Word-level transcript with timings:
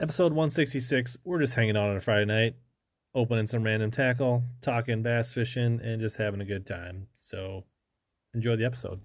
Episode 0.00 0.32
166. 0.32 1.18
We're 1.24 1.40
just 1.40 1.54
hanging 1.54 1.76
out 1.76 1.90
on 1.90 1.96
a 1.96 2.00
Friday 2.00 2.24
night, 2.24 2.54
opening 3.16 3.48
some 3.48 3.64
random 3.64 3.90
tackle, 3.90 4.44
talking 4.62 5.02
bass 5.02 5.32
fishing, 5.32 5.80
and 5.82 6.00
just 6.00 6.16
having 6.16 6.40
a 6.40 6.44
good 6.44 6.64
time. 6.64 7.08
So 7.14 7.64
enjoy 8.32 8.54
the 8.54 8.64
episode. 8.64 9.00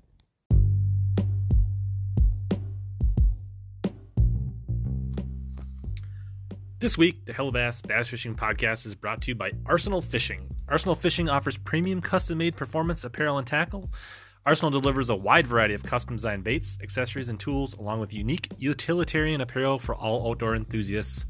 This 6.77 6.95
week, 6.95 7.25
the 7.25 7.33
Hellabass 7.33 7.87
Bass 7.87 8.09
Fishing 8.09 8.35
Podcast 8.35 8.85
is 8.85 8.93
brought 8.93 9.23
to 9.23 9.31
you 9.31 9.35
by 9.35 9.51
Arsenal 9.65 9.99
Fishing. 9.99 10.47
Arsenal 10.67 10.93
Fishing 10.93 11.27
offers 11.27 11.57
premium 11.57 12.01
custom 12.01 12.37
made 12.37 12.55
performance 12.55 13.03
apparel 13.03 13.39
and 13.39 13.47
tackle. 13.47 13.89
Arsenal 14.45 14.71
delivers 14.71 15.09
a 15.09 15.15
wide 15.15 15.47
variety 15.47 15.73
of 15.73 15.83
custom 15.83 16.17
designed 16.17 16.43
baits, 16.43 16.77
accessories, 16.83 17.29
and 17.29 17.39
tools, 17.39 17.75
along 17.75 18.01
with 18.01 18.13
unique 18.13 18.51
utilitarian 18.57 19.39
apparel 19.39 19.79
for 19.79 19.95
all 19.95 20.29
outdoor 20.29 20.55
enthusiasts. 20.55 21.25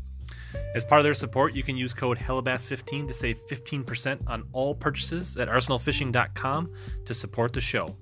As 0.74 0.84
part 0.84 1.00
of 1.00 1.04
their 1.04 1.14
support, 1.14 1.54
you 1.54 1.62
can 1.62 1.78
use 1.78 1.94
code 1.94 2.18
HELLABASS15 2.18 3.08
to 3.08 3.14
save 3.14 3.40
15% 3.48 4.28
on 4.28 4.44
all 4.52 4.74
purchases 4.74 5.38
at 5.38 5.48
arsenalfishing.com 5.48 6.72
to 7.06 7.14
support 7.14 7.54
the 7.54 7.62
show. 7.62 7.96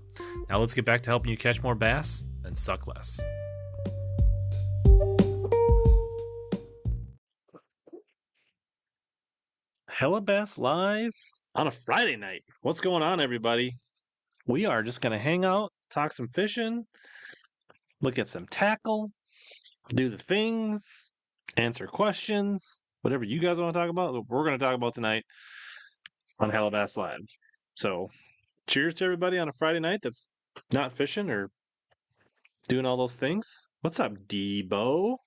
Now 0.49 0.59
let's 0.59 0.73
get 0.73 0.85
back 0.85 1.01
to 1.03 1.09
helping 1.09 1.31
you 1.31 1.37
catch 1.37 1.61
more 1.61 1.75
bass 1.75 2.23
and 2.45 2.57
suck 2.57 2.87
less. 2.87 3.19
Hellabass 9.89 10.57
Live 10.57 11.15
on 11.53 11.67
a 11.67 11.71
Friday 11.71 12.15
night. 12.15 12.43
What's 12.61 12.79
going 12.79 13.03
on, 13.03 13.19
everybody? 13.19 13.77
We 14.47 14.65
are 14.65 14.81
just 14.83 15.01
going 15.01 15.13
to 15.13 15.19
hang 15.19 15.45
out, 15.45 15.71
talk 15.91 16.11
some 16.13 16.27
fishing, 16.27 16.85
look 18.01 18.17
at 18.17 18.27
some 18.27 18.47
tackle, 18.47 19.11
do 19.89 20.09
the 20.09 20.17
things, 20.17 21.11
answer 21.57 21.87
questions, 21.87 22.81
whatever 23.01 23.23
you 23.23 23.39
guys 23.39 23.59
want 23.59 23.73
to 23.73 23.79
talk 23.79 23.89
about. 23.89 24.13
We're 24.27 24.45
going 24.45 24.57
to 24.57 24.63
talk 24.63 24.73
about 24.73 24.93
tonight 24.93 25.23
on 26.39 26.51
Hellabass 26.51 26.97
Live. 26.97 27.19
So, 27.75 28.09
cheers 28.67 28.95
to 28.95 29.05
everybody 29.05 29.37
on 29.37 29.47
a 29.47 29.53
Friday 29.53 29.79
night 29.79 29.99
that's 30.01 30.27
not 30.73 30.91
fishing 30.91 31.29
or 31.29 31.49
doing 32.67 32.85
all 32.85 32.97
those 32.97 33.15
things. 33.15 33.67
What's 33.81 33.99
up, 33.99 34.13
Debo? 34.27 35.17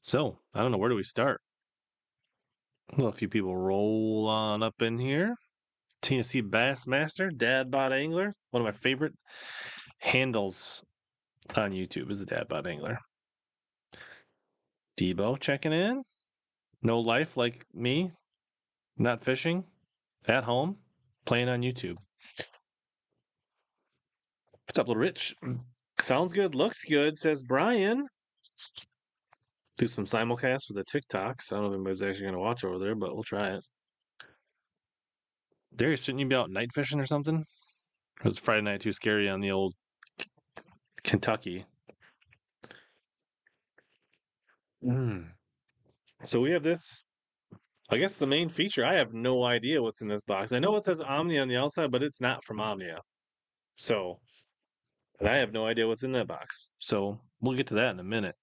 So, 0.00 0.38
I 0.54 0.62
don't 0.62 0.72
know, 0.72 0.78
where 0.78 0.88
do 0.88 0.96
we 0.96 1.02
start? 1.02 1.40
Well, 2.96 3.08
a 3.08 3.12
few 3.12 3.28
people 3.28 3.56
roll 3.56 4.26
on 4.28 4.62
up 4.62 4.82
in 4.82 4.98
here. 4.98 5.36
Tennessee 6.02 6.42
Bassmaster, 6.42 7.30
Dad 7.36 7.70
Bod 7.70 7.92
Angler, 7.92 8.32
one 8.50 8.62
of 8.62 8.64
my 8.64 8.78
favorite 8.80 9.12
handles 10.00 10.82
on 11.54 11.72
YouTube 11.72 12.10
is 12.10 12.18
the 12.18 12.26
Dad 12.26 12.48
Bod 12.48 12.66
Angler. 12.66 12.98
Debo 14.98 15.38
checking 15.38 15.72
in. 15.72 16.02
No 16.82 16.98
life 16.98 17.36
like 17.36 17.64
me, 17.74 18.10
not 18.96 19.22
fishing, 19.22 19.64
at 20.26 20.44
home, 20.44 20.76
playing 21.26 21.48
on 21.48 21.60
YouTube. 21.60 21.96
What's 24.66 24.78
up, 24.78 24.88
little 24.88 25.00
Rich? 25.00 25.36
Sounds 26.00 26.32
good, 26.32 26.54
looks 26.54 26.84
good, 26.84 27.16
says 27.16 27.42
Brian 27.42 28.06
do 29.80 29.86
some 29.86 30.04
simulcast 30.04 30.68
with 30.68 30.76
the 30.76 30.84
TikToks. 30.84 31.50
I 31.50 31.56
don't 31.56 31.62
know 31.62 31.68
if 31.68 31.74
anybody's 31.74 32.02
actually 32.02 32.24
going 32.24 32.34
to 32.34 32.40
watch 32.40 32.64
over 32.64 32.78
there, 32.78 32.94
but 32.94 33.14
we'll 33.14 33.22
try 33.22 33.48
it. 33.48 33.64
Darius, 35.74 36.02
shouldn't 36.02 36.20
you 36.20 36.26
be 36.26 36.34
out 36.34 36.50
night 36.50 36.70
fishing 36.74 37.00
or 37.00 37.06
something? 37.06 37.42
It 38.22 38.28
was 38.28 38.38
Friday 38.38 38.60
night 38.60 38.82
too 38.82 38.92
scary 38.92 39.30
on 39.30 39.40
the 39.40 39.52
old 39.52 39.72
Kentucky. 41.02 41.64
Mm. 44.84 45.28
So 46.24 46.40
we 46.40 46.50
have 46.50 46.62
this. 46.62 47.02
I 47.88 47.96
guess 47.96 48.18
the 48.18 48.26
main 48.26 48.50
feature. 48.50 48.84
I 48.84 48.98
have 48.98 49.14
no 49.14 49.44
idea 49.44 49.82
what's 49.82 50.02
in 50.02 50.08
this 50.08 50.24
box. 50.24 50.52
I 50.52 50.58
know 50.58 50.76
it 50.76 50.84
says 50.84 51.00
Omnia 51.00 51.40
on 51.40 51.48
the 51.48 51.56
outside, 51.56 51.90
but 51.90 52.02
it's 52.02 52.20
not 52.20 52.44
from 52.44 52.60
Omnia. 52.60 52.98
So, 53.76 54.20
and 55.20 55.28
I 55.28 55.38
have 55.38 55.54
no 55.54 55.66
idea 55.66 55.88
what's 55.88 56.04
in 56.04 56.12
that 56.12 56.28
box. 56.28 56.70
So 56.78 57.18
we'll 57.40 57.56
get 57.56 57.68
to 57.68 57.74
that 57.74 57.94
in 57.94 58.00
a 58.00 58.04
minute. 58.04 58.34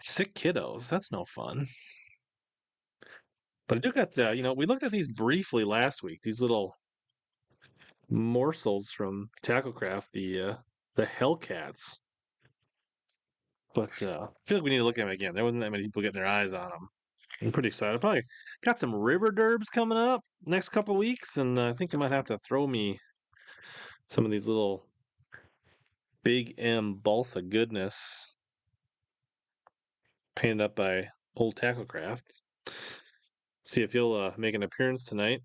Sick 0.00 0.34
kiddos. 0.34 0.88
That's 0.88 1.12
no 1.12 1.24
fun. 1.24 1.66
But 3.68 3.78
I 3.78 3.80
do 3.80 3.92
got, 3.92 4.18
uh, 4.18 4.30
you 4.32 4.42
know, 4.42 4.52
we 4.52 4.66
looked 4.66 4.82
at 4.82 4.90
these 4.90 5.08
briefly 5.08 5.64
last 5.64 6.02
week. 6.02 6.20
These 6.22 6.40
little 6.40 6.76
morsels 8.10 8.90
from 8.90 9.28
Tacklecraft, 9.42 10.06
the 10.12 10.40
uh, 10.40 10.54
the 10.96 11.06
Hellcats. 11.06 11.98
But 13.74 14.02
uh, 14.02 14.26
I 14.26 14.28
feel 14.46 14.58
like 14.58 14.64
we 14.64 14.70
need 14.70 14.78
to 14.78 14.84
look 14.84 14.98
at 14.98 15.02
them 15.02 15.10
again. 15.10 15.34
There 15.34 15.44
wasn't 15.44 15.62
that 15.62 15.70
many 15.70 15.84
people 15.84 16.02
getting 16.02 16.20
their 16.20 16.28
eyes 16.28 16.52
on 16.52 16.68
them. 16.68 16.88
I'm 17.40 17.52
pretty 17.52 17.68
excited. 17.68 18.00
Probably 18.00 18.22
got 18.64 18.78
some 18.78 18.94
river 18.94 19.30
derbs 19.30 19.70
coming 19.72 19.98
up 19.98 20.22
next 20.44 20.68
couple 20.68 20.96
weeks, 20.96 21.38
and 21.38 21.58
uh, 21.58 21.70
I 21.70 21.72
think 21.72 21.90
they 21.90 21.98
might 21.98 22.12
have 22.12 22.26
to 22.26 22.38
throw 22.46 22.66
me 22.66 22.98
some 24.10 24.24
of 24.24 24.30
these 24.30 24.46
little 24.46 24.86
big 26.22 26.54
M 26.58 26.94
balsa 27.02 27.40
goodness 27.42 28.36
painted 30.34 30.62
up 30.62 30.76
by 30.76 31.08
Old 31.36 31.56
Tacklecraft. 31.56 32.22
See 33.64 33.82
if 33.82 33.92
he'll 33.92 34.14
uh, 34.14 34.32
make 34.36 34.54
an 34.54 34.62
appearance 34.62 35.04
tonight. 35.04 35.40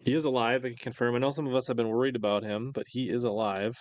He 0.00 0.14
is 0.14 0.24
alive, 0.24 0.64
I 0.64 0.68
can 0.68 0.76
confirm. 0.76 1.14
I 1.14 1.18
know 1.18 1.30
some 1.30 1.46
of 1.46 1.54
us 1.54 1.66
have 1.68 1.76
been 1.76 1.88
worried 1.88 2.16
about 2.16 2.42
him, 2.42 2.72
but 2.74 2.84
he 2.88 3.08
is 3.08 3.24
alive. 3.24 3.74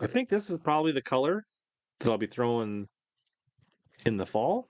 I 0.00 0.06
think 0.06 0.28
this 0.28 0.50
is 0.50 0.58
probably 0.58 0.92
the 0.92 1.02
color 1.02 1.44
that 2.00 2.10
I'll 2.10 2.18
be 2.18 2.26
throwing 2.26 2.86
in 4.06 4.16
the 4.16 4.26
fall. 4.26 4.68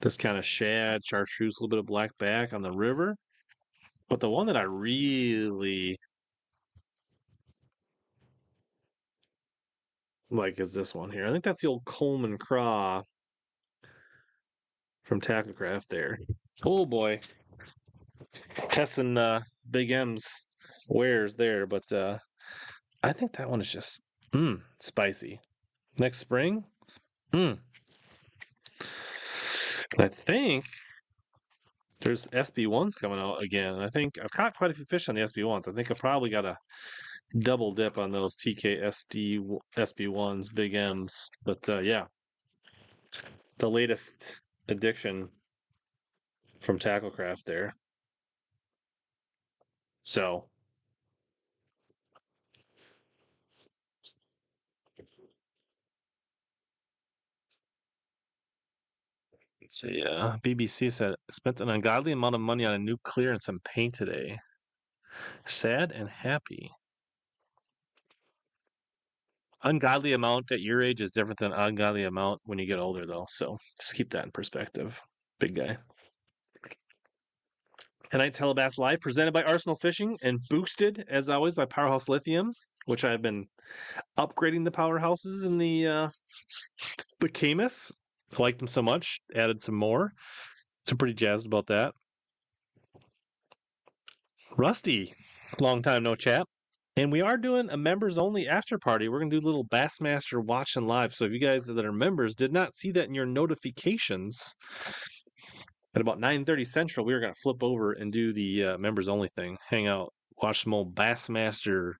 This 0.00 0.16
kind 0.16 0.38
of 0.38 0.44
shad, 0.44 1.04
chartreuse, 1.04 1.58
a 1.58 1.62
little 1.62 1.68
bit 1.68 1.78
of 1.78 1.86
black 1.86 2.16
back 2.18 2.52
on 2.52 2.62
the 2.62 2.72
river. 2.72 3.16
But 4.08 4.20
the 4.20 4.30
one 4.30 4.46
that 4.46 4.56
I 4.56 4.62
really 4.62 5.98
like 10.30 10.60
is 10.60 10.72
this 10.72 10.94
one 10.94 11.10
here. 11.10 11.26
I 11.26 11.32
think 11.32 11.44
that's 11.44 11.60
the 11.60 11.68
old 11.68 11.84
Coleman 11.84 12.38
Craw 12.38 13.02
from 15.04 15.20
Tacklecraft 15.20 15.88
there. 15.88 16.18
Oh 16.64 16.86
boy. 16.86 17.20
Testing 18.68 19.18
uh, 19.18 19.40
Big 19.70 19.90
M's 19.90 20.46
wares 20.88 21.34
there, 21.34 21.66
but 21.66 21.90
uh, 21.92 22.18
I 23.02 23.12
think 23.12 23.32
that 23.32 23.50
one 23.50 23.60
is 23.60 23.70
just 23.70 24.02
mm, 24.32 24.60
spicy. 24.80 25.40
Next 25.98 26.18
spring, 26.18 26.64
mm. 27.32 27.58
I 29.98 30.08
think 30.08 30.64
there's 32.00 32.28
SB1s 32.28 33.00
coming 33.00 33.18
out 33.18 33.42
again. 33.42 33.74
I 33.80 33.88
think 33.88 34.18
I've 34.22 34.30
caught 34.30 34.56
quite 34.56 34.70
a 34.70 34.74
few 34.74 34.84
fish 34.84 35.08
on 35.08 35.16
the 35.16 35.22
SB1s. 35.22 35.68
I 35.68 35.72
think 35.72 35.90
I 35.90 35.94
probably 35.94 36.30
got 36.30 36.42
to 36.42 36.56
double 37.38 37.72
dip 37.72 37.98
on 37.98 38.10
those 38.10 38.36
TKSD 38.36 39.58
SB1s, 39.76 40.54
Big 40.54 40.74
M's. 40.74 41.30
But 41.44 41.68
uh, 41.68 41.78
yeah, 41.80 42.04
the 43.58 43.70
latest 43.70 44.40
addiction 44.68 45.28
from 46.60 46.78
Tacklecraft 46.78 47.44
there. 47.44 47.74
So 50.02 50.48
let's 59.62 59.80
see. 59.80 60.02
Uh, 60.02 60.36
BBC 60.44 60.92
said 60.92 61.14
spent 61.30 61.60
an 61.60 61.68
ungodly 61.68 62.12
amount 62.12 62.34
of 62.34 62.40
money 62.40 62.64
on 62.64 62.74
a 62.74 62.78
new 62.78 62.96
clear 63.04 63.32
and 63.32 63.42
some 63.42 63.60
paint 63.64 63.94
today. 63.94 64.38
Sad 65.46 65.92
and 65.92 66.08
happy. 66.08 66.70
Ungodly 69.62 70.14
amount 70.14 70.52
at 70.52 70.60
your 70.60 70.82
age 70.82 71.00
is 71.00 71.10
different 71.10 71.38
than 71.38 71.52
ungodly 71.52 72.04
amount 72.04 72.40
when 72.44 72.58
you 72.58 72.66
get 72.66 72.78
older, 72.78 73.06
though. 73.06 73.26
So 73.28 73.58
just 73.78 73.94
keep 73.94 74.10
that 74.10 74.24
in 74.24 74.30
perspective, 74.30 75.00
big 75.38 75.54
guy. 75.54 75.76
Tonight's 78.10 78.40
Hellabass 78.40 78.76
Live, 78.78 79.00
presented 79.00 79.32
by 79.32 79.44
Arsenal 79.44 79.76
Fishing 79.76 80.16
and 80.24 80.40
boosted, 80.48 81.04
as 81.08 81.28
always, 81.28 81.54
by 81.54 81.64
Powerhouse 81.66 82.08
Lithium, 82.08 82.52
which 82.86 83.04
I've 83.04 83.22
been 83.22 83.46
upgrading 84.18 84.64
the 84.64 84.70
powerhouses 84.72 85.44
in 85.46 85.58
the 85.58 85.86
uh, 85.86 86.08
the 87.20 87.28
Camus. 87.28 87.92
I 88.36 88.42
liked 88.42 88.58
them 88.58 88.68
so 88.68 88.82
much, 88.82 89.20
added 89.34 89.62
some 89.62 89.76
more. 89.76 90.12
So 90.86 90.96
pretty 90.96 91.14
jazzed 91.14 91.46
about 91.46 91.66
that. 91.66 91.92
Rusty, 94.56 95.12
long 95.60 95.82
time 95.82 96.02
no 96.02 96.14
chat. 96.14 96.46
And 96.96 97.12
we 97.12 97.20
are 97.20 97.38
doing 97.38 97.70
a 97.70 97.76
members 97.76 98.18
only 98.18 98.48
after 98.48 98.78
party. 98.78 99.08
We're 99.08 99.20
going 99.20 99.30
to 99.30 99.40
do 99.40 99.44
a 99.44 99.48
little 99.48 99.64
Bassmaster 99.64 100.44
watch 100.44 100.76
and 100.76 100.86
live. 100.86 101.14
So 101.14 101.24
if 101.24 101.32
you 101.32 101.38
guys 101.38 101.66
that 101.66 101.84
are 101.84 101.92
members 101.92 102.34
did 102.34 102.52
not 102.52 102.74
see 102.74 102.90
that 102.92 103.06
in 103.06 103.14
your 103.14 103.26
notifications, 103.26 104.54
at 105.94 106.00
about 106.00 106.18
9:30 106.18 106.66
Central, 106.66 107.06
we 107.06 107.14
were 107.14 107.20
going 107.20 107.32
to 107.32 107.40
flip 107.40 107.62
over 107.62 107.92
and 107.92 108.12
do 108.12 108.32
the 108.32 108.64
uh, 108.64 108.78
members 108.78 109.08
only 109.08 109.28
thing, 109.36 109.56
hang 109.68 109.86
out 109.86 110.12
watch 110.42 110.64
some 110.64 110.74
old 110.74 110.94
Bassmaster 110.94 111.94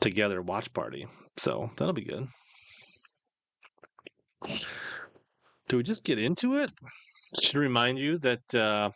together 0.00 0.42
watch 0.42 0.72
party. 0.72 1.06
So 1.36 1.70
that'll 1.76 1.94
be 1.94 2.04
good. 2.04 2.28
Do 5.68 5.76
we 5.76 5.82
just 5.82 6.04
get 6.04 6.18
into 6.18 6.56
it? 6.56 6.70
Should 7.40 7.56
remind 7.56 7.98
you 7.98 8.18
that 8.18 8.54
uh, 8.54 8.90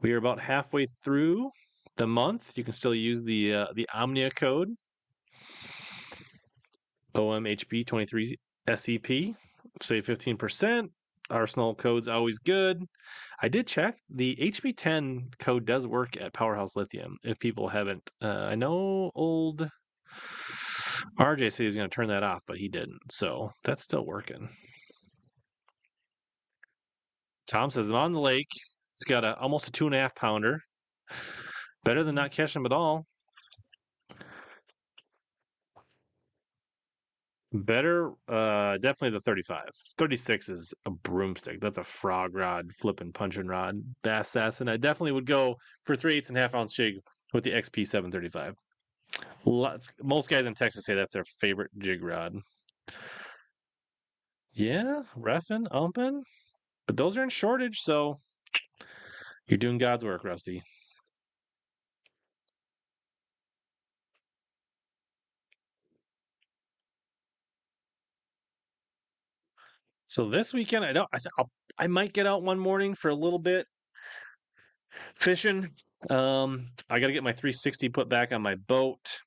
we 0.00 0.12
are 0.12 0.16
about 0.16 0.40
halfway 0.40 0.86
through 1.04 1.50
the 1.98 2.06
month. 2.06 2.56
You 2.56 2.64
can 2.64 2.72
still 2.72 2.94
use 2.94 3.22
the 3.22 3.54
uh, 3.54 3.66
the 3.74 3.88
Omnia 3.92 4.30
code 4.30 4.74
OMHB23 7.14 8.34
SEP. 8.74 9.34
Save 9.80 10.06
15%. 10.06 10.88
Arsenal 11.30 11.74
code's 11.74 12.08
always 12.08 12.38
good. 12.38 12.82
I 13.42 13.48
did 13.48 13.66
check. 13.66 13.98
The 14.08 14.36
HB10 14.40 15.38
code 15.38 15.66
does 15.66 15.86
work 15.86 16.16
at 16.20 16.32
Powerhouse 16.32 16.74
Lithium 16.74 17.16
if 17.22 17.38
people 17.38 17.68
haven't. 17.68 18.08
Uh, 18.22 18.48
I 18.50 18.54
know 18.54 19.10
old 19.14 19.68
RJ 21.18 21.52
said 21.52 21.58
he 21.58 21.66
was 21.66 21.76
going 21.76 21.88
to 21.88 21.94
turn 21.94 22.08
that 22.08 22.22
off, 22.22 22.42
but 22.46 22.56
he 22.56 22.68
didn't. 22.68 22.98
So 23.10 23.50
that's 23.62 23.82
still 23.82 24.04
working. 24.04 24.48
Tom 27.46 27.70
says, 27.70 27.88
I'm 27.88 27.94
on 27.96 28.12
the 28.12 28.20
lake. 28.20 28.50
It's 28.94 29.04
got 29.04 29.24
a 29.24 29.36
almost 29.38 29.68
a 29.68 29.70
two 29.70 29.86
and 29.86 29.94
a 29.94 30.00
half 30.00 30.14
pounder. 30.14 30.60
Better 31.84 32.04
than 32.04 32.14
not 32.14 32.32
catching 32.32 32.62
them 32.62 32.72
at 32.72 32.74
all. 32.74 33.06
Better, 37.52 38.12
uh, 38.28 38.76
definitely 38.76 39.10
the 39.10 39.22
35. 39.22 39.70
36 39.96 40.48
is 40.50 40.74
a 40.84 40.90
broomstick. 40.90 41.60
That's 41.60 41.78
a 41.78 41.84
frog 41.84 42.34
rod, 42.34 42.70
flipping 42.78 43.12
punching 43.12 43.46
rod, 43.46 43.82
bass 44.02 44.28
assassin. 44.28 44.68
I 44.68 44.76
definitely 44.76 45.12
would 45.12 45.24
go 45.24 45.56
for 45.84 45.96
three 45.96 46.14
eighths 46.14 46.28
and 46.28 46.36
a 46.36 46.42
half 46.42 46.54
ounce 46.54 46.74
jig 46.74 46.96
with 47.32 47.44
the 47.44 47.52
XP 47.52 47.86
735. 47.86 48.54
Lots, 49.46 49.88
most 50.02 50.28
guys 50.28 50.44
in 50.44 50.54
Texas 50.54 50.84
say 50.84 50.94
that's 50.94 51.12
their 51.14 51.24
favorite 51.40 51.70
jig 51.78 52.02
rod. 52.02 52.34
Yeah, 54.52 55.02
reffing, 55.16 55.66
umping, 55.70 56.22
but 56.86 56.96
those 56.98 57.16
are 57.16 57.22
in 57.22 57.28
shortage, 57.30 57.80
so 57.80 58.20
you're 59.46 59.56
doing 59.56 59.78
God's 59.78 60.04
work, 60.04 60.24
Rusty. 60.24 60.62
So 70.08 70.30
this 70.30 70.54
weekend, 70.54 70.84
I 70.84 70.92
don't. 70.92 71.08
I 71.12 71.18
th- 71.18 71.48
I 71.78 71.86
might 71.86 72.12
get 72.12 72.26
out 72.26 72.42
one 72.42 72.58
morning 72.58 72.94
for 72.94 73.10
a 73.10 73.14
little 73.14 73.38
bit 73.38 73.66
fishing. 75.14 75.68
Um, 76.10 76.68
I 76.88 76.98
got 76.98 77.08
to 77.08 77.12
get 77.12 77.22
my 77.22 77.32
360 77.32 77.88
put 77.90 78.08
back 78.08 78.32
on 78.32 78.40
my 78.40 78.54
boat 78.54 79.20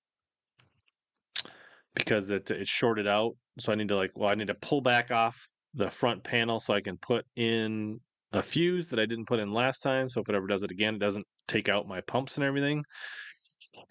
because 1.96 2.32
it 2.32 2.50
it's 2.50 2.70
shorted 2.70 3.08
out. 3.08 3.34
So 3.60 3.72
I 3.72 3.76
need 3.76 3.90
to 3.90 3.96
like, 3.96 4.12
well, 4.16 4.30
I 4.30 4.36
need 4.36 4.48
to 4.48 4.56
pull 4.56 4.82
back 4.82 5.12
off 5.12 5.48
the 5.76 5.90
front 5.90 6.24
panel 6.24 6.60
so 6.60 6.74
I 6.74 6.82
can 6.82 6.98
put 6.98 7.26
in 7.36 8.00
a 8.34 8.42
fuse 8.42 8.88
that 8.88 9.00
I 9.00 9.06
didn't 9.06 9.26
put 9.26 9.40
in 9.40 9.54
last 9.54 9.80
time. 9.80 10.10
So 10.10 10.22
if 10.22 10.30
it 10.30 10.36
ever 10.36 10.48
does 10.48 10.64
it 10.64 10.72
again, 10.72 10.96
it 10.96 11.00
doesn't 11.00 11.28
take 11.48 11.70
out 11.70 11.88
my 11.88 12.02
pumps 12.02 12.38
and 12.38 12.46
everything. 12.46 12.84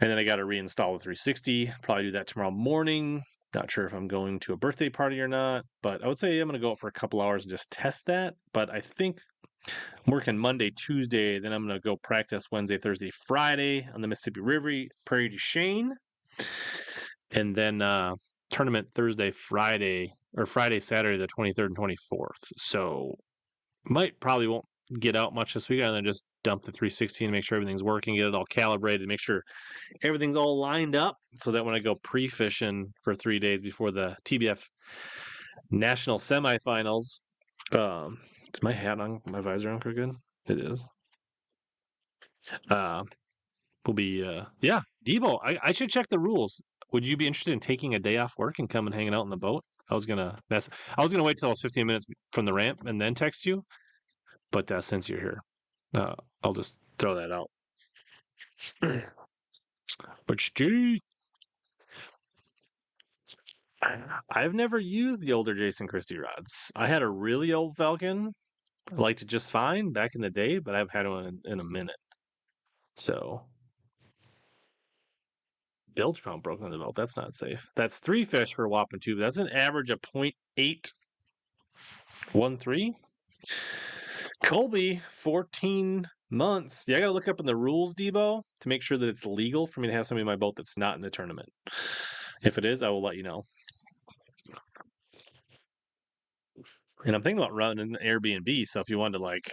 And 0.00 0.10
then 0.10 0.18
I 0.18 0.24
got 0.24 0.36
to 0.36 0.42
reinstall 0.42 0.94
the 0.94 1.02
360. 1.02 1.72
Probably 1.82 2.04
do 2.04 2.10
that 2.12 2.26
tomorrow 2.26 2.50
morning. 2.50 3.22
Not 3.54 3.70
sure 3.70 3.86
if 3.86 3.92
I'm 3.92 4.06
going 4.06 4.38
to 4.40 4.52
a 4.52 4.56
birthday 4.56 4.88
party 4.88 5.20
or 5.20 5.28
not, 5.28 5.64
but 5.82 6.04
I 6.04 6.08
would 6.08 6.18
say 6.18 6.38
I'm 6.38 6.48
going 6.48 6.60
to 6.60 6.64
go 6.64 6.72
out 6.72 6.78
for 6.78 6.88
a 6.88 6.92
couple 6.92 7.20
hours 7.20 7.42
and 7.42 7.50
just 7.50 7.70
test 7.70 8.06
that. 8.06 8.34
But 8.52 8.70
I 8.70 8.80
think 8.80 9.18
I'm 9.66 10.12
working 10.12 10.38
Monday, 10.38 10.70
Tuesday, 10.70 11.38
then 11.40 11.52
I'm 11.52 11.66
going 11.66 11.76
to 11.76 11.82
go 11.82 11.96
practice 11.96 12.44
Wednesday, 12.50 12.78
Thursday, 12.78 13.10
Friday 13.26 13.88
on 13.92 14.00
the 14.00 14.08
Mississippi 14.08 14.40
River, 14.40 14.84
Prairie 15.04 15.28
du 15.28 15.36
Chien. 15.36 15.92
And 17.32 17.54
then 17.54 17.82
uh, 17.82 18.14
tournament 18.50 18.88
Thursday, 18.94 19.30
Friday, 19.30 20.14
or 20.36 20.46
Friday, 20.46 20.80
Saturday, 20.80 21.18
the 21.18 21.28
23rd 21.28 21.66
and 21.66 21.76
24th. 21.76 22.52
So 22.56 23.16
might 23.84 24.18
probably 24.20 24.46
won't 24.46 24.64
get 24.98 25.16
out 25.16 25.34
much 25.34 25.54
this 25.54 25.68
weekend 25.68 25.88
and 25.88 25.96
then 25.96 26.04
just 26.04 26.24
dump 26.42 26.62
the 26.62 26.72
360 26.72 27.24
and 27.24 27.32
make 27.32 27.44
sure 27.44 27.56
everything's 27.56 27.82
working, 27.82 28.16
get 28.16 28.26
it 28.26 28.34
all 28.34 28.46
calibrated, 28.46 29.06
make 29.06 29.20
sure 29.20 29.42
everything's 30.02 30.36
all 30.36 30.58
lined 30.58 30.96
up 30.96 31.16
so 31.36 31.52
that 31.52 31.64
when 31.64 31.74
I 31.74 31.78
go 31.78 31.94
pre 31.96 32.28
fishing 32.28 32.92
for 33.02 33.14
three 33.14 33.38
days 33.38 33.62
before 33.62 33.90
the 33.90 34.16
TBF 34.24 34.58
national 35.70 36.18
semifinals, 36.18 37.22
um, 37.72 38.18
is 38.52 38.62
my 38.62 38.72
hat 38.72 39.00
on, 39.00 39.20
my 39.26 39.40
visor 39.40 39.70
on 39.70 39.78
crooked? 39.78 40.10
It 40.46 40.58
is. 40.58 40.84
Uh, 42.68 43.04
will 43.86 43.94
be, 43.94 44.24
uh, 44.24 44.44
yeah, 44.60 44.80
Debo, 45.06 45.38
I, 45.44 45.58
I 45.62 45.72
should 45.72 45.90
check 45.90 46.08
the 46.08 46.18
rules. 46.18 46.60
Would 46.92 47.06
you 47.06 47.16
be 47.16 47.26
interested 47.26 47.52
in 47.52 47.60
taking 47.60 47.94
a 47.94 47.98
day 47.98 48.16
off 48.16 48.34
work 48.36 48.58
and 48.58 48.68
coming 48.68 48.92
hanging 48.92 49.14
out 49.14 49.22
in 49.22 49.30
the 49.30 49.36
boat? 49.36 49.64
I 49.88 49.94
was 49.94 50.06
gonna 50.06 50.38
mess. 50.50 50.68
I 50.96 51.02
was 51.02 51.12
gonna 51.12 51.24
wait 51.24 51.36
till 51.38 51.48
I 51.48 51.50
was 51.50 51.60
15 51.60 51.86
minutes 51.86 52.06
from 52.32 52.44
the 52.44 52.52
ramp 52.52 52.82
and 52.86 53.00
then 53.00 53.14
text 53.14 53.44
you, 53.44 53.64
but 54.50 54.70
uh, 54.70 54.80
since 54.80 55.08
you're 55.08 55.20
here, 55.20 55.42
uh, 55.94 56.14
I'll 56.42 56.54
just 56.54 56.78
throw 56.98 57.16
that 57.16 57.32
out. 57.32 57.50
but 60.26 60.38
gee, 60.54 61.00
I've 64.30 64.54
never 64.54 64.78
used 64.78 65.22
the 65.22 65.32
older 65.32 65.54
Jason 65.54 65.86
Christie 65.86 66.18
rods. 66.18 66.70
I 66.76 66.86
had 66.86 67.02
a 67.02 67.08
really 67.08 67.52
old 67.52 67.76
Falcon, 67.76 68.32
I 68.92 68.96
liked 68.96 69.22
it 69.22 69.28
just 69.28 69.50
fine 69.50 69.92
back 69.92 70.14
in 70.14 70.20
the 70.20 70.30
day, 70.30 70.58
but 70.58 70.74
I've 70.74 70.90
had 70.90 71.08
one 71.08 71.26
in, 71.26 71.40
in 71.52 71.60
a 71.60 71.64
minute. 71.64 71.96
So 72.96 73.42
bilge 75.94 76.22
pump 76.22 76.42
broken 76.42 76.66
in 76.66 76.72
the 76.72 76.78
belt. 76.78 76.96
That's 76.96 77.16
not 77.16 77.34
safe. 77.34 77.66
That's 77.76 77.98
three 77.98 78.24
fish 78.24 78.54
for 78.54 78.64
a 78.64 78.68
whopping 78.68 79.00
two. 79.00 79.16
That's 79.16 79.38
an 79.38 79.48
average 79.48 79.90
of 79.90 80.00
0.813. 80.02 82.94
Colby, 84.42 85.00
14 85.12 86.06
months. 86.30 86.84
Yeah, 86.86 86.96
I 86.96 87.00
got 87.00 87.06
to 87.06 87.12
look 87.12 87.28
up 87.28 87.40
in 87.40 87.46
the 87.46 87.56
rules, 87.56 87.94
Debo, 87.94 88.42
to 88.60 88.68
make 88.68 88.82
sure 88.82 88.98
that 88.98 89.08
it's 89.08 89.26
legal 89.26 89.66
for 89.66 89.80
me 89.80 89.88
to 89.88 89.94
have 89.94 90.06
somebody 90.06 90.22
in 90.22 90.26
my 90.26 90.36
boat 90.36 90.54
that's 90.56 90.78
not 90.78 90.96
in 90.96 91.02
the 91.02 91.10
tournament. 91.10 91.48
If 92.42 92.58
it 92.58 92.64
is, 92.64 92.82
I 92.82 92.88
will 92.88 93.02
let 93.02 93.16
you 93.16 93.22
know. 93.22 93.44
And 97.04 97.14
I'm 97.14 97.22
thinking 97.22 97.38
about 97.38 97.54
running 97.54 97.80
an 97.80 97.98
Airbnb. 98.04 98.66
So 98.66 98.80
if 98.80 98.88
you 98.88 98.98
wanted 98.98 99.18
to, 99.18 99.24
like, 99.24 99.52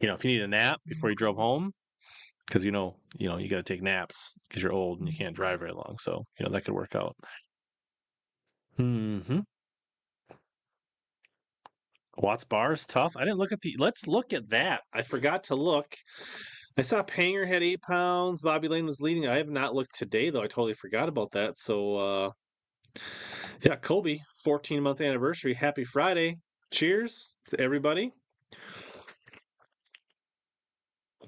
you 0.00 0.08
know, 0.08 0.14
if 0.14 0.24
you 0.24 0.32
need 0.32 0.42
a 0.42 0.48
nap 0.48 0.80
before 0.86 1.10
you 1.10 1.16
drove 1.16 1.36
home, 1.36 1.72
because 2.46 2.64
you 2.64 2.72
know, 2.72 2.96
you 3.16 3.28
know, 3.28 3.38
you 3.38 3.48
got 3.48 3.56
to 3.56 3.62
take 3.62 3.82
naps 3.82 4.34
because 4.48 4.62
you're 4.62 4.72
old 4.72 4.98
and 4.98 5.08
you 5.08 5.16
can't 5.16 5.34
drive 5.34 5.60
very 5.60 5.72
long. 5.72 5.96
So 5.98 6.24
you 6.38 6.44
know 6.44 6.52
that 6.52 6.64
could 6.64 6.74
work 6.74 6.94
out. 6.94 7.16
Hmm. 8.76 9.40
Watts 12.16 12.44
bar 12.44 12.72
is 12.72 12.86
tough. 12.86 13.16
I 13.16 13.20
didn't 13.20 13.38
look 13.38 13.52
at 13.52 13.60
the. 13.60 13.76
Let's 13.78 14.06
look 14.06 14.32
at 14.32 14.50
that. 14.50 14.82
I 14.92 15.02
forgot 15.02 15.44
to 15.44 15.56
look. 15.56 15.96
I 16.76 16.82
saw 16.82 17.02
Panger 17.02 17.46
had 17.46 17.62
eight 17.62 17.82
pounds. 17.82 18.40
Bobby 18.42 18.68
Lane 18.68 18.86
was 18.86 19.00
leading. 19.00 19.28
I 19.28 19.36
have 19.36 19.48
not 19.48 19.74
looked 19.74 19.94
today 19.94 20.30
though. 20.30 20.42
I 20.42 20.46
totally 20.46 20.74
forgot 20.74 21.08
about 21.08 21.30
that. 21.32 21.58
So 21.58 21.96
uh 21.96 22.30
yeah, 23.62 23.76
Colby, 23.76 24.22
14 24.44 24.82
month 24.82 25.00
anniversary. 25.00 25.54
Happy 25.54 25.84
Friday. 25.84 26.38
Cheers 26.72 27.34
to 27.48 27.60
everybody. 27.60 28.12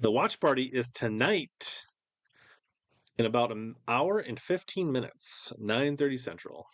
The 0.01 0.11
watch 0.11 0.39
party 0.39 0.63
is 0.63 0.89
tonight 0.89 1.85
in 3.17 3.25
about 3.25 3.51
an 3.51 3.75
hour 3.87 4.19
and 4.19 4.39
15 4.39 4.91
minutes, 4.91 5.51
9:30 5.59 6.19
Central. 6.19 6.67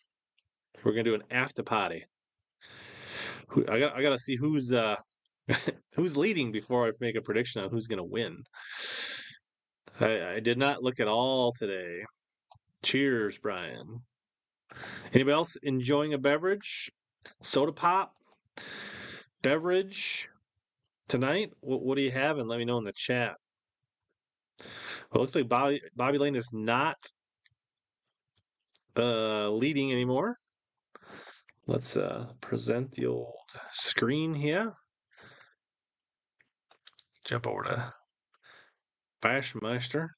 We're 0.84 0.92
gonna 0.92 1.04
do 1.04 1.16
an 1.16 1.24
after 1.32 1.64
party. 1.64 2.06
I 3.70 3.80
got 3.80 3.96
I 3.96 4.02
got 4.02 4.10
to 4.10 4.20
see 4.20 4.36
who's 4.36 4.72
uh 4.72 4.96
who's 5.96 6.18
leading 6.18 6.52
before 6.52 6.88
I 6.88 6.92
make 7.00 7.16
a 7.16 7.22
prediction 7.22 7.64
on 7.64 7.70
who's 7.70 7.88
gonna 7.88 8.04
win. 8.04 8.44
I, 10.00 10.36
I 10.36 10.40
did 10.40 10.58
not 10.58 10.84
look 10.84 11.00
at 11.00 11.08
all 11.08 11.52
today. 11.54 12.04
Cheers, 12.82 13.38
Brian. 13.38 14.02
Anybody 15.14 15.34
else 15.34 15.56
enjoying 15.62 16.14
a 16.14 16.18
beverage? 16.18 16.92
Soda 17.42 17.72
pop? 17.72 18.14
Beverage? 19.44 20.30
tonight? 21.08 21.52
What, 21.62 21.84
what, 21.84 21.98
do 21.98 22.04
you 22.04 22.12
have? 22.12 22.38
And 22.38 22.48
let 22.48 22.60
me 22.60 22.66
know 22.66 22.78
in 22.78 22.84
the 22.84 22.94
chat. 22.94 23.36
Well, 24.60 24.68
it 25.16 25.20
looks 25.20 25.36
like 25.36 25.48
Bobby 25.48 25.82
Bobby 25.96 26.18
Lane 26.18 26.36
is 26.36 26.50
not 26.52 26.98
uh, 28.98 29.50
leading 29.50 29.92
anymore. 29.92 30.38
Let's 31.68 31.96
uh, 31.96 32.28
present 32.42 32.92
the 32.92 33.08
old 33.08 33.34
screen 33.72 34.34
here. 34.34 34.74
Jump 37.24 37.48
over 37.48 37.64
to 37.64 37.94
Bassmaster. 39.22 40.10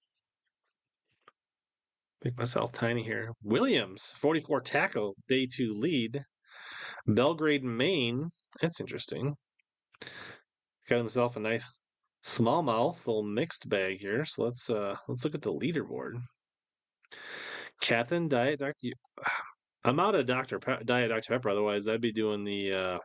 Make 2.24 2.38
myself 2.38 2.72
tiny 2.72 3.04
here. 3.04 3.32
Williams, 3.44 4.12
44 4.18 4.62
tackle, 4.62 5.16
day 5.28 5.46
two 5.46 5.76
lead. 5.78 6.24
Belgrade, 7.06 7.64
Maine. 7.64 8.32
That's 8.62 8.80
interesting 8.80 9.36
got 10.88 10.98
himself 10.98 11.36
a 11.36 11.40
nice 11.40 11.80
smallmouth, 12.24 13.06
little 13.06 13.24
mixed 13.24 13.68
bag 13.70 14.00
here. 14.00 14.26
So 14.26 14.44
let's 14.44 14.70
uh 14.70 14.96
let's 15.08 15.24
look 15.24 15.36
at 15.36 15.42
the 15.42 15.54
leaderboard. 15.54 16.14
Captain 17.82 18.28
Diet 18.28 18.60
Dr. 18.60 18.92
I'm 19.86 20.00
out 20.00 20.16
of 20.16 20.26
Dr. 20.26 20.60
Pe- 20.60 20.84
Diet 20.84 21.10
Dr. 21.10 21.28
Pepper. 21.30 21.50
Otherwise, 21.50 21.88
I'd 21.88 22.02
be 22.02 22.12
doing 22.12 22.44
the 22.44 22.74
uh 22.74 22.98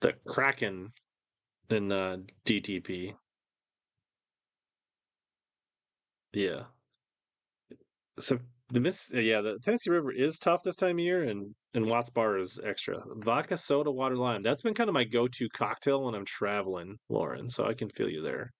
the 0.00 0.12
Kraken 0.26 0.92
in 1.70 1.90
uh, 1.90 2.18
DTP. 2.46 3.14
Yeah. 6.32 6.64
So 8.20 8.38
the 8.70 8.80
miss, 8.80 9.10
yeah, 9.12 9.40
the 9.40 9.58
Tennessee 9.62 9.90
River 9.90 10.12
is 10.12 10.38
tough 10.38 10.62
this 10.62 10.76
time 10.76 10.96
of 10.98 11.04
year, 11.04 11.24
and 11.24 11.54
and 11.74 11.86
Watts 11.86 12.10
Bar 12.10 12.38
is 12.38 12.60
extra. 12.64 13.02
Vodka, 13.16 13.56
soda, 13.56 13.90
water, 13.90 14.16
lime. 14.16 14.42
That's 14.42 14.62
been 14.62 14.74
kind 14.74 14.88
of 14.88 14.94
my 14.94 15.04
go-to 15.04 15.48
cocktail 15.48 16.04
when 16.04 16.14
I'm 16.14 16.24
traveling, 16.24 16.96
Lauren. 17.08 17.50
So 17.50 17.64
I 17.66 17.74
can 17.74 17.88
feel 17.88 18.08
you 18.08 18.22
there. 18.22 18.52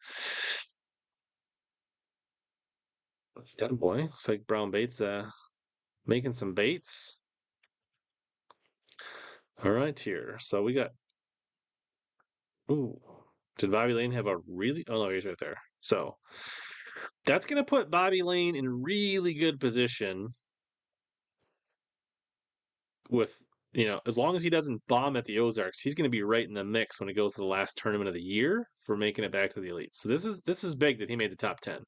That 3.58 3.78
boy 3.78 4.02
looks 4.02 4.28
like 4.28 4.46
Brown 4.46 4.70
Baits 4.70 5.00
uh 5.00 5.30
making 6.06 6.32
some 6.32 6.54
baits. 6.54 7.16
All 9.64 9.70
right, 9.70 9.99
here. 9.99 10.37
So 10.40 10.62
we 10.62 10.75
got. 10.75 10.90
Ooh, 12.70 12.99
did 13.58 13.70
Bobby 13.70 13.92
Lane 13.92 14.12
have 14.12 14.26
a 14.26 14.37
really? 14.49 14.84
Oh 14.88 15.04
no, 15.04 15.11
he's 15.11 15.26
right 15.26 15.37
there. 15.38 15.56
So 15.80 16.16
that's 17.26 17.46
going 17.46 17.62
to 17.62 17.68
put 17.68 17.90
Bobby 17.90 18.23
Lane 18.23 18.56
in 18.56 18.82
really 18.82 19.34
good 19.34 19.61
position 19.61 20.28
with 23.11 23.32
you 23.73 23.87
know 23.87 24.00
as 24.06 24.16
long 24.16 24.34
as 24.34 24.42
he 24.42 24.50
doesn't 24.50 24.82
bomb 24.88 25.16
at 25.16 25.25
the 25.25 25.38
Ozarks, 25.38 25.80
he's 25.80 25.94
going 25.94 26.11
to 26.11 26.11
be 26.11 26.23
right 26.23 26.46
in 26.46 26.54
the 26.54 26.64
mix 26.64 27.00
when 27.00 27.08
it 27.08 27.14
goes 27.14 27.34
to 27.34 27.42
the 27.42 27.46
last 27.46 27.76
tournament 27.76 28.08
of 28.08 28.14
the 28.14 28.20
year 28.20 28.66
for 28.84 28.96
making 28.96 29.25
it 29.25 29.32
back 29.32 29.50
to 29.50 29.61
the 29.61 29.68
elite. 29.68 29.94
So 29.94 30.08
this 30.08 30.25
is 30.25 30.40
this 30.46 30.64
is 30.64 30.75
big 30.75 30.99
that 30.99 31.11
he 31.11 31.16
made 31.16 31.32
the 31.32 31.37
top 31.37 31.61
ten. 31.61 31.80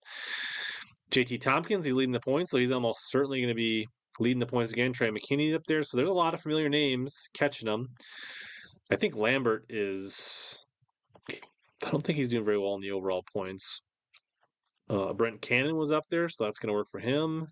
JT 1.10 1.40
Tompkins, 1.40 1.84
he's 1.84 1.94
leading 1.94 2.12
the 2.12 2.20
points, 2.20 2.50
so 2.50 2.58
he's 2.58 2.72
almost 2.72 3.10
certainly 3.10 3.40
going 3.40 3.48
to 3.48 3.54
be 3.54 3.86
leading 4.18 4.40
the 4.40 4.46
points 4.46 4.72
again. 4.72 4.92
Trey 4.92 5.10
McKinney 5.10 5.54
up 5.54 5.62
there, 5.66 5.82
so 5.82 5.96
there's 5.96 6.08
a 6.08 6.12
lot 6.12 6.34
of 6.34 6.40
familiar 6.40 6.68
names 6.68 7.28
catching 7.34 7.66
them. 7.66 7.88
I 8.90 8.96
think 8.96 9.16
Lambert 9.16 9.66
is. 9.68 10.58
I 11.84 11.90
don't 11.90 12.02
think 12.02 12.18
he's 12.18 12.28
doing 12.28 12.44
very 12.44 12.58
well 12.58 12.74
in 12.74 12.80
the 12.80 12.92
overall 12.92 13.24
points. 13.32 13.82
Uh, 14.88 15.12
Brent 15.12 15.42
Cannon 15.42 15.76
was 15.76 15.90
up 15.90 16.04
there, 16.10 16.28
so 16.28 16.44
that's 16.44 16.58
going 16.58 16.68
to 16.68 16.74
work 16.74 16.88
for 16.90 17.00
him. 17.00 17.48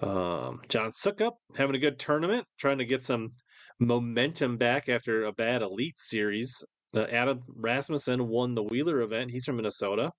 Um, 0.00 0.60
John 0.68 0.92
Suckup 0.92 1.32
having 1.56 1.74
a 1.74 1.80
good 1.80 1.98
tournament, 1.98 2.46
trying 2.58 2.78
to 2.78 2.84
get 2.84 3.02
some 3.02 3.32
momentum 3.80 4.56
back 4.56 4.88
after 4.88 5.24
a 5.24 5.32
bad 5.32 5.62
elite 5.62 5.98
series. 5.98 6.62
Uh, 6.94 7.04
Adam 7.04 7.40
Rasmussen 7.48 8.28
won 8.28 8.54
the 8.54 8.62
Wheeler 8.62 9.00
event. 9.00 9.30
He's 9.30 9.44
from 9.44 9.56
Minnesota, 9.56 10.10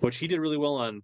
which 0.00 0.18
he 0.18 0.28
did 0.28 0.40
really 0.40 0.56
well 0.56 0.74
on 0.74 1.02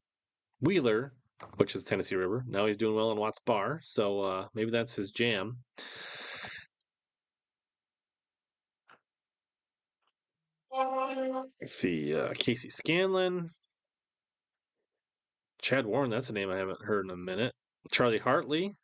Wheeler, 0.60 1.12
which 1.56 1.74
is 1.74 1.84
Tennessee 1.84 2.16
River. 2.16 2.44
Now 2.46 2.66
he's 2.66 2.76
doing 2.76 2.94
well 2.94 3.12
in 3.12 3.18
Watts 3.18 3.38
Bar, 3.44 3.80
so 3.82 4.20
uh, 4.20 4.46
maybe 4.54 4.70
that's 4.70 4.94
his 4.94 5.10
jam. 5.10 5.58
Let's 11.60 11.74
see, 11.74 12.14
uh, 12.14 12.32
Casey 12.34 12.68
Scanlon, 12.68 13.50
Chad 15.62 15.86
Warren. 15.86 16.10
That's 16.10 16.30
a 16.30 16.32
name 16.32 16.50
I 16.50 16.56
haven't 16.56 16.82
heard 16.82 17.04
in 17.06 17.10
a 17.10 17.16
minute. 17.16 17.54
Charlie 17.92 18.18
Hartley, 18.18 18.74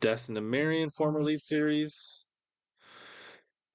Destin 0.00 0.34
DeMarion, 0.34 0.92
former 0.94 1.20
Elite 1.20 1.40
Series. 1.40 2.24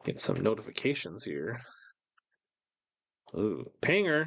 Get 0.03 0.19
some 0.19 0.41
notifications 0.41 1.23
here. 1.23 1.61
Ooh, 3.35 3.65
Panger, 3.81 4.25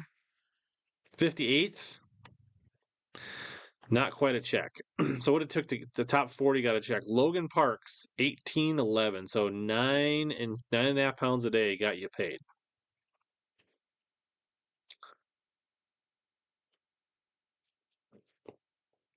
58th. 1.17 1.99
Not 3.91 4.11
quite 4.13 4.35
a 4.35 4.41
check. 4.41 4.71
so 5.19 5.33
what 5.33 5.41
it 5.41 5.49
took 5.49 5.67
to 5.69 5.83
the 5.95 6.05
top 6.05 6.31
40 6.31 6.61
got 6.61 6.75
a 6.75 6.81
check. 6.81 7.01
Logan 7.07 7.47
Parks, 7.47 8.05
1811. 8.19 9.27
So 9.27 9.49
nine 9.49 10.31
and 10.31 10.57
nine 10.71 10.85
and 10.85 10.99
a 10.99 11.03
half 11.03 11.17
pounds 11.17 11.45
a 11.45 11.49
day 11.49 11.75
got 11.77 11.97
you 11.97 12.07
paid. 12.09 12.39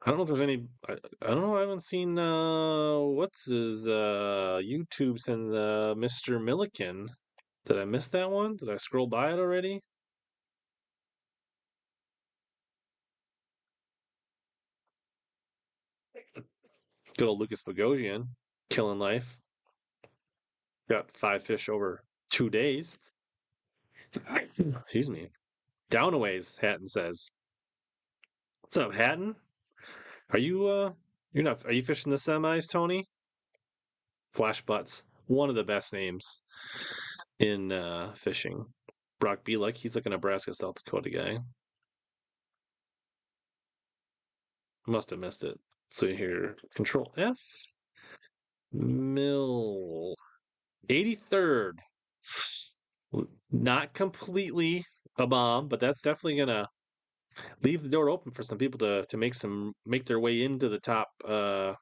I 0.04 0.10
don't 0.10 0.16
know 0.16 0.22
if 0.22 0.28
there's 0.28 0.40
any. 0.40 0.64
I, 0.88 0.94
I 1.22 1.28
don't 1.28 1.42
know. 1.42 1.56
I 1.56 1.60
haven't 1.60 1.84
seen 1.84 2.18
uh, 2.18 2.98
what's 2.98 3.44
his 3.48 3.86
uh, 3.86 4.58
YouTube 4.60 5.20
since 5.20 5.52
uh, 5.52 5.94
Mr. 5.96 6.42
Milliken. 6.42 7.08
Did 7.66 7.78
I 7.78 7.84
miss 7.84 8.08
that 8.08 8.30
one? 8.30 8.56
Did 8.56 8.70
I 8.70 8.76
scroll 8.78 9.06
by 9.06 9.32
it 9.32 9.38
already? 9.38 9.80
Good 17.18 17.28
old 17.28 17.40
Lucas 17.40 17.62
Bogosian, 17.62 18.28
killing 18.70 18.98
life. 18.98 19.38
Got 20.88 21.10
five 21.10 21.44
fish 21.44 21.68
over 21.68 22.02
two 22.30 22.50
days. 22.50 22.98
Excuse 24.58 25.10
me. 25.10 25.28
Downaways, 25.90 26.58
Hatton 26.60 26.88
says. 26.88 27.30
What's 28.62 28.76
up, 28.76 28.94
Hatton? 28.94 29.34
Are 30.30 30.38
you 30.38 30.66
uh 30.66 30.92
you're 31.32 31.44
not 31.44 31.64
are 31.66 31.72
you 31.72 31.82
fishing 31.82 32.10
the 32.10 32.16
semis, 32.18 32.68
Tony? 32.68 33.06
Flash 34.32 34.62
Butts. 34.62 35.04
One 35.26 35.50
of 35.50 35.54
the 35.54 35.64
best 35.64 35.92
names 35.92 36.42
in 37.38 37.72
uh 37.72 38.12
fishing. 38.14 38.64
Brock 39.20 39.44
Bielek, 39.44 39.76
he's 39.76 39.94
like 39.94 40.06
a 40.06 40.10
Nebraska, 40.10 40.54
South 40.54 40.76
Dakota 40.82 41.10
guy. 41.10 41.38
Must 44.86 45.10
have 45.10 45.20
missed 45.20 45.44
it. 45.44 45.60
So 45.92 46.06
here, 46.06 46.56
control 46.74 47.12
F. 47.18 47.36
Mill. 48.72 50.14
83rd. 50.88 51.72
Not 53.50 53.92
completely 53.92 54.86
a 55.18 55.26
bomb, 55.26 55.68
but 55.68 55.80
that's 55.80 56.00
definitely 56.00 56.38
gonna 56.38 56.66
leave 57.62 57.82
the 57.82 57.90
door 57.90 58.08
open 58.08 58.32
for 58.32 58.42
some 58.42 58.56
people 58.56 58.78
to 58.78 59.04
to 59.06 59.16
make 59.18 59.34
some 59.34 59.74
make 59.84 60.06
their 60.06 60.18
way 60.18 60.42
into 60.42 60.70
the 60.70 60.80
top 60.80 61.08
uh 61.28 61.74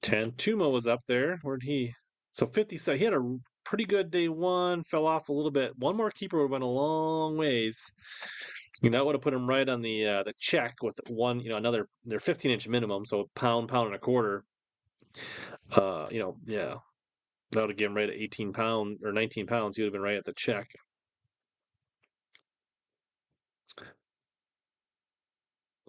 10 0.00 0.32
Tuma 0.32 0.70
was 0.70 0.86
up 0.86 1.00
there 1.08 1.38
where'd 1.42 1.62
he 1.62 1.94
so 2.32 2.46
50 2.46 2.76
so 2.76 2.96
he 2.96 3.04
had 3.04 3.14
a 3.14 3.36
pretty 3.64 3.84
good 3.84 4.10
day 4.10 4.28
one 4.28 4.84
fell 4.84 5.06
off 5.06 5.28
a 5.28 5.32
little 5.32 5.50
bit 5.50 5.72
one 5.78 5.96
more 5.96 6.10
keeper 6.10 6.36
would 6.38 6.44
have 6.44 6.50
went 6.50 6.64
a 6.64 6.66
long 6.66 7.36
ways 7.36 7.92
you 8.80 8.90
that 8.90 9.04
would 9.04 9.14
have 9.14 9.22
put 9.22 9.34
him 9.34 9.46
right 9.48 9.68
on 9.68 9.82
the 9.82 10.06
uh 10.06 10.22
the 10.22 10.32
check 10.38 10.76
with 10.82 10.98
one 11.08 11.40
you 11.40 11.50
know 11.50 11.56
another 11.56 11.88
they're 12.04 12.20
15 12.20 12.50
inch 12.50 12.68
minimum 12.68 13.04
so 13.04 13.28
pound 13.34 13.68
pound 13.68 13.86
and 13.86 13.96
a 13.96 13.98
quarter 13.98 14.44
uh 15.72 16.06
you 16.10 16.18
know 16.18 16.36
yeah 16.46 16.74
that 17.50 17.60
would 17.60 17.70
have 17.70 17.76
given 17.76 17.94
right 17.94 18.08
at 18.08 18.14
18 18.16 18.52
pound 18.52 18.98
or 19.04 19.12
19 19.12 19.46
pounds 19.46 19.76
he 19.76 19.82
would 19.82 19.88
have 19.88 19.92
been 19.92 20.00
right 20.00 20.16
at 20.16 20.24
the 20.24 20.32
check 20.34 20.68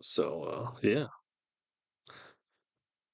So 0.04 0.44
uh, 0.44 0.72
yeah. 0.82 1.06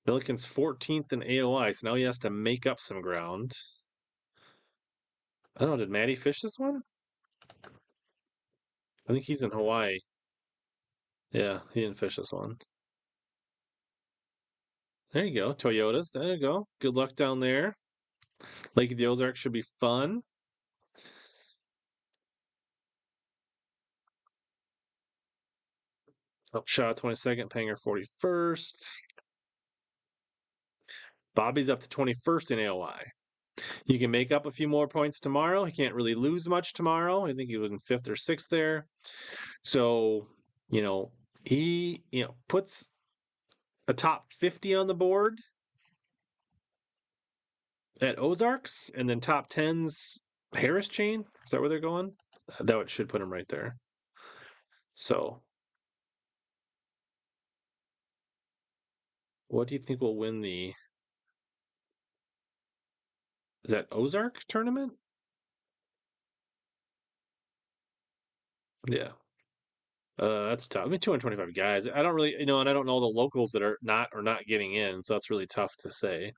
Milliken's 0.07 0.43
14th 0.43 1.13
in 1.13 1.21
AOY, 1.21 1.75
so 1.75 1.87
now 1.87 1.95
he 1.95 2.01
has 2.01 2.17
to 2.19 2.31
make 2.31 2.65
up 2.65 2.79
some 2.79 2.99
ground. 3.01 3.53
I 5.55 5.59
don't 5.59 5.69
know, 5.69 5.77
did 5.77 5.91
Maddie 5.91 6.15
fish 6.15 6.41
this 6.41 6.57
one? 6.57 6.81
I 9.09 9.13
think 9.13 9.25
he's 9.25 9.41
in 9.41 9.49
Hawaii. 9.49 9.97
Yeah, 11.31 11.59
he 11.73 11.81
didn't 11.81 11.97
fish 11.97 12.15
this 12.15 12.31
one. 12.31 12.57
There 15.11 15.25
you 15.25 15.33
go, 15.33 15.53
Toyotas. 15.53 16.11
There 16.11 16.35
you 16.35 16.39
go. 16.39 16.67
Good 16.79 16.93
luck 16.93 17.15
down 17.15 17.39
there. 17.39 17.75
Lake 18.75 18.91
of 18.91 18.97
the 18.97 19.07
Ozarks 19.07 19.39
should 19.39 19.51
be 19.51 19.63
fun. 19.79 20.21
Shaw 26.65 26.93
22nd, 26.93 27.49
Panger 27.49 27.77
41st. 28.23 28.75
Bobby's 31.35 31.69
up 31.69 31.79
to 31.81 31.89
21st 31.89 32.51
in 32.51 32.59
AOY. 32.59 32.97
You 33.85 33.99
can 33.99 34.11
make 34.11 34.31
up 34.31 34.45
a 34.45 34.51
few 34.51 34.67
more 34.67 34.87
points 34.87 35.19
tomorrow. 35.19 35.65
He 35.65 35.71
can't 35.71 35.95
really 35.95 36.15
lose 36.15 36.47
much 36.47 36.73
tomorrow. 36.73 37.25
I 37.25 37.33
think 37.33 37.49
he 37.49 37.57
was 37.57 37.71
in 37.71 37.79
fifth 37.79 38.09
or 38.09 38.15
sixth 38.15 38.49
there. 38.49 38.87
So, 39.63 40.27
you 40.69 40.81
know, 40.81 41.11
he, 41.43 42.03
you 42.11 42.23
know, 42.23 42.35
puts 42.47 42.89
a 43.87 43.93
top 43.93 44.25
50 44.33 44.75
on 44.75 44.87
the 44.87 44.93
board 44.93 45.39
at 48.01 48.19
Ozarks 48.19 48.91
and 48.95 49.09
then 49.09 49.19
top 49.19 49.49
10's 49.49 50.21
Harris 50.53 50.87
chain. 50.87 51.21
Is 51.45 51.51
that 51.51 51.59
where 51.59 51.69
they're 51.69 51.79
going? 51.79 52.13
Uh, 52.51 52.63
that 52.63 52.89
should 52.89 53.09
put 53.09 53.21
him 53.21 53.31
right 53.31 53.47
there. 53.49 53.77
So 54.95 55.41
What 59.49 59.67
do 59.67 59.73
you 59.73 59.79
think 59.79 59.99
will 59.99 60.15
win 60.15 60.41
the? 60.41 60.73
Is 63.69 63.73
that 63.73 63.85
Ozark 63.91 64.39
tournament? 64.47 64.93
Yeah. 68.87 69.09
Uh, 70.17 70.49
that's 70.49 70.67
tough. 70.67 70.87
I 70.87 70.89
mean, 70.89 70.99
225 70.99 71.53
guys. 71.53 71.87
I 71.87 72.01
don't 72.01 72.15
really, 72.15 72.33
you 72.39 72.47
know, 72.47 72.61
and 72.61 72.67
I 72.67 72.73
don't 72.73 72.87
know 72.87 72.99
the 72.99 73.05
locals 73.05 73.51
that 73.51 73.61
are 73.61 73.77
not 73.83 74.07
or 74.11 74.23
not 74.23 74.47
getting 74.47 74.73
in, 74.73 75.03
so 75.03 75.13
that's 75.13 75.29
really 75.29 75.45
tough 75.45 75.71
to 75.81 75.91
say. 75.91 76.33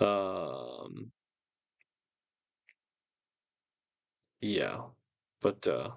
Um, 0.00 1.12
yeah, 4.40 4.84
but 5.42 5.68
uh, 5.68 5.90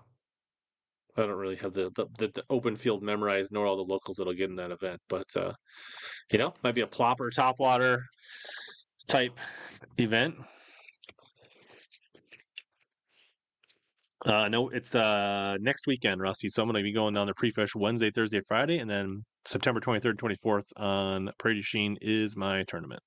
I 1.15 1.21
don't 1.21 1.29
really 1.29 1.55
have 1.55 1.73
the, 1.73 1.91
the, 1.95 2.07
the 2.27 2.43
open 2.49 2.75
field 2.75 3.03
memorized, 3.03 3.53
nor 3.53 3.65
all 3.65 3.77
the 3.77 3.83
locals 3.93 4.17
that'll 4.17 4.33
get 4.33 4.49
in 4.49 4.57
that 4.57 4.71
event. 4.71 4.99
But 5.07 5.27
uh, 5.37 5.53
you 6.29 6.39
know, 6.39 6.53
might 6.61 6.75
be 6.75 6.81
a 6.81 6.87
plopper, 6.87 7.33
top 7.33 7.55
water, 7.57 8.03
type 9.07 9.37
event. 9.97 10.35
Uh, 14.25 14.47
no, 14.47 14.69
it's 14.69 14.95
uh 14.95 15.55
next 15.59 15.85
weekend, 15.85 16.19
Rusty. 16.19 16.49
So 16.49 16.63
I'm 16.63 16.67
going 16.67 16.81
to 16.81 16.83
be 16.83 16.93
going 16.93 17.13
down 17.13 17.27
to 17.27 17.33
pre-fish 17.35 17.75
Wednesday, 17.75 18.09
Thursday, 18.09 18.41
Friday, 18.47 18.79
and 18.79 18.89
then 18.89 19.23
September 19.45 19.79
23rd, 19.79 20.15
24th 20.15 20.65
on 20.77 21.29
Prairie 21.37 21.61
Chien 21.61 21.95
is 22.01 22.35
my 22.35 22.63
tournament. 22.63 23.03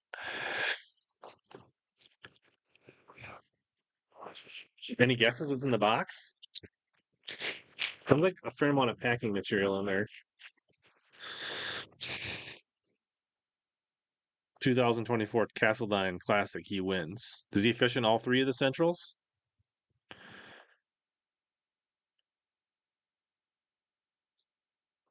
Any 5.01 5.17
guesses 5.17 5.51
what's 5.51 5.65
in 5.65 5.71
the 5.73 5.79
box? 5.79 6.37
Sounds 8.09 8.23
like 8.23 8.37
a 8.45 8.51
fair 8.53 8.71
amount 8.71 8.91
of 8.91 8.99
packing 9.01 9.33
material 9.33 9.81
in 9.81 9.87
there. 9.87 10.07
2024 14.61 15.49
Castledine 15.55 16.19
Classic, 16.21 16.65
he 16.67 16.81
wins. 16.81 17.45
Does 17.53 17.63
he 17.63 17.73
fish 17.73 17.97
in 17.97 18.05
all 18.05 18.19
three 18.19 18.41
of 18.41 18.47
the 18.47 18.53
Centrals? 18.53 19.17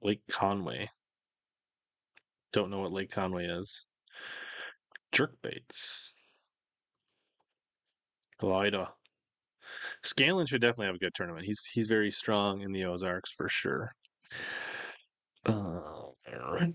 Lake 0.01 0.21
Conway. 0.29 0.89
Don't 2.53 2.69
know 2.69 2.79
what 2.79 2.91
Lake 2.91 3.11
Conway 3.11 3.45
is. 3.45 3.85
Jerkbaits. 5.13 6.13
Glida. 8.41 8.87
Scanlon 10.03 10.45
should 10.45 10.61
definitely 10.61 10.85
have 10.87 10.95
a 10.95 10.99
good 10.99 11.13
tournament. 11.13 11.45
He's 11.45 11.63
he's 11.73 11.87
very 11.87 12.11
strong 12.11 12.61
in 12.61 12.71
the 12.71 12.85
Ozarks 12.85 13.31
for 13.31 13.49
sure. 13.49 13.91
Uh, 15.45 15.51
all 15.51 16.15
right. 16.51 16.73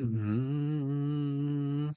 Mm-hmm. 0.00 1.90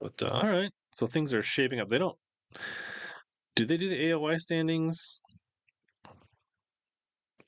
But 0.00 0.22
uh, 0.22 0.28
all 0.28 0.48
right, 0.48 0.70
so 0.92 1.06
things 1.06 1.32
are 1.34 1.42
shaping 1.42 1.80
up. 1.80 1.88
They 1.88 1.98
don't. 1.98 2.16
Do 3.54 3.66
they 3.66 3.76
do 3.76 3.88
the 3.88 4.00
AOY 4.10 4.40
standings? 4.40 5.20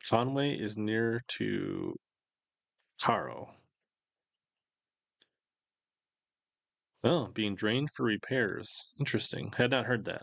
Conway 0.09 0.55
is 0.59 0.77
near 0.77 1.23
to 1.39 1.97
Caro. 3.01 3.51
Oh, 7.05 7.29
being 7.35 7.55
drained 7.57 7.91
for 7.95 8.05
repairs. 8.05 8.93
Interesting. 8.99 9.53
Had 9.57 9.71
not 9.71 9.87
heard 9.87 10.05
that. 10.05 10.23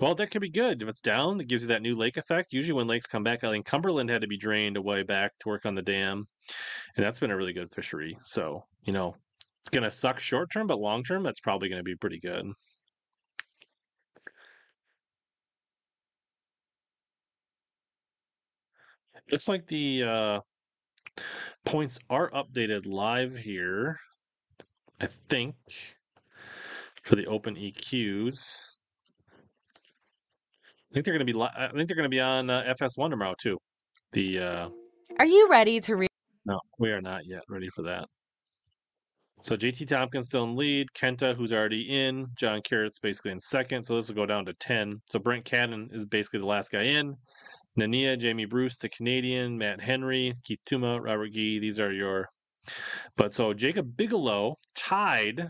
Well, 0.00 0.14
that 0.14 0.30
could 0.30 0.40
be 0.40 0.50
good. 0.50 0.82
If 0.82 0.88
it's 0.88 1.00
down, 1.00 1.40
it 1.40 1.48
gives 1.48 1.62
you 1.62 1.68
that 1.68 1.82
new 1.82 1.96
lake 1.96 2.16
effect. 2.16 2.52
Usually, 2.52 2.72
when 2.72 2.86
lakes 2.86 3.06
come 3.06 3.22
back, 3.22 3.44
I 3.44 3.50
think 3.50 3.66
Cumberland 3.66 4.10
had 4.10 4.22
to 4.22 4.28
be 4.28 4.36
drained 4.36 4.76
away 4.76 5.02
back 5.02 5.32
to 5.40 5.48
work 5.48 5.66
on 5.66 5.74
the 5.74 5.82
dam, 5.82 6.26
and 6.96 7.04
that's 7.04 7.18
been 7.18 7.30
a 7.30 7.36
really 7.36 7.52
good 7.52 7.72
fishery. 7.74 8.16
So, 8.22 8.64
you 8.84 8.92
know, 8.92 9.14
it's 9.60 9.70
going 9.70 9.84
to 9.84 9.90
suck 9.90 10.18
short 10.18 10.50
term, 10.50 10.66
but 10.66 10.80
long 10.80 11.04
term, 11.04 11.22
that's 11.22 11.40
probably 11.40 11.68
going 11.68 11.80
to 11.80 11.84
be 11.84 11.96
pretty 11.96 12.18
good. 12.18 12.46
Looks 19.30 19.48
like 19.48 19.66
the 19.66 20.02
uh, 20.02 20.40
points 21.64 21.98
are 22.10 22.30
updated 22.32 22.86
live 22.86 23.34
here. 23.34 23.98
I 25.00 25.06
think 25.06 25.54
for 27.02 27.16
the 27.16 27.26
open 27.26 27.56
EQs. 27.56 28.71
I 30.92 30.94
think 30.94 31.06
they're 31.06 31.14
going 31.14 31.26
to 31.26 31.32
be. 31.32 31.38
Li- 31.38 31.48
I 31.56 31.68
think 31.68 31.88
they're 31.88 31.96
going 31.96 32.04
to 32.04 32.10
be 32.10 32.20
on 32.20 32.50
uh, 32.50 32.74
FS1 32.78 33.08
tomorrow 33.08 33.34
too. 33.40 33.56
The. 34.12 34.38
Uh, 34.38 34.68
Are 35.18 35.24
you 35.24 35.48
ready 35.48 35.80
to 35.80 35.96
read? 35.96 36.10
no, 36.44 36.60
we 36.78 36.90
are 36.90 37.00
not 37.00 37.24
yet 37.24 37.40
ready 37.48 37.70
for 37.74 37.80
that. 37.82 38.04
So 39.42 39.56
JT 39.56 39.88
Tompkins 39.88 40.26
still 40.26 40.44
in 40.44 40.54
lead. 40.54 40.88
Kenta, 40.94 41.34
who's 41.34 41.50
already 41.50 41.80
in. 41.88 42.26
John 42.36 42.60
Carrott's 42.62 42.98
basically 42.98 43.30
in 43.30 43.40
second. 43.40 43.84
So 43.84 43.96
this 43.96 44.08
will 44.08 44.16
go 44.16 44.26
down 44.26 44.44
to 44.44 44.52
10. 44.52 45.00
So 45.10 45.18
Brent 45.18 45.46
Cannon 45.46 45.88
is 45.92 46.04
basically 46.04 46.40
the 46.40 46.46
last 46.46 46.70
guy 46.70 46.82
in. 46.82 47.16
Nania, 47.80 48.18
Jamie 48.18 48.44
Bruce, 48.44 48.76
the 48.76 48.90
Canadian, 48.90 49.56
Matt 49.56 49.80
Henry, 49.80 50.34
Keith 50.44 50.60
Tuma, 50.68 51.00
Robert 51.02 51.32
Gee. 51.32 51.58
These 51.58 51.80
are 51.80 51.90
your. 51.90 52.28
But 53.16 53.32
so 53.32 53.54
Jacob 53.54 53.96
Bigelow 53.96 54.56
tied 54.76 55.48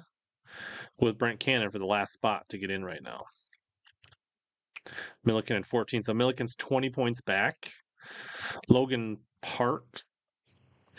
with 1.00 1.18
Brent 1.18 1.40
Cannon 1.40 1.70
for 1.72 1.80
the 1.80 1.84
last 1.84 2.12
spot 2.12 2.44
to 2.50 2.58
get 2.58 2.70
in 2.70 2.84
right 2.84 3.02
now. 3.02 3.24
Milliken 5.24 5.56
at 5.56 5.66
14. 5.66 6.02
So 6.02 6.14
Milliken's 6.14 6.56
20 6.56 6.90
points 6.90 7.20
back. 7.20 7.72
Logan 8.68 9.18
Park 9.40 10.00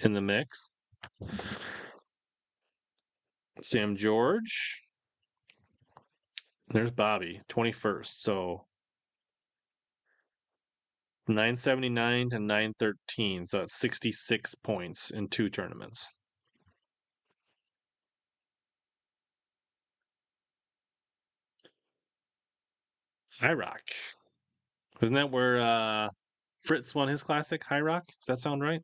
in 0.02 0.13
the 0.13 0.22
mix. 0.22 0.69
Sam 3.62 3.96
George. 3.96 4.82
There's 6.69 6.91
Bobby, 6.91 7.41
21st. 7.50 8.08
So 8.08 8.65
979 11.28 12.32
to 12.32 12.39
913. 12.39 13.48
So 13.48 13.60
that's 13.60 13.76
66 13.76 14.56
points 14.56 15.12
in 15.12 15.28
two 15.28 15.50
tournaments. 15.50 16.13
High 23.44 23.54
Rock. 23.54 23.82
Isn't 25.02 25.16
that 25.16 25.30
where 25.30 25.60
uh, 25.60 26.08
Fritz 26.62 26.96
won 26.96 27.10
his 27.10 27.22
classic, 27.22 27.62
High 27.62 27.82
Rock? 27.82 28.06
Does 28.08 28.28
that 28.28 28.40
sound 28.40 28.62
right? 28.62 28.80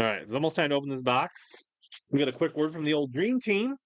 All 0.00 0.04
right, 0.04 0.20
it's 0.20 0.34
almost 0.34 0.56
time 0.56 0.70
to 0.70 0.74
open 0.74 0.88
this 0.88 1.02
box. 1.02 1.68
We 2.10 2.18
got 2.18 2.26
a 2.26 2.32
quick 2.32 2.56
word 2.56 2.72
from 2.72 2.84
the 2.84 2.92
old 2.92 3.12
dream 3.12 3.38
team. 3.38 3.76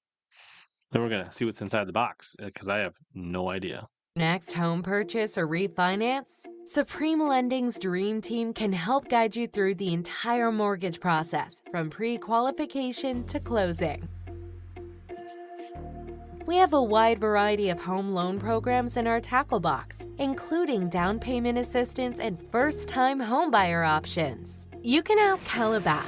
Then 0.93 1.03
we're 1.03 1.11
gonna 1.11 1.31
see 1.31 1.45
what's 1.45 1.61
inside 1.61 1.87
the 1.87 1.93
box 1.93 2.35
because 2.43 2.71
I 2.71 2.79
have 2.79 2.95
no 3.15 3.51
idea. 3.51 3.87
Next 4.15 4.53
home 4.53 4.83
purchase 4.83 5.37
or 5.37 5.47
refinance? 5.47 6.47
Supreme 6.65 7.29
Lending's 7.29 7.79
Dream 7.79 8.23
Team 8.23 8.55
can 8.55 8.73
help 8.73 9.11
guide 9.11 9.37
you 9.37 9.47
through 9.47 9.75
the 9.75 9.93
entire 9.93 10.51
mortgage 10.51 11.01
process 11.01 11.61
from 11.71 11.91
pre 11.91 12.17
qualification 12.17 13.25
to 13.25 13.39
closing. 13.39 14.09
We 16.47 16.55
have 16.59 16.73
a 16.73 16.81
wide 16.81 17.19
variety 17.19 17.71
of 17.71 17.81
home 17.81 18.15
loan 18.15 18.39
programs 18.39 18.97
in 18.97 19.09
our 19.09 19.21
tackle 19.21 19.59
box, 19.59 20.07
including 20.19 20.89
down 20.89 21.19
payment 21.19 21.59
assistance 21.59 22.21
and 22.21 22.41
first 22.53 22.89
time 22.89 23.21
homebuyer 23.21 23.85
options. 23.85 24.69
You 24.81 25.03
can 25.03 25.19
ask 25.19 25.43
Hellabass. 25.43 26.05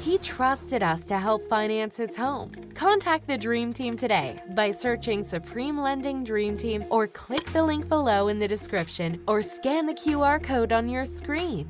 He 0.00 0.18
trusted 0.18 0.84
us 0.84 1.00
to 1.02 1.18
help 1.18 1.48
finance 1.48 1.96
his 1.96 2.16
home. 2.16 2.52
Contact 2.74 3.26
the 3.26 3.36
Dream 3.36 3.72
Team 3.72 3.96
today 3.96 4.38
by 4.54 4.70
searching 4.70 5.26
Supreme 5.26 5.76
Lending 5.76 6.22
Dream 6.22 6.56
Team 6.56 6.84
or 6.88 7.08
click 7.08 7.44
the 7.52 7.64
link 7.64 7.88
below 7.88 8.28
in 8.28 8.38
the 8.38 8.46
description 8.46 9.20
or 9.26 9.42
scan 9.42 9.86
the 9.86 9.94
QR 9.94 10.40
code 10.40 10.70
on 10.70 10.88
your 10.88 11.04
screen. 11.04 11.68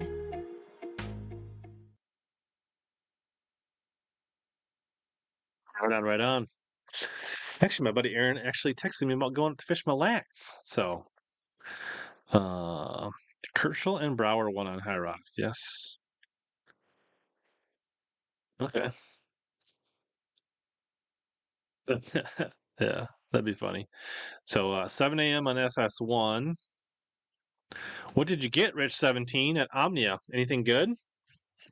Right 5.82 5.96
on, 5.96 6.02
right 6.02 6.20
on. 6.20 6.46
Actually, 7.60 7.84
my 7.84 7.92
buddy 7.92 8.14
Aaron 8.14 8.38
actually 8.38 8.74
texted 8.74 9.06
me 9.06 9.14
about 9.14 9.34
going 9.34 9.54
to 9.56 9.64
fish 9.64 9.86
Mille 9.86 9.98
Lacs. 9.98 10.60
So, 10.64 11.04
uh, 12.32 13.10
Kershaw 13.54 13.96
and 13.96 14.16
Brower 14.16 14.50
won 14.50 14.66
on 14.66 14.78
High 14.78 14.96
Rocks. 14.96 15.34
Yes. 15.36 15.98
Okay. 18.60 18.90
yeah, 22.80 23.06
that'd 23.32 23.44
be 23.44 23.52
funny. 23.52 23.86
So, 24.44 24.72
uh, 24.72 24.88
7 24.88 25.18
a.m. 25.20 25.46
on 25.46 25.56
FS1. 25.56 26.54
What 28.14 28.26
did 28.26 28.42
you 28.42 28.50
get, 28.50 28.74
Rich 28.74 28.96
17 28.96 29.56
at 29.56 29.68
Omnia? 29.72 30.18
Anything 30.32 30.64
good? 30.64 30.90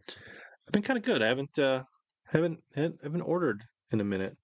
I've 0.09 0.73
been 0.73 0.83
kind 0.83 0.99
of 0.99 1.05
good. 1.05 1.23
I 1.23 1.29
haven't 1.29 1.59
uh 1.59 1.83
haven't 2.27 2.59
haven't 2.75 3.23
ordered 3.23 3.65
in 3.91 4.01
a 4.01 4.05
minute. 4.05 4.37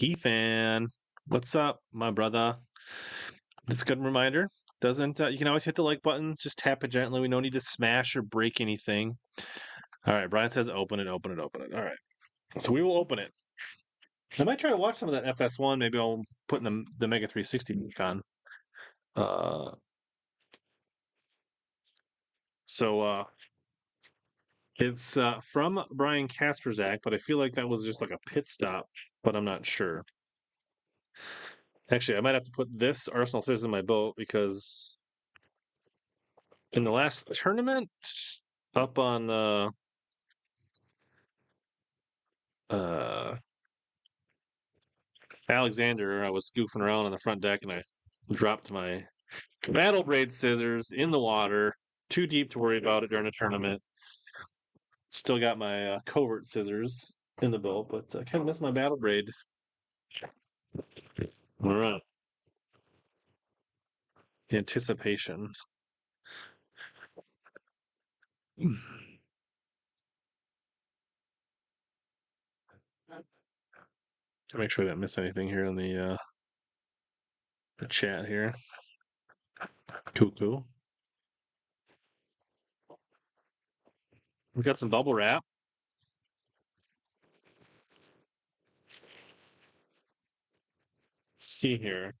Key 0.00 0.14
fan, 0.14 0.88
what's 1.26 1.54
up, 1.54 1.80
my 1.92 2.10
brother? 2.10 2.56
It's 3.68 3.82
a 3.82 3.84
good 3.84 4.02
reminder. 4.02 4.48
Doesn't 4.80 5.20
uh, 5.20 5.28
you 5.28 5.36
can 5.36 5.46
always 5.46 5.64
hit 5.64 5.74
the 5.74 5.82
like 5.82 6.00
button? 6.00 6.34
Just 6.40 6.56
tap 6.56 6.84
it 6.84 6.88
gently. 6.88 7.20
We 7.20 7.28
don't 7.28 7.42
need 7.42 7.52
to 7.52 7.60
smash 7.60 8.16
or 8.16 8.22
break 8.22 8.62
anything. 8.62 9.18
All 10.06 10.14
right, 10.14 10.30
Brian 10.30 10.48
says 10.48 10.70
open 10.70 11.00
it, 11.00 11.06
open 11.06 11.32
it, 11.32 11.38
open 11.38 11.64
it. 11.64 11.74
All 11.74 11.82
right, 11.82 11.98
so 12.56 12.72
we 12.72 12.80
will 12.80 12.96
open 12.96 13.18
it. 13.18 13.30
I 14.38 14.44
might 14.44 14.58
try 14.58 14.70
to 14.70 14.76
watch 14.78 14.96
some 14.96 15.10
of 15.10 15.22
that 15.22 15.36
FS1. 15.36 15.76
Maybe 15.76 15.98
I'll 15.98 16.22
put 16.48 16.60
in 16.60 16.64
the 16.64 16.82
the 16.98 17.06
Mega 17.06 17.26
360 17.26 17.74
on. 17.98 18.22
Uh, 19.16 19.72
so 22.64 23.02
uh, 23.02 23.24
it's 24.76 25.18
uh, 25.18 25.40
from 25.52 25.78
Brian 25.92 26.26
Kasperzak, 26.26 27.00
but 27.04 27.12
I 27.12 27.18
feel 27.18 27.36
like 27.36 27.56
that 27.56 27.68
was 27.68 27.84
just 27.84 28.00
like 28.00 28.12
a 28.12 28.30
pit 28.30 28.48
stop, 28.48 28.86
but 29.22 29.36
I'm 29.36 29.44
not 29.44 29.66
sure. 29.66 30.04
Actually, 31.90 32.18
I 32.18 32.20
might 32.20 32.34
have 32.34 32.44
to 32.44 32.52
put 32.52 32.68
this 32.72 33.08
Arsenal 33.08 33.42
Scissors 33.42 33.64
in 33.64 33.70
my 33.70 33.82
boat 33.82 34.14
because 34.16 34.96
in 36.72 36.84
the 36.84 36.90
last 36.90 37.28
tournament 37.34 37.90
up 38.76 38.98
on 38.98 39.28
uh 39.28 39.68
uh 42.70 43.34
Alexander, 45.48 46.24
I 46.24 46.30
was 46.30 46.52
goofing 46.56 46.80
around 46.80 47.06
on 47.06 47.10
the 47.10 47.18
front 47.18 47.42
deck 47.42 47.60
and 47.62 47.72
I 47.72 47.82
dropped 48.30 48.72
my 48.72 49.04
battle 49.68 50.04
braid 50.04 50.32
scissors 50.32 50.92
in 50.92 51.10
the 51.10 51.18
water, 51.18 51.74
too 52.08 52.28
deep 52.28 52.52
to 52.52 52.60
worry 52.60 52.78
about 52.78 53.02
it 53.02 53.10
during 53.10 53.26
a 53.26 53.32
tournament. 53.32 53.82
Still 55.10 55.40
got 55.40 55.58
my 55.58 55.94
uh, 55.94 55.98
covert 56.06 56.46
scissors 56.46 57.16
in 57.42 57.50
the 57.50 57.58
boat, 57.58 57.88
but 57.90 58.04
I 58.14 58.24
kind 58.24 58.42
of 58.42 58.46
missed 58.46 58.60
my 58.60 58.70
battle 58.70 58.96
braid. 58.96 59.30
All 61.62 61.74
right. 61.74 62.00
The 64.48 64.58
anticipation. 64.58 65.52
Make 68.58 68.76
sure 74.70 74.84
I 74.84 74.88
didn't 74.88 75.00
miss 75.00 75.18
anything 75.18 75.48
here 75.48 75.64
in 75.64 75.76
the 75.76 76.12
uh, 76.12 76.16
the 77.78 77.86
chat 77.86 78.26
here. 78.26 78.54
Cool, 80.14 80.32
cool. 80.38 80.66
We 84.54 84.62
got 84.62 84.78
some 84.78 84.88
bubble 84.88 85.14
wrap. 85.14 85.44
See 91.60 91.76
here. 91.76 92.14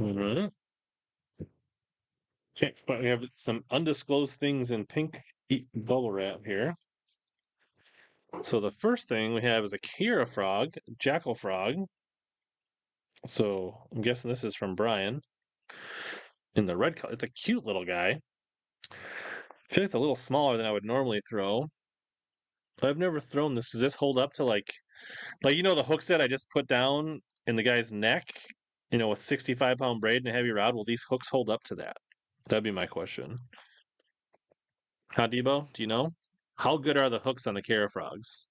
Alright. 0.00 0.50
Okay, 2.56 2.72
but 2.86 3.02
we 3.02 3.08
have 3.08 3.20
some 3.34 3.64
undisclosed 3.70 4.38
things 4.38 4.70
in 4.70 4.86
pink 4.86 5.20
bubble 5.74 6.10
wrap 6.10 6.38
here. 6.46 6.74
So 8.42 8.60
the 8.60 8.70
first 8.70 9.10
thing 9.10 9.34
we 9.34 9.42
have 9.42 9.62
is 9.62 9.74
a 9.74 9.78
Kaera 9.78 10.26
frog, 10.26 10.72
Jackall 10.98 11.36
frog. 11.36 11.74
So 13.26 13.86
I'm 13.94 14.00
guessing 14.00 14.30
this 14.30 14.42
is 14.42 14.56
from 14.56 14.74
Brian. 14.74 15.20
In 16.54 16.64
the 16.64 16.78
red 16.78 16.96
color, 16.96 17.12
it's 17.12 17.24
a 17.24 17.28
cute 17.28 17.66
little 17.66 17.84
guy. 17.84 18.18
I 18.90 18.94
feel 19.68 19.82
like 19.82 19.84
it's 19.84 19.92
a 19.92 19.98
little 19.98 20.16
smaller 20.16 20.56
than 20.56 20.64
I 20.64 20.72
would 20.72 20.86
normally 20.86 21.20
throw. 21.28 21.68
I've 22.82 22.98
never 22.98 23.20
thrown 23.20 23.54
this. 23.54 23.72
Does 23.72 23.80
this 23.80 23.94
hold 23.94 24.18
up 24.18 24.32
to 24.34 24.44
like, 24.44 24.70
like 25.42 25.56
you 25.56 25.62
know 25.62 25.74
the 25.74 25.82
hook 25.82 26.02
that 26.04 26.20
I 26.20 26.26
just 26.26 26.48
put 26.50 26.66
down 26.66 27.20
in 27.46 27.56
the 27.56 27.62
guy's 27.62 27.92
neck? 27.92 28.24
You 28.90 28.98
know, 28.98 29.08
with 29.08 29.22
65 29.22 29.78
pound 29.78 30.00
braid 30.00 30.18
and 30.18 30.28
a 30.28 30.32
heavy 30.32 30.50
rod. 30.50 30.74
Will 30.74 30.84
these 30.84 31.04
hooks 31.08 31.28
hold 31.28 31.50
up 31.50 31.62
to 31.64 31.74
that? 31.76 31.96
That'd 32.48 32.64
be 32.64 32.70
my 32.70 32.86
question. 32.86 33.36
How 35.08 35.26
Debo? 35.26 35.72
Do 35.72 35.82
you 35.82 35.88
know? 35.88 36.12
How 36.56 36.76
good 36.76 36.96
are 36.96 37.10
the 37.10 37.18
hooks 37.18 37.46
on 37.46 37.54
the 37.54 37.62
Kaera 37.62 37.90
frogs? 37.90 38.46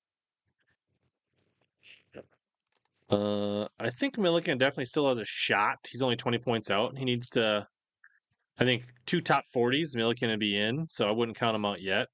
Uh, 3.09 3.67
I 3.79 3.91
think 3.91 4.17
Milliken 4.17 4.57
definitely 4.57 4.85
still 4.85 5.07
has 5.07 5.19
a 5.19 5.25
shot. 5.25 5.77
He's 5.89 6.01
only 6.01 6.15
20 6.15 6.39
points 6.39 6.71
out. 6.71 6.97
He 6.97 7.05
needs 7.05 7.29
to, 7.29 7.67
I 8.59 8.65
think, 8.65 8.83
two 9.05 9.21
top 9.21 9.43
40s. 9.55 9.95
Milliken 9.95 10.29
would 10.29 10.39
be 10.39 10.59
in, 10.59 10.87
so 10.89 11.07
I 11.07 11.11
wouldn't 11.11 11.37
count 11.37 11.55
him 11.55 11.65
out 11.65 11.81
yet. 11.81 12.07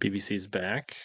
BBC's 0.00 0.46
back. 0.46 0.96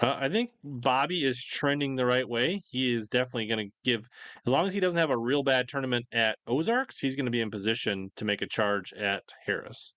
Uh, 0.00 0.16
I 0.18 0.28
think 0.28 0.50
Bobby 0.62 1.24
is 1.24 1.44
trending 1.44 1.94
the 1.94 2.06
right 2.06 2.28
way. 2.28 2.62
He 2.70 2.94
is 2.94 3.08
definitely 3.08 3.46
going 3.46 3.68
to 3.68 3.74
give, 3.84 4.08
as 4.46 4.50
long 4.52 4.66
as 4.66 4.72
he 4.72 4.80
doesn't 4.80 4.98
have 4.98 5.10
a 5.10 5.16
real 5.16 5.42
bad 5.42 5.68
tournament 5.68 6.06
at 6.12 6.38
Ozarks, 6.46 6.98
he's 6.98 7.16
going 7.16 7.26
to 7.26 7.30
be 7.30 7.40
in 7.40 7.50
position 7.50 8.10
to 8.16 8.24
make 8.24 8.40
a 8.40 8.46
charge 8.46 8.92
at 8.94 9.22
Harris. 9.44 9.92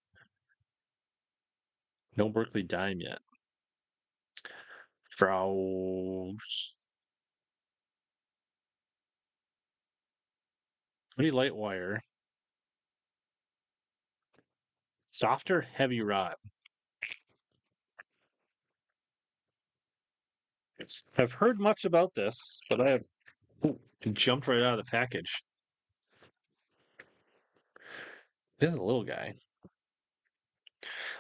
No 2.18 2.30
Berkley 2.30 2.63
Dime 2.63 3.00
yet. 3.00 3.20
Frows. 5.18 6.74
Pretty 11.16 11.32
light 11.32 11.56
wire. 11.56 12.02
Softer, 15.12 15.62
heavy 15.62 16.02
rod. 16.02 16.36
I've 21.17 21.34
heard 21.34 21.60
much 21.60 21.86
about 21.86 22.13
this, 22.15 22.62
but 22.69 22.82
I 22.82 22.89
have 22.91 23.04
ooh, 23.65 23.80
jumped 24.13 24.48
right 24.48 24.62
out 24.62 24.80
of 24.80 24.86
the 24.86 24.91
package. 24.91 25.43
This 28.60 28.74
is 28.74 28.80
a 28.80 28.84
little 28.84 29.04
guy. 29.04 29.34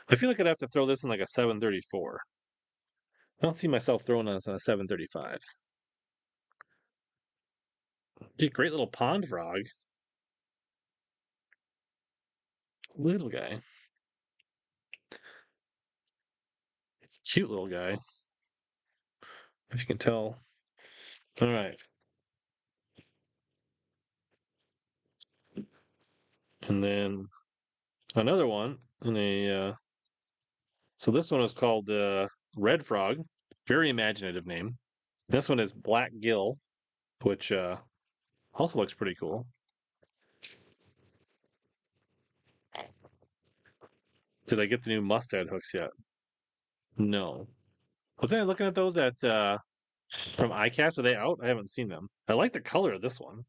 I 0.09 0.15
feel 0.15 0.29
like 0.29 0.39
I'd 0.39 0.47
have 0.47 0.57
to 0.59 0.67
throw 0.67 0.85
this 0.85 1.03
in 1.03 1.09
like 1.09 1.19
a 1.19 1.27
734. 1.27 2.19
I 3.41 3.45
don't 3.45 3.55
see 3.55 3.67
myself 3.67 4.03
throwing 4.03 4.25
this 4.25 4.47
on 4.47 4.55
a 4.55 4.59
735. 4.59 5.39
Be 8.37 8.47
a 8.47 8.49
great 8.49 8.71
little 8.71 8.87
pond 8.87 9.27
frog. 9.27 9.61
Little 12.95 13.29
guy. 13.29 13.59
It's 17.01 17.17
a 17.17 17.21
cute 17.31 17.49
little 17.49 17.67
guy. 17.67 17.97
If 19.73 19.79
you 19.79 19.87
can 19.87 19.97
tell. 19.97 20.37
All 21.41 21.47
right. 21.47 21.75
And 26.67 26.83
then 26.83 27.27
another 28.15 28.47
one 28.47 28.77
in 29.03 29.17
a. 29.17 29.49
Uh, 29.49 29.73
so 30.97 31.11
this 31.11 31.31
one 31.31 31.41
is 31.41 31.53
called 31.53 31.89
uh, 31.89 32.27
Red 32.55 32.85
Frog. 32.85 33.17
Very 33.67 33.89
imaginative 33.89 34.45
name. 34.45 34.77
This 35.27 35.49
one 35.49 35.59
is 35.59 35.73
Black 35.73 36.11
Gill, 36.21 36.57
which 37.23 37.51
uh, 37.51 37.77
also 38.53 38.79
looks 38.79 38.93
pretty 38.93 39.15
cool. 39.15 39.45
Did 44.45 44.59
I 44.59 44.65
get 44.65 44.83
the 44.83 44.89
new 44.91 45.01
Mustad 45.01 45.47
hooks 45.49 45.73
yet? 45.73 45.89
No. 46.97 47.47
Was 48.21 48.33
I 48.33 48.41
looking 48.41 48.67
at 48.67 48.75
those 48.75 48.95
at 48.97 49.21
uh, 49.23 49.57
from 50.37 50.51
iCast? 50.51 50.99
Are 50.99 51.01
they 51.01 51.15
out? 51.15 51.39
I 51.43 51.47
haven't 51.47 51.69
seen 51.69 51.87
them. 51.87 52.09
I 52.27 52.33
like 52.33 52.53
the 52.53 52.61
color 52.61 52.93
of 52.93 53.01
this 53.01 53.19
one. 53.19 53.43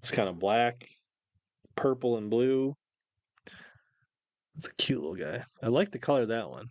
It's 0.00 0.10
kind 0.10 0.28
of 0.28 0.38
black, 0.38 0.86
purple, 1.76 2.18
and 2.18 2.30
blue. 2.30 2.76
It's 4.56 4.66
a 4.66 4.74
cute 4.74 5.00
little 5.00 5.16
guy. 5.16 5.44
I 5.62 5.68
like 5.68 5.90
the 5.90 5.98
color 5.98 6.22
of 6.22 6.28
that 6.28 6.50
one. 6.50 6.66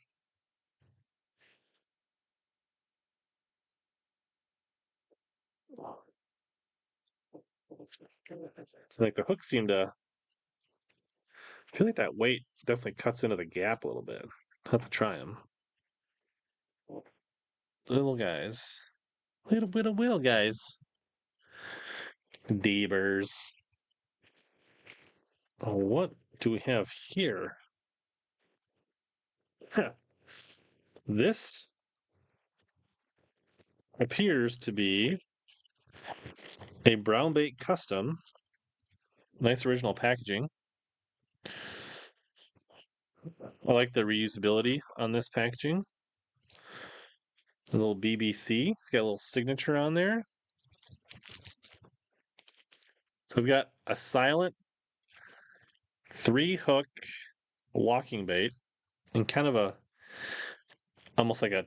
It's 7.79 8.99
like 8.99 9.15
the 9.15 9.23
hooks 9.23 9.49
seem 9.49 9.67
to. 9.69 9.91
I 11.73 11.77
feel 11.77 11.87
like 11.87 11.95
that 11.95 12.15
weight 12.15 12.43
definitely 12.65 12.93
cuts 12.93 13.23
into 13.23 13.35
the 13.35 13.45
gap 13.45 13.83
a 13.83 13.87
little 13.87 14.03
bit. 14.03 14.25
I'll 14.65 14.73
have 14.73 14.81
to 14.81 14.89
try 14.89 15.17
them. 15.17 15.37
Little 17.89 18.15
guys. 18.15 18.77
Little 19.49 19.69
of 19.87 19.97
will 19.97 20.19
guys. 20.19 20.77
Deebers. 22.49 23.31
Oh, 25.61 25.75
what 25.75 26.11
do 26.39 26.51
we 26.51 26.59
have 26.59 26.89
here? 27.09 27.55
Huh. 29.73 29.91
This 31.07 31.69
appears 33.99 34.57
to 34.57 34.71
be 34.71 35.17
a 36.85 36.95
brown 36.95 37.33
bait 37.33 37.57
custom. 37.59 38.17
Nice 39.39 39.65
original 39.65 39.93
packaging. 39.93 40.47
I 43.67 43.71
like 43.71 43.93
the 43.93 44.01
reusability 44.01 44.79
on 44.97 45.11
this 45.11 45.29
packaging. 45.29 45.83
A 47.73 47.77
little 47.77 47.95
BBC. 47.95 48.73
It's 48.81 48.89
got 48.89 48.99
a 48.99 49.03
little 49.03 49.17
signature 49.17 49.77
on 49.77 49.93
there. 49.93 50.25
So 53.29 53.37
we've 53.37 53.47
got 53.47 53.67
a 53.87 53.95
silent 53.95 54.53
three 56.13 56.57
hook 56.57 56.87
walking 57.73 58.25
bait 58.25 58.51
and 59.13 59.25
kind 59.25 59.47
of 59.47 59.55
a 59.55 59.75
almost 61.17 61.41
like 61.41 61.53
a 61.53 61.65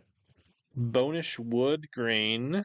bonish 0.78 1.38
wood 1.38 1.90
grain. 1.90 2.62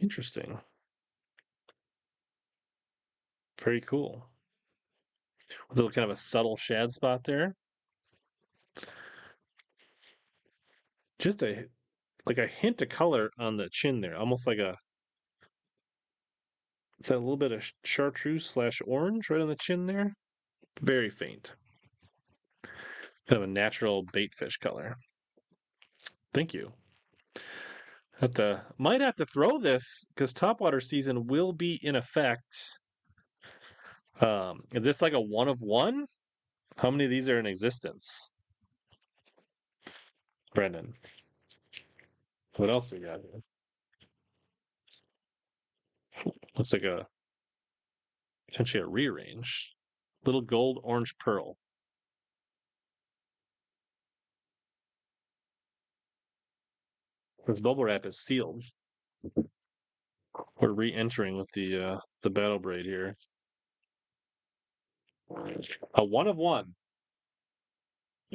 Interesting. 0.00 0.58
Very 3.62 3.80
cool. 3.82 4.26
A 5.70 5.74
little 5.74 5.90
kind 5.90 6.04
of 6.06 6.10
a 6.10 6.16
subtle 6.16 6.56
shad 6.56 6.90
spot 6.90 7.22
there. 7.22 7.54
Just 11.20 11.42
a 11.42 11.66
like 12.26 12.38
a 12.38 12.46
hint 12.46 12.82
of 12.82 12.88
color 12.88 13.30
on 13.38 13.56
the 13.56 13.68
chin 13.70 14.00
there, 14.00 14.16
almost 14.16 14.46
like 14.46 14.58
a 14.58 14.76
is 17.00 17.06
that 17.06 17.18
little 17.18 17.36
bit 17.36 17.52
of 17.52 17.64
chartreuse 17.84 18.46
slash 18.46 18.82
orange 18.86 19.30
right 19.30 19.40
on 19.40 19.48
the 19.48 19.56
chin 19.56 19.86
there? 19.86 20.12
Very 20.82 21.08
faint. 21.08 21.54
Kind 22.62 23.42
of 23.42 23.42
a 23.42 23.46
natural 23.46 24.04
bait 24.12 24.34
fish 24.34 24.58
color. 24.58 24.96
Thank 26.34 26.52
you. 26.52 26.72
Have 28.20 28.34
to, 28.34 28.62
might 28.76 29.00
have 29.00 29.16
to 29.16 29.24
throw 29.24 29.58
this 29.58 30.04
because 30.14 30.34
topwater 30.34 30.82
season 30.82 31.26
will 31.26 31.54
be 31.54 31.80
in 31.82 31.96
effect. 31.96 32.78
Um, 34.20 34.60
is 34.74 34.82
this 34.82 35.00
like 35.00 35.14
a 35.14 35.20
one 35.20 35.48
of 35.48 35.60
one? 35.60 36.04
How 36.76 36.90
many 36.90 37.04
of 37.04 37.10
these 37.10 37.30
are 37.30 37.38
in 37.38 37.46
existence? 37.46 38.34
Brendan. 40.54 40.94
What 42.56 42.70
else 42.70 42.92
we 42.92 42.98
got 42.98 43.20
here? 43.20 43.42
Looks 46.56 46.72
like 46.72 46.82
a 46.82 47.06
potentially 48.48 48.82
a 48.82 48.86
rearrange. 48.86 49.74
Little 50.26 50.42
gold 50.42 50.80
orange 50.82 51.16
pearl. 51.18 51.56
This 57.46 57.60
bubble 57.60 57.84
wrap 57.84 58.04
is 58.04 58.20
sealed. 58.20 58.64
We're 60.60 60.72
re-entering 60.72 61.36
with 61.36 61.50
the 61.52 61.82
uh, 61.82 61.98
the 62.22 62.30
battle 62.30 62.58
braid 62.58 62.84
here. 62.84 63.16
A 65.94 66.04
one 66.04 66.26
of 66.28 66.36
one. 66.36 66.74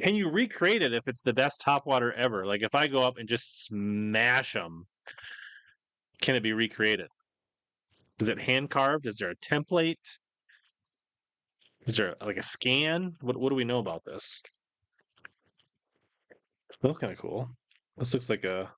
Can 0.02 0.14
you 0.14 0.28
recreate 0.28 0.82
it 0.82 0.92
if 0.92 1.08
it's 1.08 1.22
the 1.22 1.32
best 1.32 1.60
top 1.60 1.86
water 1.86 2.12
ever? 2.12 2.44
Like 2.44 2.62
if 2.62 2.74
I 2.74 2.86
go 2.86 3.02
up 3.02 3.16
and 3.16 3.28
just 3.28 3.64
smash 3.64 4.52
them, 4.52 4.86
can 6.20 6.36
it 6.36 6.42
be 6.42 6.52
recreated? 6.52 7.08
Is 8.18 8.28
it 8.28 8.40
hand 8.40 8.70
carved? 8.70 9.06
Is 9.06 9.16
there 9.18 9.30
a 9.30 9.36
template? 9.36 10.18
Is 11.86 11.96
there 11.96 12.14
like 12.20 12.36
a 12.36 12.42
scan? 12.42 13.14
What 13.20 13.36
what 13.36 13.50
do 13.50 13.54
we 13.54 13.64
know 13.64 13.78
about 13.78 14.04
this? 14.04 14.42
That's 16.82 16.98
kind 16.98 17.12
of 17.12 17.18
cool. 17.18 17.48
This 17.96 18.12
looks 18.12 18.28
like 18.28 18.44
a 18.44 18.70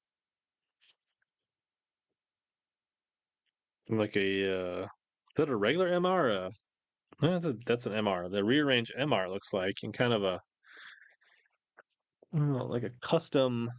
like 3.89 4.17
a 4.17 4.83
uh, 4.83 4.83
is 4.83 4.89
that 5.37 5.49
a 5.49 5.57
regular 5.57 5.91
MR? 5.91 6.53
That's 7.21 7.87
an 7.87 7.93
MR. 7.93 8.31
The 8.31 8.45
rearrange 8.45 8.93
MR 8.99 9.29
looks 9.29 9.53
like, 9.53 9.79
and 9.83 9.93
kind 9.93 10.13
of 10.13 10.23
a 10.23 10.41
know, 12.33 12.67
like 12.67 12.83
a 12.83 12.91
custom. 13.03 13.71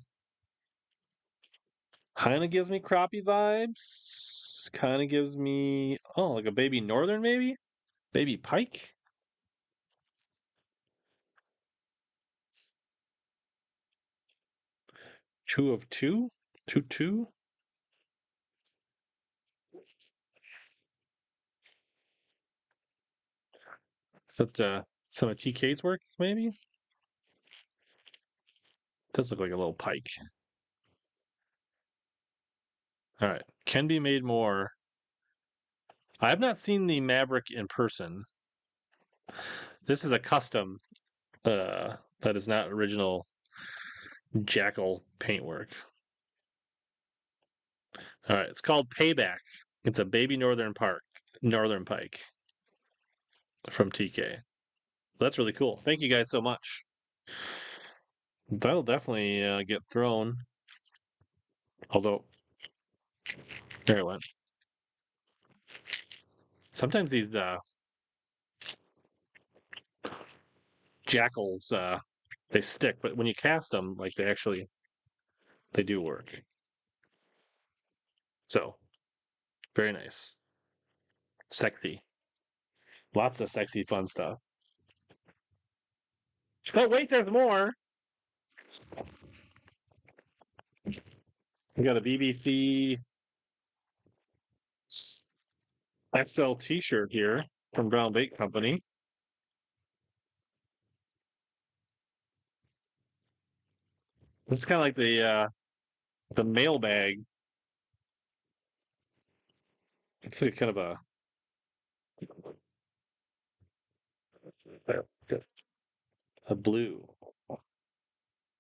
Kind 2.16 2.44
of 2.44 2.50
gives 2.50 2.70
me 2.70 2.80
crappie 2.80 3.24
vibes. 3.24 4.72
Kind 4.74 5.02
of 5.02 5.10
gives 5.10 5.38
me 5.38 5.98
oh, 6.18 6.34
like 6.34 6.46
a 6.46 6.52
baby 6.52 6.82
northern 6.82 7.22
maybe, 7.22 7.56
baby 8.14 8.38
pike. 8.38 8.90
Two 15.50 15.72
of 15.72 15.90
two, 15.90 16.30
two 16.68 16.82
two. 16.82 17.28
Is 24.30 24.38
that 24.38 24.60
uh, 24.60 24.82
some 25.10 25.30
of 25.30 25.38
TK's 25.38 25.84
work, 25.84 26.02
maybe? 26.20 26.52
Does 29.20 29.32
look 29.32 29.42
like 29.42 29.52
a 29.52 29.58
little 29.58 29.74
pike. 29.74 30.08
All 33.22 33.28
right, 33.28 33.42
can 33.66 33.86
be 33.86 34.00
made 34.00 34.24
more. 34.24 34.72
I 36.22 36.30
have 36.30 36.40
not 36.40 36.58
seen 36.58 36.88
the 36.88 37.02
Maverick 37.02 37.48
in 37.52 37.68
person. 37.68 38.24
This 39.86 40.06
is 40.06 40.14
a 40.14 40.20
custom. 40.20 40.78
Uh, 41.44 41.96
that 42.22 42.38
is 42.38 42.48
not 42.48 42.70
original 42.70 43.28
Jackall 44.38 45.02
paintwork. 45.20 45.74
All 48.30 48.38
right, 48.38 48.48
it's 48.48 48.62
called 48.62 48.90
Payback. 48.90 49.40
It's 49.84 50.00
a 50.00 50.06
baby 50.06 50.38
northern 50.38 50.74
park, 50.74 51.04
northern 51.42 51.84
pike 51.84 52.22
from 53.70 53.92
TK. 53.92 54.38
That's 55.20 55.38
really 55.38 55.52
cool. 55.52 55.76
Thank 55.84 56.00
you 56.00 56.10
guys 56.10 56.30
so 56.30 56.40
much. 56.40 56.86
That'll 58.52 58.84
definitely 58.84 59.44
uh, 59.44 59.62
get 59.68 59.84
thrown. 59.92 60.36
Although, 61.92 62.24
there 63.86 64.00
it 64.00 64.06
went. 64.06 64.24
Sometimes 66.72 67.12
these 67.12 67.34
uh, 67.36 67.58
Jackalls 71.08 71.74
uh, 71.74 72.00
they 72.52 72.62
stick, 72.62 72.96
but 73.02 73.16
when 73.18 73.28
you 73.28 73.34
cast 73.34 73.72
them, 73.72 73.96
like 73.98 74.14
they 74.16 74.26
actually 74.26 74.68
they 75.74 75.84
do 75.84 76.02
work. 76.02 76.34
So, 78.48 78.76
very 79.76 79.94
nice, 79.94 80.36
sexy, 81.52 82.02
lots 83.14 83.42
of 83.42 83.50
sexy, 83.50 83.84
fun 83.84 84.08
stuff. 84.08 84.38
But 86.74 86.90
wait, 86.90 87.10
there's 87.10 87.30
more. 87.30 87.74
We 91.76 91.84
got 91.84 91.98
a 91.98 92.02
BBC 92.02 92.98
XL 96.18 96.54
T-shirt 96.54 97.12
here 97.12 97.46
from 97.74 97.90
Brown 97.90 98.12
Bait 98.12 98.36
Company. 98.38 98.84
This 104.48 104.60
is 104.60 104.66
kind 104.66 104.82
of 104.82 104.86
like 104.86 104.96
the 104.96 105.24
uh, 105.24 105.48
the 106.36 106.44
mailbag. 106.44 107.22
It's 110.24 110.42
like 110.42 110.58
kind 110.58 110.72
of 110.72 110.78
a 110.78 111.00
a 116.48 116.56
blue. 116.56 117.08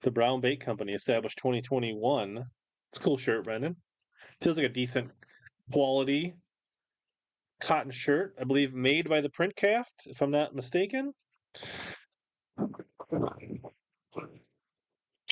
The 0.01 0.11
Brown 0.11 0.41
Bait 0.41 0.61
Company, 0.61 0.93
established 0.93 1.37
2021. 1.39 2.45
It's 2.91 2.99
a 2.99 3.03
cool 3.03 3.17
shirt, 3.17 3.43
Brendan. 3.43 3.75
Feels 4.41 4.57
like 4.57 4.65
a 4.65 4.69
decent 4.69 5.11
quality 5.71 6.33
cotton 7.59 7.91
shirt, 7.91 8.35
I 8.39 8.45
believe 8.45 8.73
made 8.73 9.09
by 9.09 9.21
the 9.21 9.29
print 9.29 9.55
Printcraft, 9.55 10.07
if 10.07 10.21
I'm 10.21 10.31
not 10.31 10.55
mistaken. 10.55 11.13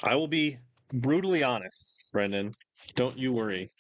I 0.04 0.16
will 0.16 0.28
be 0.28 0.58
brutally 0.94 1.44
honest, 1.44 2.10
Brendan. 2.12 2.54
Don't 2.96 3.18
you 3.18 3.34
worry. 3.34 3.72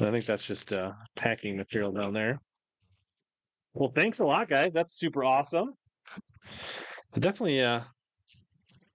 I 0.00 0.10
think 0.10 0.24
that's 0.24 0.46
just 0.46 0.72
uh, 0.72 0.92
packing 1.16 1.56
material 1.56 1.92
down 1.92 2.12
there. 2.12 2.40
Well, 3.74 3.92
thanks 3.94 4.18
a 4.18 4.24
lot, 4.24 4.48
guys. 4.48 4.72
That's 4.72 4.98
super 4.98 5.24
awesome. 5.24 5.74
definitely 7.14 7.62
uh, 7.62 7.80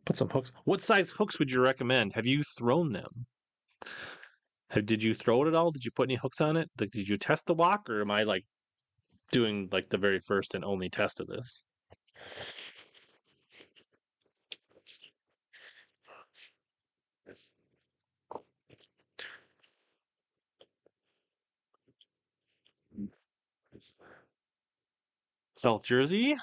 Put 0.08 0.16
some 0.16 0.30
hooks. 0.30 0.54
What 0.64 0.82
size 0.82 1.10
hooks 1.10 1.38
would 1.38 1.52
you 1.52 1.60
recommend? 1.60 2.14
Have 2.14 2.26
you 2.26 2.42
thrown 2.42 2.94
them? 2.94 3.26
Have, 4.70 4.86
did 4.86 5.04
you 5.04 5.14
throw 5.14 5.44
it 5.44 5.50
at 5.50 5.54
all? 5.54 5.70
Did 5.70 5.84
you 5.84 5.92
put 5.94 6.08
any 6.08 6.16
hooks 6.16 6.40
on 6.40 6.56
it? 6.56 6.70
Like, 6.80 6.92
did 6.92 7.10
you 7.10 7.18
test 7.18 7.46
the 7.46 7.54
lock, 7.54 7.90
or 7.90 8.00
am 8.00 8.10
I 8.10 8.24
like 8.24 8.46
doing 9.34 9.68
like 9.70 9.90
the 9.90 9.98
very 9.98 10.22
first 10.22 10.56
and 10.56 10.64
only 10.64 10.90
test 10.90 11.20
of 11.20 11.28
this? 11.28 11.66
South 25.56 25.84
Jersey. 25.84 26.38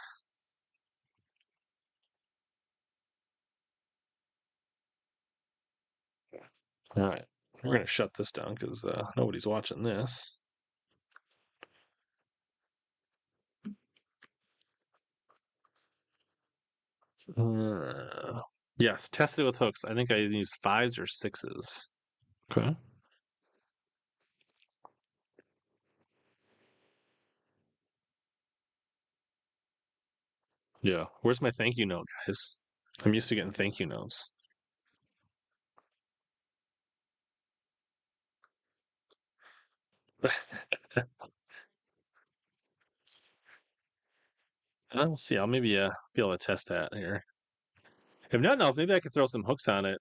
All 6.96 7.04
right. 7.04 7.24
We're 7.62 7.74
going 7.74 7.80
to 7.80 7.87
shut 7.87 8.12
this 8.14 8.30
down 8.30 8.54
because 8.54 8.85
uh, 8.85 9.04
nobody's 9.16 9.46
watching 9.46 9.83
this. 9.83 10.37
Uh, 17.38 18.40
yes, 18.78 19.09
tested 19.11 19.46
with 19.46 19.57
hooks. 19.57 19.85
I 19.85 19.94
think 19.94 20.11
I 20.11 20.16
used 20.16 20.59
fives 20.62 20.98
or 20.98 21.07
sixes. 21.07 21.88
Okay. 22.52 22.76
Yeah. 30.83 31.04
Where's 31.22 31.40
my 31.40 31.50
thank 31.50 31.78
you 31.78 31.87
note, 31.87 32.07
guys? 32.26 32.59
I'm 33.04 33.14
used 33.14 33.30
to 33.30 33.35
getting 33.35 33.52
thank 33.52 33.78
you 33.78 33.87
notes. 33.87 34.30
We'll 44.94 45.16
see. 45.16 45.37
I'll 45.37 45.46
maybe 45.46 45.76
uh, 45.76 45.90
be 46.14 46.22
able 46.22 46.37
to 46.37 46.38
test 46.38 46.68
that 46.68 46.94
here. 46.94 47.24
If 48.30 48.40
nothing 48.40 48.60
else, 48.62 48.76
maybe 48.76 48.94
I 48.94 49.00
could 49.00 49.12
throw 49.12 49.26
some 49.26 49.42
hooks 49.42 49.68
on 49.68 49.84
it 49.84 49.98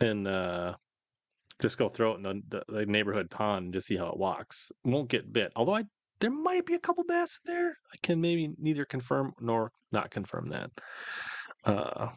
and 0.00 0.26
uh, 0.26 0.74
just 1.60 1.78
go 1.78 1.88
throw 1.88 2.12
it 2.12 2.16
in 2.16 2.22
the, 2.22 2.42
the, 2.48 2.72
the 2.72 2.86
neighborhood 2.86 3.30
pond 3.30 3.66
and 3.66 3.74
just 3.74 3.86
see 3.86 3.96
how 3.96 4.08
it 4.08 4.16
walks. 4.16 4.72
Won't 4.84 5.10
get 5.10 5.32
bit. 5.32 5.52
Although 5.56 5.76
I 5.76 5.84
there 6.20 6.30
might 6.30 6.66
be 6.66 6.74
a 6.74 6.78
couple 6.78 7.04
bass 7.04 7.38
there. 7.44 7.68
I 7.68 7.96
can 8.02 8.20
maybe 8.20 8.50
neither 8.58 8.84
confirm 8.84 9.32
nor 9.40 9.72
not 9.90 10.10
confirm 10.10 10.50
that. 10.50 10.70
Uh, 11.64 12.08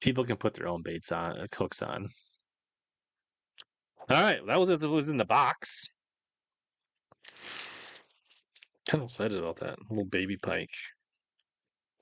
people 0.00 0.24
can 0.24 0.36
put 0.36 0.54
their 0.54 0.68
own 0.68 0.82
baits 0.82 1.10
on, 1.10 1.38
uh, 1.38 1.46
hooks 1.56 1.80
on. 1.82 2.10
All 4.10 4.20
right, 4.20 4.44
that 4.48 4.58
was 4.58 4.68
it. 4.68 4.80
Was 4.80 5.08
in 5.08 5.18
the 5.18 5.24
box. 5.24 5.88
Kind 8.88 9.02
of 9.02 9.04
excited 9.04 9.38
about 9.38 9.60
that 9.60 9.78
little 9.88 10.04
baby 10.04 10.36
pike. 10.36 10.70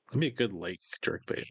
That'd 0.09 0.21
be 0.21 0.29
a 0.29 0.31
good 0.31 0.55
lake 0.55 0.81
jerk 1.03 1.27
bait. 1.27 1.47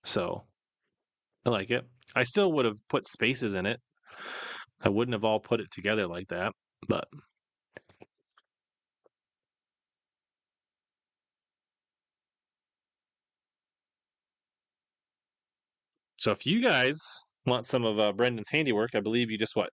So, 0.03 0.43
I 1.47 1.49
like 1.49 1.71
it. 1.71 1.83
I 2.15 2.21
still 2.21 2.53
would 2.53 2.67
have 2.67 2.77
put 2.89 3.07
spaces 3.07 3.55
in 3.55 3.65
it. 3.65 3.79
I 4.83 4.89
wouldn't 4.89 5.15
have 5.15 5.23
all 5.23 5.39
put 5.39 5.61
it 5.61 5.71
together 5.71 6.05
like 6.05 6.27
that, 6.27 6.53
but 6.87 7.07
So 16.17 16.29
if 16.31 16.45
you 16.45 16.61
guys 16.61 16.99
want 17.47 17.65
some 17.65 17.83
of 17.83 17.97
uh, 17.97 18.11
Brendan's 18.11 18.49
handiwork, 18.51 18.91
I 18.93 18.99
believe 18.99 19.31
you 19.31 19.39
just 19.39 19.55
what 19.55 19.71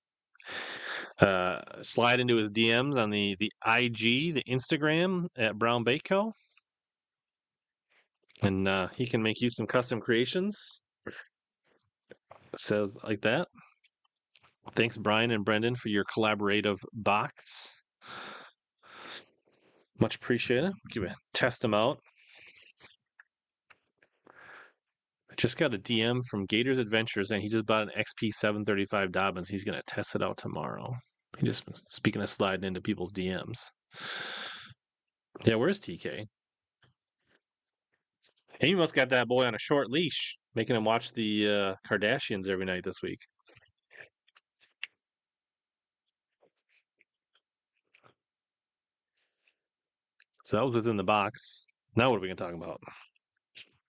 uh, 1.21 1.61
slide 1.83 2.21
into 2.21 2.37
his 2.37 2.51
DMs 2.51 2.97
on 2.97 3.11
the 3.11 3.37
the 3.39 3.51
IG, 3.67 4.35
the 4.35 4.45
Instagram 4.49 5.27
at 5.37 5.59
Brown 5.59 5.85
Co. 6.05 6.33
And 8.43 8.69
uh, 8.69 8.89
he 8.95 9.07
can 9.07 9.23
make 9.23 9.41
you 9.41 9.49
some 9.51 9.67
custom 9.67 10.01
creations. 10.01 10.83
Says 12.57 12.95
like 13.03 13.23
that. 13.23 13.49
Thanks, 14.75 14.97
Brian 14.97 15.31
and 15.31 15.45
Brendan, 15.45 15.77
for 15.77 15.89
your 15.89 16.05
collaborative 16.05 16.79
box. 16.93 17.77
Much 19.99 20.17
appreciated. 20.17 20.73
Give 20.91 21.05
it, 21.05 21.13
test 21.33 21.63
them 21.63 21.73
out. 21.73 21.99
I 25.31 25.35
just 25.37 25.57
got 25.57 25.75
a 25.75 25.79
DM 25.79 26.21
from 26.27 26.47
Gators 26.47 26.79
Adventures, 26.79 27.31
and 27.31 27.41
he 27.41 27.49
just 27.49 27.67
bought 27.67 27.85
an 27.85 27.91
XP 27.97 28.33
735 28.33 29.11
Dobyns. 29.11 29.49
He's 29.49 29.65
going 29.65 29.79
to 29.79 29.85
test 29.87 30.15
it 30.15 30.23
out 30.23 30.37
tomorrow. 30.37 30.95
He 31.39 31.47
just 31.47 31.65
speaking 31.93 32.23
of 32.23 32.29
sliding 32.29 32.65
into 32.65 32.81
people's 32.81 33.13
DMs. 33.13 33.71
Yeah, 35.45 35.57
where's 35.57 35.81
TK? 35.81 36.27
He 38.61 38.75
must 38.75 38.95
got 38.95 39.11
that 39.11 39.29
boy 39.29 39.45
on 39.45 39.55
a 39.55 39.59
short 39.59 39.91
leash, 39.91 40.39
making 40.55 40.77
him 40.77 40.85
watch 40.85 41.13
the 41.13 41.47
uh, 41.47 41.75
Kardashians 41.87 42.49
every 42.49 42.65
night 42.65 42.85
this 42.85 43.03
week. 43.03 43.21
So 50.45 50.57
that 50.57 50.65
was 50.65 50.75
within 50.75 50.97
the 50.97 51.05
box. 51.05 51.67
Now 51.97 52.11
what 52.11 52.19
are 52.19 52.21
we 52.21 52.29
going 52.29 52.37
to 52.37 52.45
talk 52.45 52.55
about? 52.55 52.81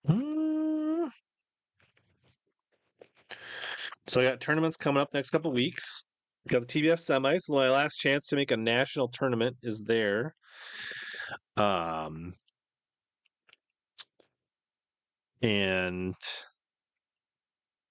Hmm. 0.07 1.05
So 4.07 4.21
I 4.21 4.23
got 4.23 4.41
tournaments 4.41 4.75
coming 4.75 5.01
up 5.01 5.13
next 5.13 5.29
couple 5.29 5.51
weeks. 5.51 6.03
Got 6.47 6.67
the 6.67 6.81
TBF 6.81 6.93
semis. 6.93 7.49
My 7.49 7.69
last 7.69 7.97
chance 7.97 8.27
to 8.27 8.37
make 8.37 8.51
a 8.51 8.57
national 8.57 9.09
tournament 9.09 9.57
is 9.63 9.81
there. 9.81 10.33
Um, 11.57 12.35
and 15.41 16.15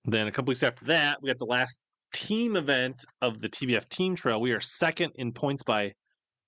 then 0.07 0.27
a 0.27 0.33
couple 0.33 0.51
weeks 0.53 0.63
after 0.63 0.87
that, 0.87 1.19
we 1.21 1.29
got 1.29 1.39
the 1.39 1.45
last 1.45 1.81
team 2.15 2.57
event 2.57 3.05
of 3.21 3.43
the 3.43 3.49
TBF 3.49 3.89
Team 3.91 4.17
Trail. 4.17 4.41
We 4.41 4.53
are 4.53 4.61
second 4.61 5.13
in 5.17 5.33
points 5.33 5.63
by 5.63 5.93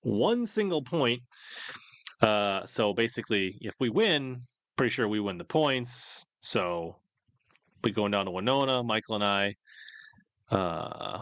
one 0.01 0.47
single 0.47 0.81
point. 0.81 1.21
Uh, 2.21 2.65
so 2.65 2.91
basically, 2.91 3.55
if 3.61 3.75
we 3.79 3.89
win, 3.89 4.41
pretty 4.77 4.91
sure 4.91 5.07
we 5.07 5.19
win 5.19 5.37
the 5.37 5.45
points. 5.45 6.25
So 6.39 6.95
we 7.83 7.91
going 7.91 8.11
down 8.11 8.25
to 8.25 8.31
Winona, 8.31 8.81
Michael 8.81 9.15
and 9.15 9.23
I. 9.23 9.55
Uh, 10.49 11.21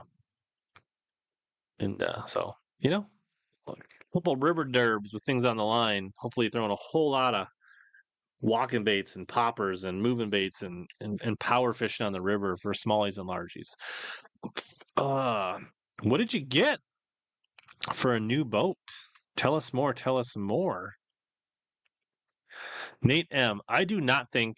and 1.80 2.02
uh, 2.02 2.26
so, 2.26 2.54
you 2.80 2.90
know, 2.90 3.06
a 3.68 3.74
couple 4.14 4.36
river 4.36 4.66
derbs 4.66 5.14
with 5.14 5.24
things 5.24 5.46
on 5.46 5.58
the 5.58 5.64
line. 5.64 6.12
Hopefully, 6.18 6.50
throwing 6.50 6.72
a 6.72 6.76
whole 6.76 7.12
lot 7.12 7.36
of 7.36 7.48
walking 8.42 8.84
baits 8.84 9.16
and 9.16 9.28
poppers 9.28 9.84
and 9.84 10.00
moving 10.00 10.30
baits 10.30 10.62
and, 10.62 10.88
and, 11.02 11.20
and 11.24 11.40
power 11.40 11.74
fishing 11.74 12.06
on 12.06 12.14
the 12.14 12.22
river 12.22 12.56
for 12.58 12.74
smallies 12.74 13.18
and 13.18 13.28
largies. 13.28 13.76
Uh, 14.96 15.58
what 16.04 16.18
did 16.18 16.34
you 16.34 16.42
get 16.42 16.80
for 17.94 18.14
a 18.14 18.20
new 18.20 18.46
boat? 18.46 18.78
Tell 19.36 19.56
us 19.56 19.74
more. 19.74 19.94
Tell 19.94 20.18
us 20.18 20.36
more. 20.36 20.94
Nate 23.02 23.28
M. 23.32 23.62
I 23.68 23.84
do 23.84 24.02
not 24.02 24.32
think 24.32 24.58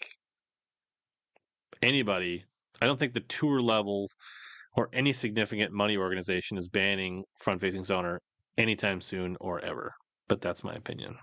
anybody, 1.82 2.46
I 2.82 2.86
don't 2.86 2.98
think 2.98 3.14
the 3.14 3.20
tour 3.22 3.62
level 3.62 4.10
or 4.80 4.88
any 4.94 5.12
significant 5.12 5.74
money 5.74 5.98
organization 5.98 6.58
is 6.58 6.70
banning 6.70 7.26
front 7.38 7.60
facing 7.60 7.84
sonar 7.84 8.22
anytime 8.58 9.02
soon 9.02 9.36
or 9.42 9.60
ever. 9.60 9.92
But 10.30 10.40
that's 10.40 10.64
my 10.64 10.74
opinion. 10.74 11.18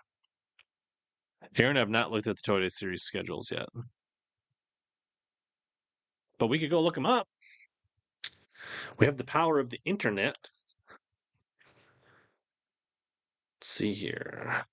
Aaron, 1.56 1.78
I've 1.78 1.88
not 1.88 2.10
looked 2.10 2.26
at 2.26 2.36
the 2.36 2.52
Toyota 2.52 2.70
Series 2.70 3.04
schedules 3.04 3.50
yet. 3.50 3.64
But 6.38 6.48
we 6.48 6.58
could 6.58 6.68
go 6.68 6.82
look 6.82 6.96
them 6.96 7.06
up. 7.06 7.26
We 8.98 9.06
have 9.06 9.16
the 9.16 9.24
power 9.24 9.58
of 9.58 9.70
the 9.70 9.80
internet. 9.86 10.36
Let's 13.56 13.70
see 13.70 13.94
here. 13.94 14.66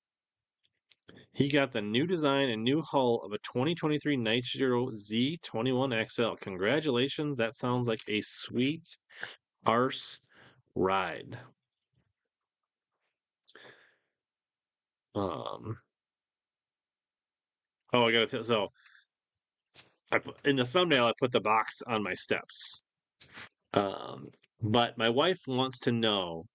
He 1.33 1.49
got 1.49 1.73
the 1.73 1.81
new 1.81 2.05
design 2.05 2.49
and 2.49 2.63
new 2.63 2.81
hull 2.81 3.21
of 3.23 3.31
a 3.31 3.39
2023 3.39 4.17
Nitro 4.17 4.91
Z21XL. 4.91 6.39
Congratulations. 6.39 7.37
That 7.37 7.55
sounds 7.55 7.87
like 7.87 8.01
a 8.07 8.21
sweet 8.21 8.97
arse 9.65 10.19
ride. 10.75 11.39
Um, 15.15 15.77
oh, 17.93 18.07
I 18.07 18.11
got 18.11 18.19
to 18.19 18.27
tell. 18.27 18.43
so 18.43 18.67
I 20.11 20.19
put, 20.19 20.35
in 20.45 20.55
the 20.55 20.65
thumbnail, 20.65 21.05
I 21.05 21.13
put 21.19 21.31
the 21.31 21.41
box 21.41 21.81
on 21.87 22.03
my 22.03 22.13
steps. 22.13 22.83
Um, 23.73 24.29
but 24.61 24.99
my 24.99 25.09
wife 25.09 25.41
wants 25.47 25.79
to 25.79 25.91
know 25.91 26.45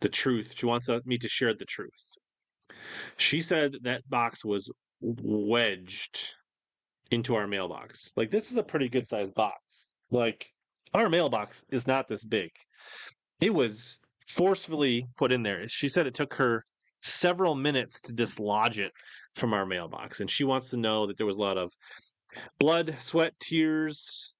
the 0.00 0.10
truth. 0.10 0.52
She 0.56 0.66
wants 0.66 0.90
me 1.06 1.16
to 1.16 1.28
share 1.28 1.54
the 1.54 1.64
truth. 1.64 2.09
She 3.16 3.40
said 3.40 3.76
that 3.82 4.08
box 4.08 4.44
was 4.44 4.70
wedged 5.00 6.34
into 7.10 7.34
our 7.34 7.46
mailbox. 7.46 8.12
Like 8.16 8.30
this 8.30 8.50
is 8.50 8.56
a 8.56 8.62
pretty 8.62 8.88
good 8.88 9.06
sized 9.06 9.34
box. 9.34 9.92
Like 10.10 10.46
our 10.94 11.08
mailbox 11.08 11.64
is 11.70 11.86
not 11.86 12.08
this 12.08 12.24
big. 12.24 12.50
It 13.40 13.52
was 13.54 13.98
forcefully 14.28 15.06
put 15.16 15.32
in 15.32 15.42
there. 15.42 15.68
She 15.68 15.88
said 15.88 16.06
it 16.06 16.14
took 16.14 16.34
her 16.34 16.64
several 17.02 17.54
minutes 17.54 18.00
to 18.02 18.12
dislodge 18.12 18.78
it 18.78 18.92
from 19.34 19.52
our 19.52 19.66
mailbox. 19.66 20.20
And 20.20 20.30
she 20.30 20.44
wants 20.44 20.70
to 20.70 20.76
know 20.76 21.06
that 21.06 21.16
there 21.16 21.26
was 21.26 21.36
a 21.36 21.40
lot 21.40 21.58
of 21.58 21.72
blood, 22.58 22.96
sweat, 22.98 23.32
tears, 23.40 24.34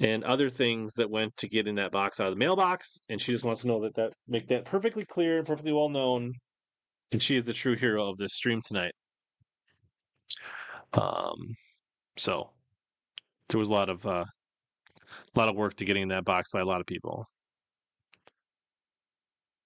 and 0.00 0.24
other 0.24 0.50
things 0.50 0.94
that 0.94 1.10
went 1.10 1.36
to 1.36 1.48
getting 1.48 1.76
that 1.76 1.92
box 1.92 2.18
out 2.20 2.28
of 2.28 2.34
the 2.34 2.38
mailbox. 2.38 2.98
And 3.08 3.20
she 3.20 3.32
just 3.32 3.44
wants 3.44 3.62
to 3.62 3.68
know 3.68 3.82
that 3.82 3.94
that 3.94 4.12
make 4.26 4.48
that 4.48 4.64
perfectly 4.64 5.04
clear 5.04 5.38
and 5.38 5.46
perfectly 5.46 5.72
well 5.72 5.88
known. 5.88 6.34
And 7.12 7.22
she 7.22 7.36
is 7.36 7.44
the 7.44 7.52
true 7.52 7.76
hero 7.76 8.08
of 8.08 8.16
this 8.16 8.34
stream 8.34 8.60
tonight. 8.66 8.92
Um, 10.94 11.54
so 12.16 12.50
there 13.48 13.58
was 13.58 13.68
a 13.68 13.72
lot 13.72 13.88
of 13.90 14.06
uh, 14.06 14.24
a 15.34 15.38
lot 15.38 15.48
of 15.48 15.56
work 15.56 15.74
to 15.76 15.84
getting 15.84 16.02
in 16.04 16.08
that 16.08 16.24
box 16.24 16.50
by 16.50 16.60
a 16.60 16.64
lot 16.64 16.80
of 16.80 16.86
people. 16.86 17.26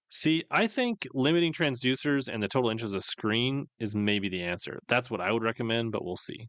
See, 0.09 0.43
I 0.51 0.67
think 0.67 1.07
limiting 1.13 1.53
transducers 1.53 2.27
and 2.27 2.41
the 2.41 2.47
total 2.47 2.69
inches 2.69 2.93
of 2.93 3.03
screen 3.03 3.67
is 3.79 3.95
maybe 3.95 4.29
the 4.29 4.41
answer. 4.43 4.79
That's 4.87 5.11
what 5.11 5.21
I 5.21 5.31
would 5.31 5.43
recommend, 5.43 5.91
but 5.91 6.03
we'll 6.03 6.17
see. 6.17 6.47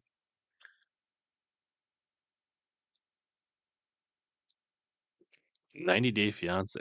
Ninety 5.75 6.11
Day 6.11 6.31
Fiance. 6.31 6.79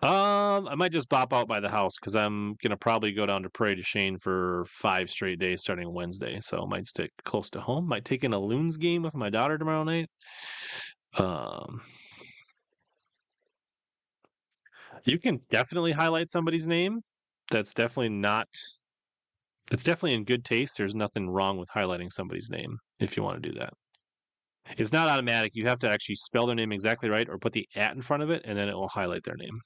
Um, 0.00 0.68
I 0.68 0.76
might 0.76 0.92
just 0.92 1.08
bop 1.08 1.32
out 1.32 1.48
by 1.48 1.58
the 1.58 1.68
house 1.68 1.96
because 1.98 2.14
I'm 2.14 2.54
gonna 2.62 2.76
probably 2.76 3.12
go 3.12 3.26
down 3.26 3.42
to 3.42 3.50
Prairie 3.50 3.74
du 3.74 3.82
Chien 3.82 4.16
for 4.18 4.64
five 4.68 5.10
straight 5.10 5.40
days 5.40 5.62
starting 5.62 5.92
Wednesday. 5.92 6.38
So 6.40 6.62
I 6.62 6.66
might 6.66 6.86
stick 6.86 7.10
close 7.24 7.50
to 7.50 7.60
home. 7.60 7.88
Might 7.88 8.04
take 8.04 8.22
in 8.22 8.32
a 8.32 8.38
Loons 8.38 8.76
game 8.76 9.02
with 9.02 9.14
my 9.16 9.28
daughter 9.28 9.58
tomorrow 9.58 9.82
night. 9.82 10.08
Um, 11.14 11.80
you 15.04 15.18
can 15.18 15.40
definitely 15.50 15.92
highlight 15.92 16.30
somebody's 16.30 16.68
name. 16.68 17.00
That's 17.50 17.74
definitely 17.74 18.10
not. 18.10 18.48
It's 19.72 19.82
definitely 19.82 20.14
in 20.14 20.24
good 20.24 20.44
taste. 20.44 20.76
There's 20.78 20.94
nothing 20.94 21.28
wrong 21.28 21.58
with 21.58 21.70
highlighting 21.70 22.12
somebody's 22.12 22.50
name 22.50 22.78
if 23.00 23.16
you 23.16 23.24
want 23.24 23.42
to 23.42 23.48
do 23.50 23.58
that. 23.58 23.72
It's 24.76 24.92
not 24.92 25.08
automatic. 25.08 25.52
You 25.54 25.66
have 25.66 25.78
to 25.80 25.90
actually 25.90 26.16
spell 26.16 26.46
their 26.46 26.54
name 26.54 26.72
exactly 26.72 27.08
right 27.08 27.28
or 27.28 27.38
put 27.38 27.52
the 27.52 27.66
at 27.74 27.94
in 27.96 28.02
front 28.02 28.22
of 28.22 28.30
it, 28.30 28.42
and 28.44 28.56
then 28.56 28.68
it 28.68 28.74
will 28.74 28.88
highlight 28.88 29.24
their 29.24 29.36
name. 29.36 29.60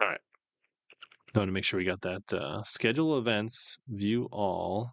All 0.00 0.08
right. 0.08 0.20
I 1.34 1.38
want 1.38 1.48
to 1.48 1.52
make 1.52 1.64
sure 1.64 1.78
we 1.78 1.84
got 1.84 2.00
that 2.02 2.32
uh, 2.32 2.62
schedule 2.64 3.18
events, 3.18 3.78
view 3.88 4.28
all. 4.32 4.92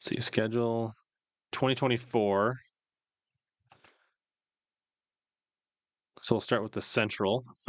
see 0.00 0.20
schedule 0.20 0.94
2024. 1.52 2.58
So 6.22 6.34
we'll 6.34 6.40
start 6.40 6.62
with 6.62 6.72
the 6.72 6.82
central. 6.82 7.44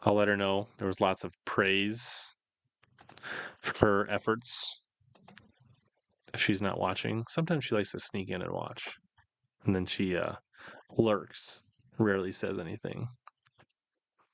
I'll 0.00 0.14
let 0.14 0.28
her 0.28 0.36
know 0.36 0.68
there 0.78 0.88
was 0.88 1.00
lots 1.00 1.24
of 1.24 1.32
praise 1.44 2.36
for 3.62 3.78
her 3.80 4.10
efforts. 4.10 4.83
If 6.34 6.42
she's 6.42 6.60
not 6.60 6.80
watching, 6.80 7.24
sometimes 7.28 7.64
she 7.64 7.76
likes 7.76 7.92
to 7.92 8.00
sneak 8.00 8.30
in 8.30 8.42
and 8.42 8.50
watch, 8.50 8.96
and 9.64 9.74
then 9.74 9.86
she 9.86 10.16
uh, 10.16 10.32
lurks, 10.98 11.62
rarely 11.96 12.32
says 12.32 12.58
anything. 12.58 13.06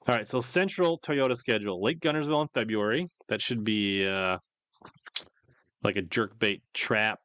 All 0.09 0.17
right, 0.17 0.27
so 0.27 0.41
Central 0.41 0.99
Toyota 1.01 1.37
schedule: 1.37 1.83
Lake 1.83 2.01
Guntersville 2.01 2.41
in 2.41 2.49
February. 2.55 3.07
That 3.29 3.43
should 3.43 3.65
be 3.65 4.09
uh, 4.09 4.39
like 5.85 5.99
a 5.99 6.03
jerkbait 6.03 6.63
trap, 6.73 7.19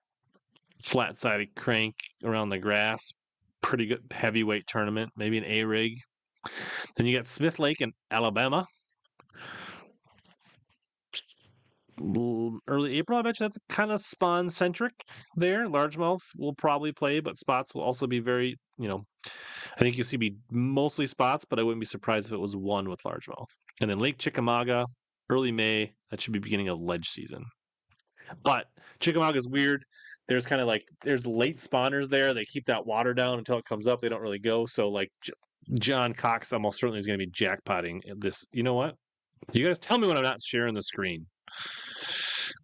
flat-sided 0.83 1.55
crank 1.55 1.95
around 2.25 2.49
the 2.49 2.59
grass. 2.59 3.13
Pretty 3.61 3.85
good 3.85 4.01
heavyweight 4.11 4.67
tournament, 4.67 5.09
maybe 5.15 5.37
an 5.37 5.45
A 5.45 5.63
rig. 5.63 5.93
Then 6.97 7.05
you 7.05 7.15
got 7.15 7.27
Smith 7.27 7.59
Lake 7.59 7.79
in 7.79 7.93
Alabama. 8.11 8.67
Early 12.67 12.97
April, 12.97 13.17
I 13.17 13.21
bet 13.23 13.39
you 13.39 13.45
that's 13.45 13.57
kind 13.69 13.91
of 13.91 13.99
spawn 13.99 14.49
centric 14.49 14.93
there. 15.35 15.67
Largemouth 15.67 16.21
will 16.37 16.53
probably 16.53 16.91
play, 16.91 17.19
but 17.19 17.37
spots 17.37 17.73
will 17.73 17.81
also 17.81 18.05
be 18.05 18.19
very, 18.19 18.57
you 18.77 18.87
know, 18.87 19.05
I 19.75 19.79
think 19.79 19.97
you'll 19.97 20.05
see 20.05 20.17
be 20.17 20.35
mostly 20.51 21.07
spots, 21.07 21.45
but 21.49 21.59
I 21.59 21.63
wouldn't 21.63 21.79
be 21.79 21.87
surprised 21.87 22.27
if 22.27 22.33
it 22.33 22.39
was 22.39 22.55
one 22.55 22.89
with 22.89 23.01
largemouth. 23.03 23.47
And 23.81 23.89
then 23.89 23.99
Lake 23.99 24.17
Chickamauga, 24.17 24.85
early 25.29 25.51
May, 25.51 25.93
that 26.11 26.21
should 26.21 26.33
be 26.33 26.39
beginning 26.39 26.69
of 26.69 26.79
ledge 26.79 27.09
season. 27.09 27.43
But 28.43 28.65
Chickamauga 28.99 29.37
is 29.37 29.47
weird. 29.47 29.83
There's 30.27 30.45
kind 30.45 30.61
of 30.61 30.67
like 30.67 30.87
there's 31.03 31.25
late 31.25 31.57
spawners 31.57 32.09
there. 32.09 32.33
They 32.33 32.45
keep 32.45 32.65
that 32.65 32.85
water 32.85 33.13
down 33.13 33.37
until 33.39 33.57
it 33.57 33.65
comes 33.65 33.87
up. 33.87 34.01
They 34.01 34.09
don't 34.09 34.21
really 34.21 34.39
go. 34.39 34.65
So 34.65 34.89
like 34.89 35.11
John 35.79 36.13
Cox 36.13 36.53
almost 36.53 36.79
certainly 36.79 36.99
is 36.99 37.07
going 37.07 37.19
to 37.19 37.25
be 37.25 37.31
jackpotting 37.31 38.01
this. 38.17 38.45
You 38.51 38.63
know 38.63 38.73
what? 38.73 38.95
You 39.53 39.65
guys 39.65 39.79
tell 39.79 39.97
me 39.97 40.07
when 40.07 40.17
I'm 40.17 40.23
not 40.23 40.41
sharing 40.41 40.73
the 40.73 40.81
screen. 40.81 41.25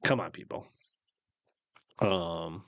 Come 0.05 0.19
on, 0.19 0.31
people. 0.31 0.65
Um, 1.99 2.63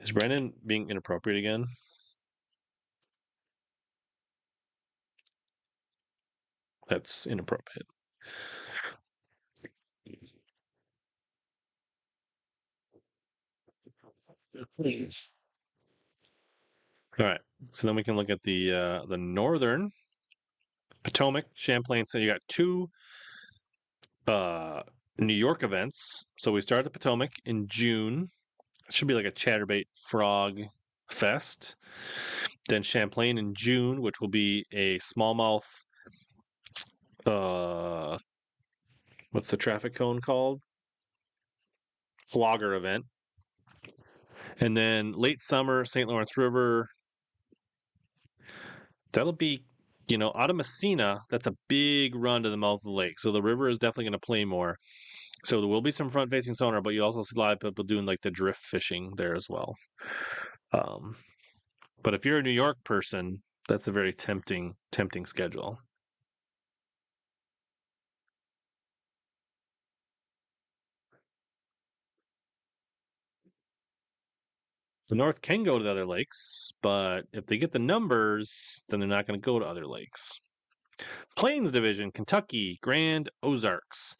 is 0.00 0.12
Brandon 0.12 0.52
being 0.66 0.90
inappropriate 0.90 1.38
again? 1.38 1.66
That's 6.88 7.26
inappropriate. 7.26 7.86
Please. 14.76 15.28
All 17.18 17.26
right. 17.26 17.40
So 17.72 17.86
then 17.86 17.96
we 17.96 18.04
can 18.04 18.16
look 18.16 18.30
at 18.30 18.42
the 18.42 18.72
uh, 18.72 19.06
the 19.06 19.18
northern 19.18 19.90
Potomac, 21.18 21.46
Champlain. 21.54 22.06
So 22.06 22.18
you 22.18 22.30
got 22.30 22.40
two 22.46 22.88
uh, 24.28 24.82
New 25.18 25.34
York 25.34 25.64
events. 25.64 26.22
So 26.38 26.52
we 26.52 26.60
start 26.60 26.86
at 26.86 26.92
Potomac 26.92 27.32
in 27.44 27.66
June. 27.66 28.30
It 28.86 28.94
should 28.94 29.08
be 29.08 29.14
like 29.14 29.24
a 29.24 29.32
chatterbait 29.32 29.86
frog 30.08 30.60
fest. 31.10 31.74
Then 32.68 32.84
Champlain 32.84 33.36
in 33.36 33.52
June, 33.52 34.00
which 34.00 34.20
will 34.20 34.28
be 34.28 34.64
a 34.72 35.00
smallmouth. 35.00 35.66
Uh, 37.26 38.18
what's 39.32 39.50
the 39.50 39.56
traffic 39.56 39.94
cone 39.94 40.20
called? 40.20 40.60
Flogger 42.28 42.74
event. 42.74 43.04
And 44.60 44.76
then 44.76 45.14
late 45.16 45.42
summer, 45.42 45.84
St. 45.84 46.08
Lawrence 46.08 46.36
River, 46.36 46.86
that'll 49.12 49.32
be 49.32 49.64
you 50.10 50.18
know 50.18 50.32
out 50.36 50.50
of 50.50 50.56
Massena. 50.56 51.20
That's 51.30 51.46
a 51.46 51.54
big 51.68 52.14
run 52.14 52.42
to 52.42 52.50
the 52.50 52.56
mouth 52.56 52.80
of 52.80 52.84
the 52.84 52.90
lake, 52.90 53.18
so 53.18 53.32
the 53.32 53.42
river 53.42 53.68
is 53.68 53.78
definitely 53.78 54.04
going 54.04 54.12
to 54.12 54.18
play 54.26 54.44
more. 54.44 54.76
So 55.44 55.60
there 55.60 55.68
will 55.68 55.82
be 55.82 55.92
some 55.92 56.10
front 56.10 56.30
facing 56.30 56.54
sonar, 56.54 56.80
but 56.80 56.94
you 56.94 57.04
also 57.04 57.22
see 57.22 57.36
a 57.36 57.40
lot 57.40 57.52
of 57.52 57.60
people 57.60 57.84
doing 57.84 58.06
like 58.06 58.20
the 58.22 58.30
drift 58.30 58.60
fishing 58.60 59.12
there 59.16 59.34
as 59.34 59.46
well. 59.48 59.74
Um, 60.72 61.14
but 62.02 62.14
if 62.14 62.26
you're 62.26 62.38
a 62.38 62.42
New 62.42 62.50
York 62.50 62.76
person, 62.84 63.42
that's 63.68 63.86
a 63.86 63.92
very 63.92 64.12
tempting 64.12 64.74
tempting 64.90 65.26
schedule. 65.26 65.78
The 75.08 75.14
North 75.14 75.40
can 75.40 75.64
go 75.64 75.78
to 75.78 75.84
the 75.84 75.90
other 75.90 76.06
lakes, 76.06 76.70
but 76.82 77.22
if 77.32 77.46
they 77.46 77.56
get 77.56 77.72
the 77.72 77.78
numbers, 77.78 78.82
then 78.88 79.00
they're 79.00 79.08
not 79.08 79.26
going 79.26 79.40
to 79.40 79.44
go 79.44 79.58
to 79.58 79.64
other 79.64 79.86
lakes. 79.86 80.38
Plains 81.36 81.72
Division, 81.72 82.10
Kentucky, 82.10 82.78
Grand 82.82 83.30
Ozarks. 83.42 84.16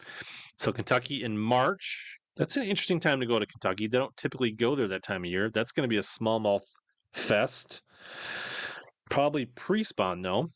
So 0.56 0.72
Kentucky 0.72 1.24
in 1.24 1.36
March. 1.36 2.18
That's 2.36 2.56
an 2.56 2.62
interesting 2.62 3.00
time 3.00 3.20
to 3.20 3.26
go 3.26 3.38
to 3.38 3.46
Kentucky. 3.46 3.88
They 3.88 3.98
don't 3.98 4.16
typically 4.16 4.52
go 4.52 4.76
there 4.76 4.88
that 4.88 5.02
time 5.02 5.24
of 5.24 5.30
year. 5.30 5.50
That's 5.50 5.72
going 5.72 5.82
to 5.82 5.88
be 5.88 5.98
a 5.98 6.02
smallmouth 6.02 6.62
fest. 7.12 7.82
Probably 9.10 9.46
pre-spawn 9.46 10.22
though. 10.22 10.50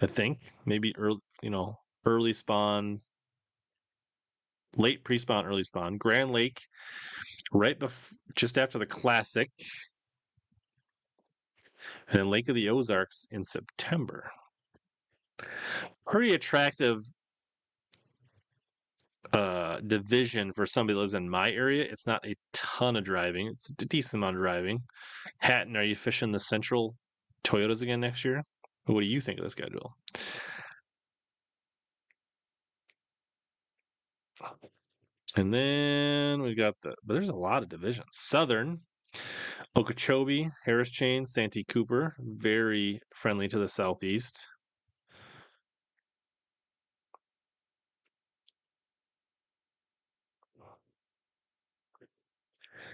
I 0.00 0.06
think 0.06 0.38
maybe 0.64 0.94
early, 0.96 1.18
you 1.42 1.50
know, 1.50 1.76
early 2.06 2.32
spawn, 2.32 3.00
late 4.76 5.02
pre-spawn, 5.02 5.44
early 5.44 5.64
spawn. 5.64 5.96
Grand 5.96 6.30
Lake 6.30 6.60
right 7.52 7.78
before, 7.78 8.16
just 8.34 8.58
after 8.58 8.78
the 8.78 8.86
Classic, 8.86 9.50
and 12.08 12.18
then 12.18 12.30
Lake 12.30 12.48
of 12.48 12.54
the 12.54 12.68
Ozarks 12.68 13.26
in 13.30 13.44
September. 13.44 14.30
Pretty 16.06 16.34
attractive 16.34 17.04
uh, 19.32 19.78
division 19.86 20.52
for 20.52 20.66
somebody 20.66 20.94
that 20.94 21.00
lives 21.00 21.14
in 21.14 21.28
my 21.28 21.50
area. 21.50 21.84
It's 21.90 22.06
not 22.06 22.26
a 22.26 22.34
ton 22.52 22.96
of 22.96 23.04
driving. 23.04 23.48
It's 23.48 23.70
a 23.70 23.86
decent 23.86 24.14
amount 24.14 24.36
of 24.36 24.42
driving. 24.42 24.80
Hatton, 25.38 25.76
are 25.76 25.84
you 25.84 25.94
fishing 25.94 26.32
the 26.32 26.40
Central 26.40 26.94
Toyotas 27.44 27.82
again 27.82 28.00
next 28.00 28.24
year? 28.24 28.42
What 28.86 29.00
do 29.00 29.06
you 29.06 29.20
think 29.20 29.38
of 29.38 29.44
the 29.44 29.50
schedule? 29.50 29.94
And 35.36 35.52
then 35.52 36.42
we've 36.42 36.56
got 36.56 36.74
the, 36.82 36.94
but 37.04 37.14
there's 37.14 37.28
a 37.28 37.34
lot 37.34 37.62
of 37.62 37.68
divisions. 37.68 38.06
Southern, 38.12 38.80
Okeechobee, 39.76 40.50
Harris 40.64 40.90
Chain, 40.90 41.26
Santee 41.26 41.64
Cooper, 41.64 42.16
very 42.18 43.00
friendly 43.14 43.48
to 43.48 43.58
the 43.58 43.68
southeast. 43.68 44.48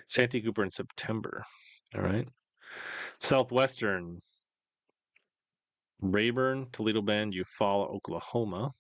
Santee 0.09 0.43
Cooper 0.43 0.64
in 0.64 0.70
September. 0.70 1.45
All 1.95 2.03
right. 2.03 2.28
Southwestern, 3.20 4.20
Rayburn, 6.01 6.66
Toledo 6.72 7.01
Bend, 7.01 7.32
Eufaula, 7.32 7.89
Oklahoma. 7.95 8.72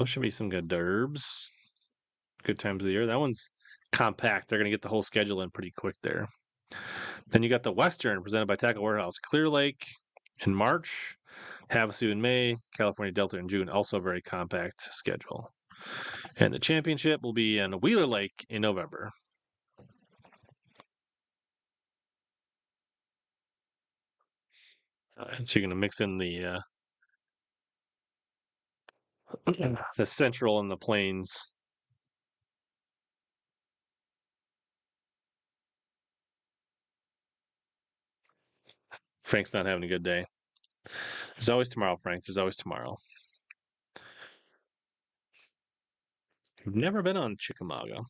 Those 0.00 0.08
should 0.08 0.22
be 0.22 0.30
some 0.30 0.48
good 0.48 0.66
derbs. 0.66 1.50
Good 2.44 2.58
times 2.58 2.80
of 2.80 2.86
the 2.86 2.92
year. 2.92 3.04
That 3.04 3.20
one's 3.20 3.50
compact. 3.92 4.48
They're 4.48 4.58
going 4.58 4.64
to 4.64 4.70
get 4.70 4.80
the 4.80 4.88
whole 4.88 5.02
schedule 5.02 5.42
in 5.42 5.50
pretty 5.50 5.72
quick 5.76 5.94
there. 6.02 6.26
Then 7.26 7.42
you 7.42 7.50
got 7.50 7.62
the 7.62 7.70
Western 7.70 8.22
presented 8.22 8.46
by 8.46 8.56
Tackle 8.56 8.82
Warehouse. 8.82 9.18
Clear 9.18 9.50
Lake 9.50 9.84
in 10.46 10.54
March, 10.54 11.16
Havasu 11.70 12.10
in 12.10 12.18
May, 12.18 12.56
California 12.74 13.12
Delta 13.12 13.36
in 13.36 13.46
June. 13.46 13.68
Also 13.68 13.98
a 13.98 14.00
very 14.00 14.22
compact 14.22 14.88
schedule. 14.90 15.52
And 16.38 16.54
the 16.54 16.58
championship 16.58 17.20
will 17.22 17.34
be 17.34 17.58
in 17.58 17.72
Wheeler 17.72 18.06
Lake 18.06 18.46
in 18.48 18.62
November. 18.62 19.10
Uh, 25.18 25.26
so 25.44 25.58
you're 25.58 25.68
going 25.68 25.68
to 25.68 25.76
mix 25.76 26.00
in 26.00 26.16
the 26.16 26.42
uh, 26.46 26.60
the 29.96 30.06
central 30.06 30.60
and 30.60 30.70
the 30.70 30.76
plains. 30.76 31.52
Frank's 39.22 39.54
not 39.54 39.66
having 39.66 39.84
a 39.84 39.88
good 39.88 40.02
day. 40.02 40.24
There's 41.36 41.48
always 41.48 41.68
tomorrow, 41.68 41.96
Frank. 42.02 42.24
There's 42.24 42.38
always 42.38 42.56
tomorrow. 42.56 42.96
You've 46.64 46.74
never 46.76 47.02
been 47.02 47.16
on 47.16 47.36
Chickamauga. 47.38 48.00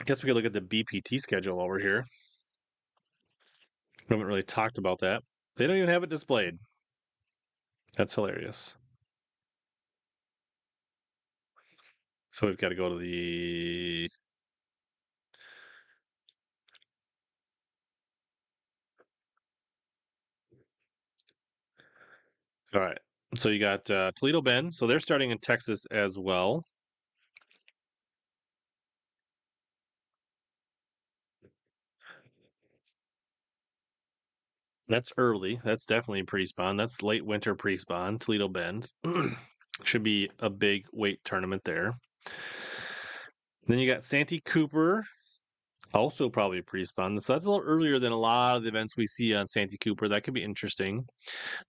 I 0.00 0.04
guess 0.04 0.22
we 0.22 0.28
could 0.28 0.36
look 0.36 0.46
at 0.46 0.52
the 0.52 0.60
BPT 0.60 1.20
schedule 1.20 1.60
over 1.60 1.78
here. 1.78 2.04
We 4.08 4.14
haven't 4.14 4.26
really 4.26 4.42
talked 4.42 4.78
about 4.78 4.98
that. 5.00 5.22
They 5.56 5.66
don't 5.66 5.76
even 5.76 5.88
have 5.90 6.02
it 6.02 6.10
displayed. 6.10 6.58
That's 7.96 8.14
hilarious. 8.14 8.76
So 12.32 12.46
we've 12.46 12.58
got 12.58 12.70
to 12.70 12.74
go 12.74 12.88
to 12.88 12.98
the 12.98 14.08
All 22.74 22.80
right. 22.80 22.98
So 23.38 23.48
you 23.50 23.58
got 23.60 23.90
uh, 23.90 24.12
Toledo 24.16 24.40
Bend. 24.42 24.74
So 24.74 24.86
they're 24.86 25.00
starting 25.00 25.30
in 25.30 25.38
Texas 25.38 25.86
as 25.90 26.18
well. 26.18 26.66
That's 34.88 35.12
early. 35.16 35.60
That's 35.64 35.86
definitely 35.86 36.20
a 36.20 36.24
pre-spawn. 36.24 36.76
That's 36.76 37.02
late 37.02 37.24
winter 37.24 37.54
pre-spawn. 37.54 38.18
Toledo 38.18 38.48
Bend 38.48 38.88
should 39.84 40.02
be 40.02 40.30
a 40.40 40.50
big 40.50 40.86
weight 40.92 41.20
tournament 41.24 41.62
there. 41.64 41.94
Then 43.66 43.78
you 43.78 43.90
got 43.90 44.04
Santee 44.04 44.40
Cooper, 44.44 45.04
also 45.94 46.28
probably 46.28 46.62
pre-spawn. 46.62 47.20
So 47.20 47.32
that's 47.32 47.44
a 47.44 47.50
little 47.50 47.64
earlier 47.64 47.98
than 47.98 48.12
a 48.12 48.18
lot 48.18 48.56
of 48.56 48.62
the 48.64 48.68
events 48.68 48.96
we 48.96 49.06
see 49.06 49.34
on 49.34 49.46
Santee 49.46 49.78
Cooper. 49.78 50.08
That 50.08 50.24
could 50.24 50.34
be 50.34 50.42
interesting. 50.42 51.04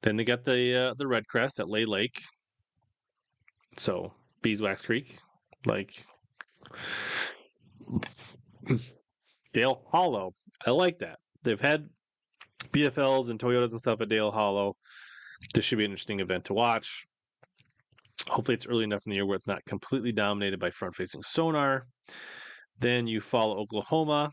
Then 0.01 0.16
they 0.16 0.24
got 0.24 0.43
the 0.43 0.76
uh, 0.76 0.93
the 0.97 1.07
Red 1.07 1.28
Crest 1.28 1.59
at 1.59 1.70
Lay 1.70 1.86
Lake. 1.86 2.20
So 3.78 4.14
Beeswax 4.41 4.82
Creek, 4.82 5.18
like 5.66 6.03
Dale 9.53 9.84
Hollow. 9.91 10.34
I 10.66 10.72
like 10.72 10.99
that. 10.99 11.20
They've 11.43 11.59
had 11.59 11.89
BFLs 12.72 13.30
and 13.30 13.39
Toyotas 13.39 13.72
and 13.72 13.80
stuff 13.80 14.01
at 14.01 14.09
Dale 14.09 14.32
Hollow. 14.32 14.76
This 15.53 15.66
should 15.66 15.78
be 15.78 15.86
an 15.86 15.91
interesting 15.91 16.20
event 16.20 16.45
to 16.45 16.53
watch. 16.53 17.05
Hopefully, 18.30 18.55
it's 18.55 18.68
early 18.68 18.84
enough 18.84 19.03
in 19.05 19.09
the 19.09 19.16
year 19.16 19.26
where 19.26 19.36
it's 19.36 19.47
not 19.47 19.66
completely 19.66 20.11
dominated 20.11 20.59
by 20.59 20.70
front 20.70 20.95
facing 20.95 21.24
sonar. 21.24 21.86
Then 22.80 23.07
you 23.07 23.22
follow 23.22 23.57
Oklahoma. 23.59 24.32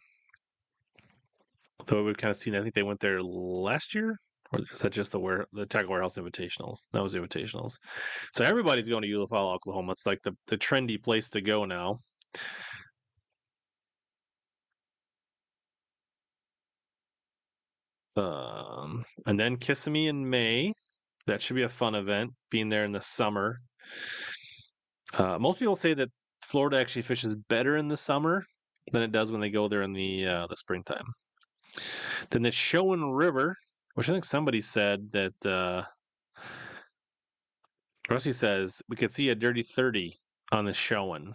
Though 1.86 2.04
we've 2.04 2.16
kind 2.16 2.30
of 2.30 2.36
seen, 2.36 2.54
I 2.54 2.62
think 2.62 2.74
they 2.74 2.82
went 2.82 3.00
there 3.00 3.22
last 3.22 3.94
year, 3.94 4.16
or 4.52 4.60
is 4.74 4.82
that 4.82 4.92
just 4.92 5.12
the 5.12 5.18
where 5.18 5.46
the 5.52 5.66
Tackle 5.66 5.90
Warehouse 5.90 6.18
Invitationals? 6.18 6.80
That 6.92 7.02
was 7.02 7.14
Invitationals. 7.14 7.74
So 8.34 8.44
everybody's 8.44 8.88
going 8.88 9.02
to 9.02 9.08
Eufaula, 9.08 9.54
Oklahoma. 9.54 9.92
It's 9.92 10.06
like 10.06 10.20
the 10.22 10.36
the 10.46 10.58
trendy 10.58 11.02
place 11.02 11.30
to 11.30 11.40
go 11.40 11.64
now. 11.64 12.00
Um, 18.16 19.04
and 19.26 19.38
then 19.38 19.56
Kissimmee 19.56 20.08
in 20.08 20.28
May. 20.28 20.72
That 21.26 21.40
should 21.40 21.56
be 21.56 21.62
a 21.62 21.68
fun 21.68 21.94
event. 21.94 22.32
Being 22.50 22.68
there 22.68 22.84
in 22.84 22.92
the 22.92 23.00
summer. 23.00 23.60
Uh, 25.14 25.38
most 25.38 25.58
people 25.58 25.76
say 25.76 25.94
that 25.94 26.08
Florida 26.42 26.78
actually 26.78 27.02
fishes 27.02 27.34
better 27.48 27.76
in 27.76 27.88
the 27.88 27.96
summer 27.96 28.44
than 28.92 29.02
it 29.02 29.12
does 29.12 29.30
when 29.30 29.40
they 29.40 29.50
go 29.50 29.68
there 29.68 29.82
in 29.82 29.92
the 29.92 30.26
uh, 30.26 30.46
the 30.48 30.56
springtime. 30.56 31.06
Then 32.30 32.42
the 32.42 32.50
Chowan 32.50 33.16
River, 33.16 33.56
which 33.94 34.08
I 34.08 34.12
think 34.12 34.24
somebody 34.24 34.60
said 34.60 35.10
that 35.12 35.46
uh, 35.46 35.84
Rusty 38.08 38.32
says 38.32 38.82
we 38.88 38.96
could 38.96 39.12
see 39.12 39.28
a 39.28 39.34
dirty 39.34 39.62
thirty 39.62 40.18
on 40.50 40.64
the 40.64 40.72
Chowan, 40.72 41.32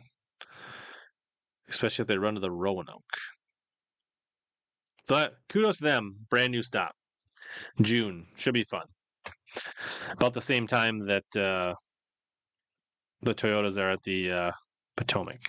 especially 1.69 2.03
if 2.03 2.07
they 2.07 2.17
run 2.17 2.36
to 2.36 2.41
the 2.41 2.51
Roanoke. 2.51 3.03
So 5.08 5.28
kudos 5.49 5.78
to 5.78 5.84
them. 5.84 6.16
Brand 6.30 6.51
new 6.51 6.64
stop. 6.64 6.91
June 7.82 8.26
should 8.36 8.53
be 8.53 8.64
fun. 8.64 8.86
About 10.12 10.34
the 10.34 10.41
same 10.41 10.68
time 10.68 10.99
that 11.06 11.24
uh, 11.36 11.74
the 13.22 13.34
Toyotas 13.34 13.78
are 13.78 13.91
at 13.91 14.03
the 14.03 14.32
uh, 14.32 14.51
Potomac. 14.97 15.39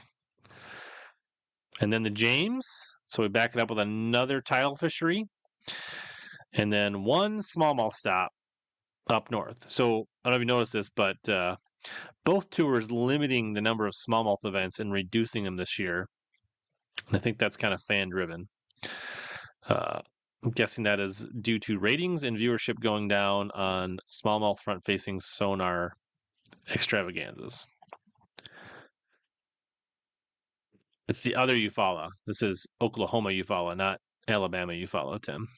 And 1.81 1.93
then 1.93 2.03
the 2.03 2.11
James. 2.11 2.67
So 3.05 3.23
we 3.23 3.29
back 3.29 3.55
it 3.55 3.61
up 3.61 3.71
with 3.71 3.79
another 3.79 4.41
tidal 4.41 4.77
fishery. 4.77 5.25
And 6.53 6.73
then 6.73 7.05
one 7.05 7.41
smallmouth 7.41 7.95
stop 7.95 8.31
up 9.11 9.31
north. 9.31 9.71
So 9.71 10.05
I 10.25 10.31
don't 10.31 10.33
know 10.33 10.37
if 10.37 10.41
you 10.41 10.47
noticed 10.47 10.73
this, 10.73 10.91
but 10.91 11.29
uh, 11.29 11.57
both 12.25 12.51
tours 12.51 12.91
limiting 12.91 13.53
the 13.53 13.61
number 13.61 13.87
of 13.87 13.95
smallmouth 13.95 14.45
events 14.45 14.81
and 14.81 14.93
reducing 14.93 15.45
them 15.45 15.57
this 15.57 15.79
year. 15.79 16.09
And 17.07 17.17
I 17.17 17.21
think 17.21 17.39
that's 17.39 17.57
kind 17.57 17.75
of 17.75 17.83
fan 17.83 18.09
driven. 18.09 18.49
Uh, 19.69 20.01
I'm 20.45 20.51
guessing 20.51 20.85
that 20.85 21.01
is 21.01 21.27
due 21.41 21.59
to 21.61 21.79
ratings 21.79 22.25
and 22.25 22.37
viewership 22.37 22.79
going 22.81 23.09
down 23.09 23.51
on 23.53 23.99
smallmouth 24.11 24.61
front 24.61 24.85
facing 24.85 25.19
sonar 25.19 25.97
extravaganzas. 26.71 27.67
It's 31.09 31.23
the 31.23 31.37
other 31.37 31.55
Eufaula. 31.55 32.11
This 32.27 32.43
is 32.43 32.67
Oklahoma 32.81 33.31
Eufaula, 33.31 33.77
not 33.77 34.01
Alabama 34.29 34.73
Eufaula, 34.73 35.23
Tim. 35.23 35.49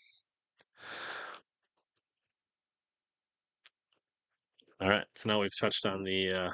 All 4.81 4.89
right, 4.89 5.07
so 5.17 5.29
now 5.29 5.41
we've 5.41 5.59
touched 5.59 5.87
on 5.87 6.05
the 6.05 6.33
uh, 6.33 6.51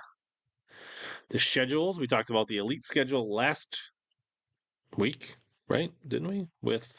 the 1.31 1.39
schedules. 1.39 1.99
We 1.99 2.07
talked 2.07 2.31
about 2.31 2.49
the 2.49 2.57
elite 2.57 2.85
schedule 2.85 3.35
last 3.35 3.79
week, 4.97 5.37
right? 5.69 5.93
Didn't 6.09 6.29
we? 6.29 6.47
With 6.63 6.91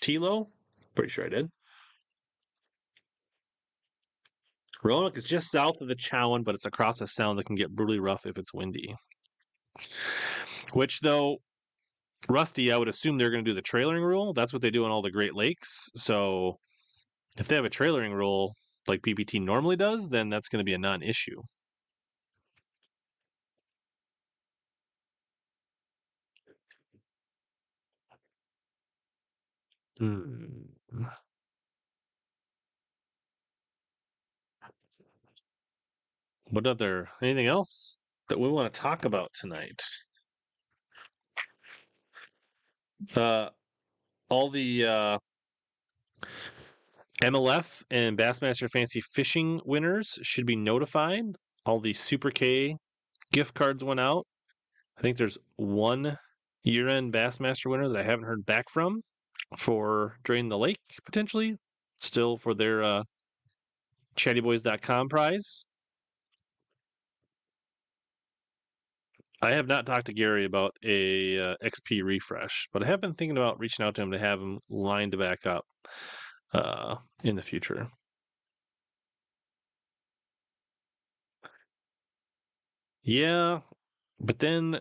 Tilo? 0.00 0.48
Pretty 0.94 1.10
sure 1.10 1.24
I 1.24 1.28
did. 1.28 1.48
Roanoke 4.82 5.16
is 5.16 5.24
just 5.24 5.50
south 5.50 5.80
of 5.80 5.88
the 5.88 5.94
Chowan, 5.94 6.42
but 6.42 6.54
it's 6.54 6.64
across 6.64 7.00
a 7.00 7.06
sound 7.06 7.38
that 7.38 7.46
can 7.46 7.56
get 7.56 7.74
brutally 7.74 8.00
rough 8.00 8.24
if 8.24 8.38
it's 8.38 8.54
windy. 8.54 8.94
Which, 10.72 11.00
though, 11.00 11.38
Rusty, 12.28 12.72
I 12.72 12.76
would 12.76 12.88
assume 12.88 13.18
they're 13.18 13.30
going 13.30 13.44
to 13.44 13.50
do 13.50 13.54
the 13.54 13.62
trailering 13.62 14.04
rule. 14.04 14.32
That's 14.32 14.52
what 14.52 14.62
they 14.62 14.70
do 14.70 14.84
on 14.84 14.90
all 14.90 15.02
the 15.02 15.10
Great 15.10 15.34
Lakes. 15.34 15.90
So 15.96 16.58
if 17.38 17.48
they 17.48 17.56
have 17.56 17.64
a 17.64 17.70
trailering 17.70 18.14
rule 18.14 18.54
like 18.86 19.02
BPT 19.02 19.40
normally 19.40 19.76
does, 19.76 20.08
then 20.08 20.28
that's 20.28 20.48
going 20.48 20.60
to 20.60 20.64
be 20.64 20.74
a 20.74 20.78
non 20.78 21.02
issue. 21.02 21.42
Hmm. 30.00 30.46
what 36.48 36.66
other 36.66 37.08
anything 37.22 37.46
else 37.46 37.98
that 38.30 38.40
we 38.40 38.48
want 38.48 38.72
to 38.72 38.80
talk 38.80 39.04
about 39.04 39.30
tonight? 39.34 39.82
Uh, 43.14 43.50
all 44.30 44.50
the 44.50 44.86
uh, 44.86 45.18
MLF 47.22 47.82
and 47.90 48.16
Bassmaster 48.16 48.70
Fancy 48.70 49.02
Fishing 49.02 49.60
winners 49.66 50.18
should 50.22 50.46
be 50.46 50.56
notified. 50.56 51.24
All 51.66 51.78
the 51.78 51.92
Super 51.92 52.30
K 52.30 52.76
gift 53.32 53.52
cards 53.52 53.84
went 53.84 54.00
out. 54.00 54.26
I 54.98 55.02
think 55.02 55.18
there's 55.18 55.36
one 55.56 56.16
year-end 56.62 57.12
Bassmaster 57.12 57.70
winner 57.70 57.88
that 57.88 57.98
I 57.98 58.02
haven't 58.02 58.24
heard 58.24 58.46
back 58.46 58.70
from 58.70 59.02
for 59.56 60.16
Drain 60.24 60.48
the 60.48 60.58
Lake 60.58 60.80
potentially, 61.04 61.56
still 61.96 62.36
for 62.36 62.54
their 62.54 62.82
uh, 62.82 63.02
chattyboys.com 64.16 65.08
prize. 65.08 65.64
I 69.42 69.52
have 69.52 69.66
not 69.66 69.86
talked 69.86 70.06
to 70.06 70.12
Gary 70.12 70.44
about 70.44 70.76
a 70.84 71.38
uh, 71.38 71.54
XP 71.64 72.02
refresh, 72.04 72.68
but 72.72 72.82
I 72.82 72.86
have 72.86 73.00
been 73.00 73.14
thinking 73.14 73.38
about 73.38 73.58
reaching 73.58 73.86
out 73.86 73.94
to 73.94 74.02
him 74.02 74.10
to 74.12 74.18
have 74.18 74.38
him 74.38 74.58
lined 74.68 75.18
back 75.18 75.46
up 75.46 75.64
uh, 76.52 76.96
in 77.24 77.36
the 77.36 77.42
future. 77.42 77.88
Yeah, 83.02 83.60
but 84.20 84.38
then, 84.38 84.80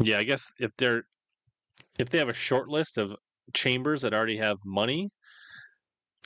yeah, 0.00 0.18
I 0.18 0.24
guess 0.24 0.52
if 0.58 0.70
they're 0.76 1.04
if 1.98 2.10
they 2.10 2.18
have 2.18 2.28
a 2.28 2.34
short 2.34 2.68
list 2.68 2.98
of 2.98 3.16
chambers 3.54 4.02
that 4.02 4.14
already 4.14 4.38
have 4.38 4.58
money, 4.64 5.10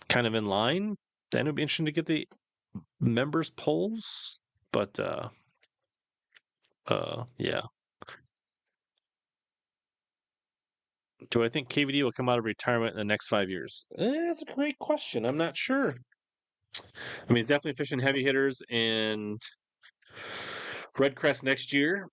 kind 0.09 0.27
of 0.27 0.35
in 0.35 0.47
line, 0.47 0.97
then 1.31 1.43
it'd 1.43 1.55
be 1.55 1.62
interesting 1.62 1.87
to 1.87 1.93
get 1.93 2.07
the 2.07 2.27
members 3.01 3.51
polls. 3.51 4.39
But 4.73 4.99
uh, 4.99 5.29
uh, 6.87 7.25
yeah. 7.39 7.62
Do 11.31 11.45
I 11.45 11.49
think 11.49 11.68
KVD 11.68 12.03
will 12.03 12.12
come 12.12 12.29
out 12.29 12.39
of 12.39 12.45
retirement 12.45 12.93
in 12.93 12.99
the 12.99 13.05
next 13.05 13.29
five 13.29 13.49
years? 13.49 13.87
Eh, 13.97 14.27
that's 14.27 14.43
a 14.43 14.55
great 14.55 14.79
question. 14.79 15.25
I'm 15.25 15.37
not 15.37 15.57
sure. 15.57 15.95
I 16.79 16.83
mean, 17.29 17.37
he's 17.37 17.47
definitely 17.47 17.75
fishing 17.75 17.99
heavy 17.99 18.25
hitters 18.25 18.61
and 18.70 19.41
Red 20.99 21.14
Crest 21.14 21.45
next 21.45 21.73
year, 21.73 22.09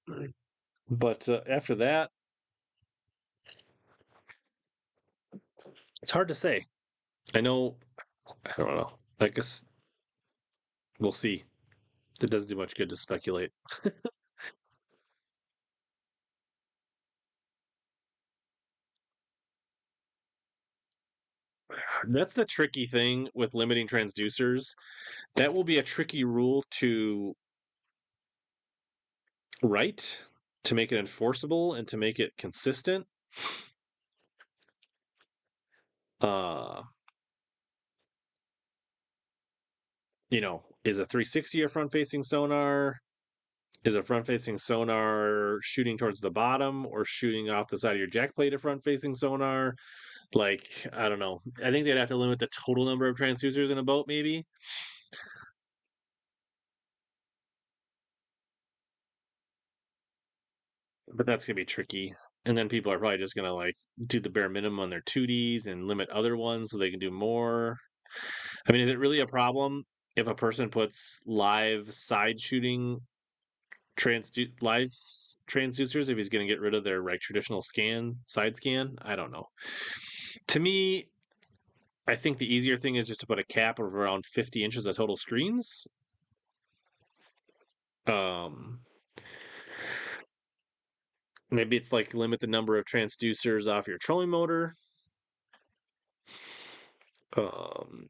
but 0.89 1.28
uh, 1.28 1.41
after 1.49 1.76
that, 1.76 2.12
it's 6.01 6.11
hard 6.11 6.27
to 6.29 6.35
say. 6.35 6.65
I 7.33 7.41
know. 7.41 7.75
I 8.45 8.51
don't 8.57 8.75
know. 8.75 8.91
I 9.19 9.27
guess 9.29 9.63
we'll 10.99 11.13
see. 11.13 11.43
It 12.21 12.29
doesn't 12.29 12.49
do 12.49 12.55
much 12.55 12.75
good 12.75 12.89
to 12.89 12.97
speculate. 12.97 13.51
That's 22.07 22.33
the 22.33 22.45
tricky 22.45 22.85
thing 22.85 23.29
with 23.33 23.53
limiting 23.53 23.87
transducers. 23.87 24.73
That 25.35 25.53
will 25.53 25.63
be 25.63 25.77
a 25.77 25.83
tricky 25.83 26.23
rule 26.23 26.63
to 26.71 27.35
write, 29.61 30.21
to 30.63 30.75
make 30.75 30.91
it 30.91 30.97
enforceable, 30.97 31.73
and 31.73 31.87
to 31.89 31.97
make 31.97 32.19
it 32.19 32.33
consistent. 32.37 33.05
Uh, 36.22 36.82
you 40.30 40.41
know, 40.41 40.63
is 40.84 40.99
a 40.99 41.05
360 41.05 41.63
a 41.63 41.70
front 41.70 41.91
facing 41.91 42.24
sonar? 42.24 42.97
Is 43.86 43.95
a 43.95 44.03
front 44.03 44.28
facing 44.28 44.57
sonar 44.57 45.59
shooting 45.61 45.97
towards 45.97 46.20
the 46.20 46.30
bottom 46.30 46.86
or 46.86 47.05
shooting 47.05 47.49
off 47.49 47.70
the 47.70 47.78
side 47.78 47.93
of 47.93 47.97
your 47.97 48.07
jack 48.07 48.36
plate 48.36 48.53
a 48.53 48.59
front 48.59 48.84
facing 48.84 49.15
sonar? 49.15 49.74
Like, 50.34 50.70
I 50.93 51.09
don't 51.09 51.20
know. 51.20 51.41
I 51.63 51.72
think 51.72 51.86
they'd 51.86 51.97
have 51.97 52.09
to 52.09 52.15
limit 52.17 52.39
the 52.39 52.49
total 52.65 52.86
number 52.86 53.07
of 53.07 53.15
transducers 53.17 53.72
in 53.72 53.78
a 53.78 53.84
boat, 53.84 54.05
maybe. 54.07 54.45
But 61.13 61.26
that's 61.26 61.45
gonna 61.45 61.55
be 61.55 61.65
tricky. 61.65 62.15
And 62.45 62.57
then 62.57 62.69
people 62.69 62.91
are 62.91 62.99
probably 62.99 63.17
just 63.17 63.35
gonna 63.35 63.53
like 63.53 63.75
do 64.07 64.19
the 64.19 64.29
bare 64.29 64.49
minimum 64.49 64.79
on 64.79 64.89
their 64.89 65.01
2Ds 65.01 65.67
and 65.67 65.87
limit 65.87 66.09
other 66.09 66.37
ones 66.37 66.71
so 66.71 66.77
they 66.77 66.89
can 66.89 66.99
do 66.99 67.11
more. 67.11 67.77
I 68.67 68.71
mean, 68.71 68.81
is 68.81 68.89
it 68.89 68.99
really 68.99 69.19
a 69.19 69.27
problem 69.27 69.83
if 70.15 70.27
a 70.27 70.35
person 70.35 70.69
puts 70.69 71.19
live 71.25 71.93
side 71.93 72.39
shooting 72.39 72.99
transdu- 73.97 74.51
live 74.61 74.89
transducers 75.47 76.09
if 76.09 76.17
he's 76.17 76.29
going 76.29 76.45
to 76.45 76.51
get 76.51 76.61
rid 76.61 76.73
of 76.73 76.83
their 76.83 77.03
like 77.03 77.19
traditional 77.19 77.61
scan 77.61 78.15
side 78.27 78.55
scan? 78.55 78.95
I 79.01 79.15
don't 79.15 79.31
know. 79.31 79.45
To 80.47 80.59
me, 80.59 81.07
I 82.07 82.15
think 82.15 82.37
the 82.37 82.51
easier 82.51 82.77
thing 82.77 82.95
is 82.95 83.07
just 83.07 83.19
to 83.21 83.27
put 83.27 83.39
a 83.39 83.43
cap 83.43 83.79
of 83.79 83.93
around 83.93 84.25
50 84.25 84.63
inches 84.63 84.85
of 84.85 84.95
total 84.95 85.15
screens. 85.15 85.87
Um, 88.07 88.79
maybe 91.51 91.77
it's 91.77 91.91
like 91.91 92.13
limit 92.13 92.39
the 92.39 92.47
number 92.47 92.77
of 92.77 92.85
transducers 92.85 93.71
off 93.71 93.87
your 93.87 93.97
trolling 93.97 94.29
motor. 94.29 94.75
Um, 97.35 98.07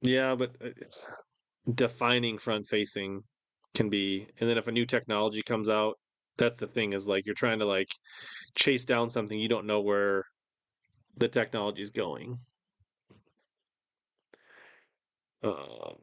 yeah, 0.00 0.34
but 0.34 0.50
uh, 0.64 0.68
defining 1.74 2.38
front 2.38 2.66
facing 2.66 3.22
can 3.74 3.90
be, 3.90 4.26
and 4.40 4.48
then 4.48 4.58
if 4.58 4.68
a 4.68 4.72
new 4.72 4.86
technology 4.86 5.42
comes 5.42 5.68
out, 5.68 5.98
that's 6.36 6.58
the 6.58 6.66
thing 6.66 6.92
is 6.92 7.08
like 7.08 7.26
you're 7.26 7.34
trying 7.34 7.58
to 7.58 7.66
like 7.66 7.88
chase 8.54 8.84
down 8.84 9.10
something 9.10 9.38
you 9.38 9.48
don't 9.48 9.66
know 9.66 9.80
where 9.80 10.24
the 11.16 11.28
technology 11.28 11.82
is 11.82 11.90
going. 11.90 12.38
Um, 15.42 15.96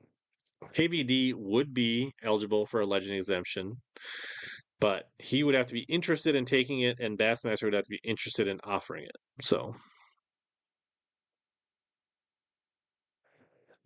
KVD 0.74 1.34
would 1.36 1.74
be 1.74 2.13
eligible 2.24 2.66
for 2.66 2.82
a 2.82 2.86
legend 2.86 3.16
exemption, 3.16 3.78
but 4.80 5.04
he 5.20 5.44
would 5.44 5.56
have 5.56 5.68
to 5.68 5.74
be 5.74 5.86
interested 5.90 6.36
in 6.36 6.46
taking 6.46 6.82
it, 6.82 7.00
and 7.00 7.18
Bassmaster 7.18 7.64
would 7.64 7.74
have 7.74 7.86
to 7.86 7.90
be 7.90 8.02
interested 8.04 8.48
in 8.48 8.60
offering 8.64 9.04
it. 9.04 9.16
So, 9.42 9.76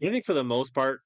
I 0.02 0.10
think 0.10 0.26
for 0.26 0.34
the 0.34 0.44
most 0.44 0.74
part, 0.74 1.02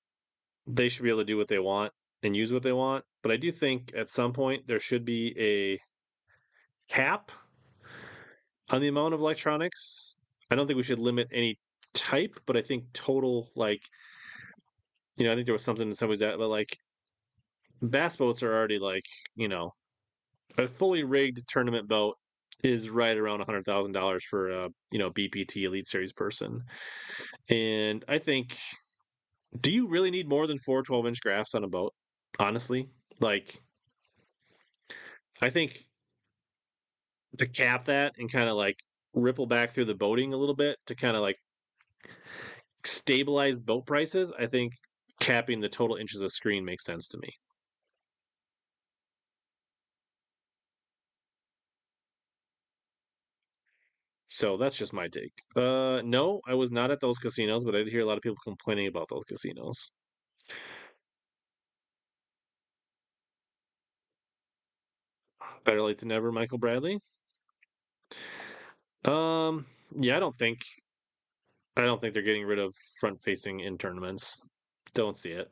they 0.67 0.89
should 0.89 1.03
be 1.03 1.09
able 1.09 1.19
to 1.19 1.25
do 1.25 1.37
what 1.37 1.47
they 1.47 1.59
want 1.59 1.91
and 2.21 2.35
use 2.35 2.53
what 2.53 2.63
they 2.63 2.71
want. 2.71 3.03
But 3.21 3.31
I 3.31 3.37
do 3.37 3.51
think 3.51 3.91
at 3.97 4.09
some 4.09 4.33
point 4.33 4.63
there 4.67 4.79
should 4.79 5.03
be 5.05 5.35
a 5.37 5.79
cap 6.93 7.31
on 8.69 8.81
the 8.81 8.87
amount 8.87 9.13
of 9.13 9.19
electronics. 9.19 10.19
I 10.49 10.55
don't 10.55 10.67
think 10.67 10.77
we 10.77 10.83
should 10.83 10.99
limit 10.99 11.27
any 11.33 11.57
type, 11.93 12.39
but 12.45 12.57
I 12.57 12.61
think 12.61 12.85
total 12.93 13.49
like 13.55 13.81
you 15.17 15.25
know, 15.25 15.31
I 15.31 15.35
think 15.35 15.45
there 15.45 15.53
was 15.53 15.63
something 15.63 15.87
in 15.87 15.95
somebody's 15.95 16.21
that 16.21 16.37
but 16.37 16.47
like 16.47 16.77
bass 17.83 18.17
boats 18.17 18.43
are 18.43 18.53
already 18.53 18.79
like, 18.79 19.05
you 19.35 19.47
know, 19.47 19.71
a 20.57 20.67
fully 20.67 21.03
rigged 21.03 21.47
tournament 21.47 21.87
boat 21.87 22.15
is 22.63 22.89
right 22.89 23.17
around 23.17 23.41
a 23.41 23.45
hundred 23.45 23.65
thousand 23.65 23.93
dollars 23.93 24.23
for 24.29 24.49
a 24.49 24.69
you 24.91 24.99
know 24.99 25.11
BPT 25.11 25.63
Elite 25.63 25.87
Series 25.87 26.13
person, 26.13 26.61
and 27.49 28.05
I 28.07 28.19
think, 28.19 28.57
do 29.59 29.71
you 29.71 29.87
really 29.87 30.11
need 30.11 30.27
more 30.27 30.47
than 30.47 30.59
four 30.59 30.83
12 30.83 31.07
inch 31.07 31.21
graphs 31.21 31.55
on 31.55 31.63
a 31.63 31.67
boat? 31.67 31.93
Honestly, 32.39 32.89
like, 33.19 33.61
I 35.41 35.49
think 35.49 35.85
to 37.37 37.47
cap 37.47 37.85
that 37.85 38.13
and 38.17 38.31
kind 38.31 38.47
of 38.49 38.55
like 38.55 38.75
ripple 39.13 39.45
back 39.45 39.71
through 39.71 39.85
the 39.85 39.95
boating 39.95 40.33
a 40.33 40.37
little 40.37 40.55
bit 40.55 40.77
to 40.87 40.95
kind 40.95 41.15
of 41.15 41.21
like 41.21 41.37
stabilize 42.85 43.59
boat 43.59 43.85
prices, 43.85 44.31
I 44.37 44.47
think 44.47 44.73
capping 45.19 45.59
the 45.59 45.69
total 45.69 45.95
inches 45.97 46.21
of 46.21 46.31
screen 46.31 46.65
makes 46.65 46.85
sense 46.85 47.07
to 47.09 47.17
me. 47.19 47.29
So 54.43 54.57
that's 54.57 54.75
just 54.75 54.91
my 54.91 55.07
take. 55.07 55.31
Uh, 55.55 56.01
no, 56.03 56.41
I 56.45 56.53
was 56.53 56.69
not 56.69 56.91
at 56.91 56.99
those 56.99 57.17
casinos, 57.17 57.63
but 57.63 57.75
I 57.75 57.77
did 57.77 57.87
hear 57.87 58.01
a 58.01 58.05
lot 58.05 58.17
of 58.17 58.21
people 58.21 58.35
complaining 58.43 58.87
about 58.87 59.07
those 59.09 59.23
casinos. 59.23 59.89
Better 65.63 65.81
late 65.81 65.99
than 65.99 66.09
never, 66.09 66.29
Michael 66.33 66.57
Bradley. 66.57 66.99
Um, 69.05 69.65
yeah, 69.97 70.17
I 70.17 70.19
don't 70.19 70.37
think, 70.37 70.59
I 71.77 71.85
don't 71.85 72.01
think 72.01 72.13
they're 72.13 72.21
getting 72.21 72.43
rid 72.43 72.59
of 72.59 72.75
front 72.99 73.23
facing 73.23 73.61
in 73.61 73.77
tournaments. 73.77 74.41
Don't 74.93 75.15
see 75.15 75.31
it. 75.31 75.49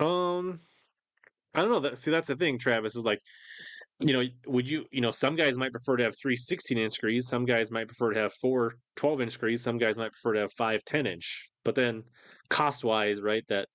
Um, 0.00 0.60
I 1.54 1.60
don't 1.60 1.70
know. 1.70 1.80
That 1.80 1.98
see, 1.98 2.10
that's 2.10 2.28
the 2.28 2.36
thing, 2.36 2.58
Travis, 2.58 2.96
is 2.96 3.04
like, 3.04 3.20
you 4.00 4.12
know, 4.12 4.22
would 4.46 4.68
you, 4.68 4.86
you 4.90 5.00
know, 5.00 5.10
some 5.10 5.36
guys 5.36 5.58
might 5.58 5.72
prefer 5.72 5.96
to 5.96 6.04
have 6.04 6.14
three 6.20 6.36
16 6.36 6.78
inch 6.78 6.92
screens. 6.92 7.28
Some 7.28 7.44
guys 7.44 7.70
might 7.70 7.86
prefer 7.86 8.12
to 8.12 8.20
have 8.20 8.32
four 8.34 8.74
12 8.96 9.20
inch 9.22 9.32
screens. 9.32 9.62
Some 9.62 9.78
guys 9.78 9.98
might 9.98 10.12
prefer 10.12 10.34
to 10.34 10.40
have 10.40 10.52
five 10.54 10.84
10 10.84 11.06
inch. 11.06 11.50
But 11.64 11.74
then 11.74 12.04
cost 12.48 12.84
wise, 12.84 13.20
right, 13.20 13.44
that 13.48 13.68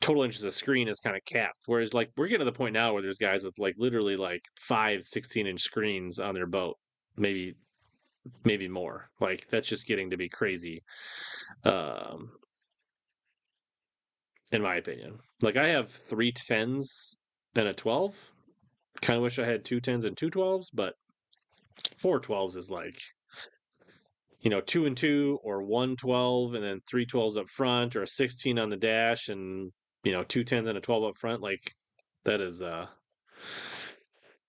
total 0.00 0.24
inches 0.24 0.44
of 0.44 0.52
screen 0.52 0.88
is 0.88 1.00
kind 1.00 1.16
of 1.16 1.24
capped. 1.24 1.60
Whereas, 1.66 1.94
like, 1.94 2.10
we're 2.16 2.28
getting 2.28 2.44
to 2.44 2.50
the 2.50 2.56
point 2.56 2.74
now 2.74 2.92
where 2.92 3.02
there's 3.02 3.18
guys 3.18 3.42
with 3.42 3.58
like 3.58 3.74
literally 3.78 4.16
like 4.16 4.42
five 4.60 5.02
16 5.02 5.46
inch 5.46 5.62
screens 5.62 6.20
on 6.20 6.34
their 6.34 6.46
boat, 6.46 6.76
maybe, 7.16 7.54
maybe 8.44 8.68
more. 8.68 9.08
Like, 9.20 9.46
that's 9.48 9.68
just 9.68 9.86
getting 9.86 10.10
to 10.10 10.16
be 10.18 10.28
crazy. 10.28 10.82
Um, 11.64 12.32
in 14.52 14.62
my 14.62 14.76
opinion. 14.76 15.18
Like 15.42 15.56
I 15.56 15.68
have 15.68 15.90
three 15.90 16.32
tens 16.32 17.18
and 17.54 17.68
a 17.68 17.74
twelve. 17.74 18.14
Kind 19.02 19.16
of 19.18 19.22
wish 19.22 19.38
I 19.38 19.46
had 19.46 19.64
two 19.64 19.80
tens 19.80 20.04
and 20.04 20.16
two 20.16 20.30
twelves, 20.30 20.70
but 20.70 20.94
four 21.98 22.20
twelves 22.20 22.56
is 22.56 22.70
like, 22.70 22.98
you 24.40 24.50
know, 24.50 24.60
two 24.60 24.86
and 24.86 24.96
two 24.96 25.38
or 25.42 25.62
one 25.62 25.96
twelve 25.96 26.54
and 26.54 26.64
then 26.64 26.80
three 26.88 27.06
twelves 27.06 27.36
up 27.36 27.48
front 27.50 27.96
or 27.96 28.02
a 28.02 28.08
sixteen 28.08 28.58
on 28.58 28.70
the 28.70 28.76
dash 28.76 29.28
and 29.28 29.72
you 30.04 30.12
know 30.12 30.22
two 30.24 30.44
tens 30.44 30.66
and 30.66 30.78
a 30.78 30.80
twelve 30.80 31.04
up 31.04 31.18
front. 31.18 31.42
Like 31.42 31.72
that 32.24 32.40
is 32.40 32.62
uh 32.62 32.86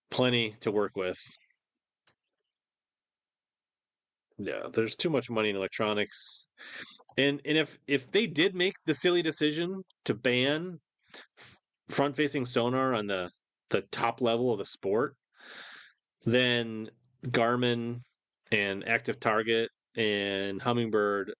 plenty 0.09 0.55
to 0.61 0.71
work 0.71 0.95
with. 0.95 1.19
Yeah, 4.37 4.67
there's 4.73 4.95
too 4.95 5.09
much 5.09 5.29
money 5.29 5.49
in 5.49 5.55
electronics. 5.55 6.47
And 7.17 7.41
and 7.45 7.57
if 7.57 7.79
if 7.87 8.11
they 8.11 8.27
did 8.27 8.55
make 8.55 8.75
the 8.85 8.93
silly 8.93 9.21
decision 9.21 9.83
to 10.05 10.13
ban 10.13 10.79
front 11.89 12.15
facing 12.15 12.45
sonar 12.45 12.93
on 12.93 13.07
the 13.07 13.31
the 13.69 13.81
top 13.91 14.21
level 14.21 14.51
of 14.51 14.59
the 14.59 14.65
sport, 14.65 15.15
then 16.25 16.89
Garmin 17.27 18.01
and 18.51 18.87
Active 18.87 19.19
Target 19.19 19.69
and 19.95 20.61
Humminbird 20.61 21.31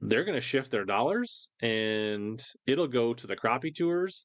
they're 0.00 0.24
going 0.24 0.36
to 0.36 0.40
shift 0.40 0.70
their 0.70 0.84
dollars 0.84 1.50
and 1.60 2.40
it'll 2.68 2.86
go 2.86 3.12
to 3.12 3.26
the 3.26 3.36
crappie 3.36 3.74
tours. 3.74 4.24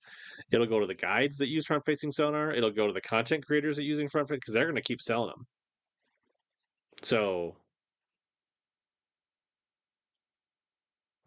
It'll 0.51 0.67
go 0.67 0.79
to 0.79 0.85
the 0.85 0.93
guides 0.93 1.37
that 1.37 1.47
use 1.49 1.65
front 1.65 1.83
facing 1.85 2.11
sonar. 2.11 2.53
It'll 2.53 2.69
go 2.71 2.85
to 2.85 2.93
the 2.93 3.01
content 3.01 3.45
creators 3.45 3.77
that 3.77 3.83
using 3.83 4.07
front 4.07 4.27
facing 4.29 4.39
because 4.39 4.53
they're 4.53 4.65
going 4.65 4.75
to 4.75 4.83
keep 4.83 5.01
selling 5.01 5.29
them 5.29 5.47
so 7.01 7.55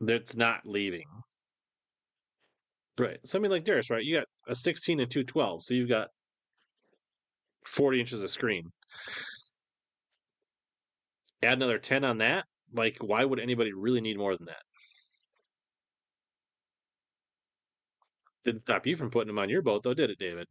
that's 0.01 0.36
not 0.36 0.61
leaving. 0.64 1.07
Right. 2.99 3.18
Something 3.24 3.51
like 3.51 3.64
Darius, 3.64 3.90
right? 3.90 4.03
You 4.03 4.16
got 4.16 4.26
a 4.49 4.55
16 4.55 5.01
and 5.01 5.11
212, 5.11 5.64
so 5.64 5.74
you've 5.74 5.88
got 5.88 6.09
40 7.66 8.01
inches 8.01 8.22
of 8.22 8.30
screen. 8.30 8.70
Add 11.42 11.55
another 11.55 11.78
10 11.78 12.05
on 12.05 12.18
that. 12.18 12.44
Like, 12.72 12.97
why 13.01 13.24
would 13.24 13.40
anybody 13.40 13.72
really 13.72 14.01
need 14.01 14.18
more 14.18 14.36
than 14.36 14.47
that? 14.47 14.62
Didn't 18.44 18.62
stop 18.62 18.86
you 18.86 18.97
from 18.97 19.11
putting 19.11 19.26
them 19.28 19.38
on 19.38 19.49
your 19.49 19.62
boat, 19.62 19.82
though, 19.82 19.94
did 19.94 20.11
it, 20.11 20.18
David? 20.18 20.47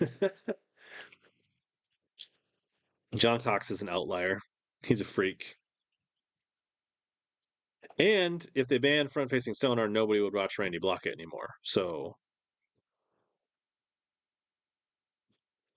John 3.14 3.40
Cox 3.40 3.70
is 3.70 3.82
an 3.82 3.88
outlier. 3.88 4.40
He's 4.82 5.00
a 5.00 5.04
freak. 5.04 5.56
And 7.98 8.46
if 8.54 8.68
they 8.68 8.78
banned 8.78 9.12
front 9.12 9.28
facing 9.28 9.52
sonar, 9.52 9.86
nobody 9.86 10.20
would 10.20 10.32
watch 10.32 10.58
Randy 10.58 10.78
Blaukat 10.78 11.12
anymore. 11.12 11.56
So 11.62 12.16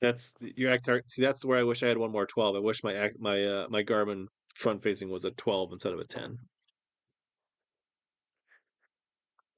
that's 0.01 0.33
your 0.55 0.71
act. 0.71 0.89
See, 1.07 1.21
that's 1.21 1.43
where 1.45 1.59
I 1.59 1.63
wish 1.63 1.83
I 1.83 1.87
had 1.87 1.97
one 1.97 2.11
more 2.11 2.25
twelve. 2.25 2.55
I 2.55 2.59
wish 2.59 2.83
my 2.83 3.11
my 3.19 3.43
uh, 3.45 3.67
my 3.69 3.83
Garmin 3.83 4.27
front 4.55 4.83
facing 4.83 5.09
was 5.09 5.25
a 5.25 5.31
twelve 5.31 5.71
instead 5.73 5.93
of 5.93 5.99
a 5.99 6.05
ten. 6.05 6.37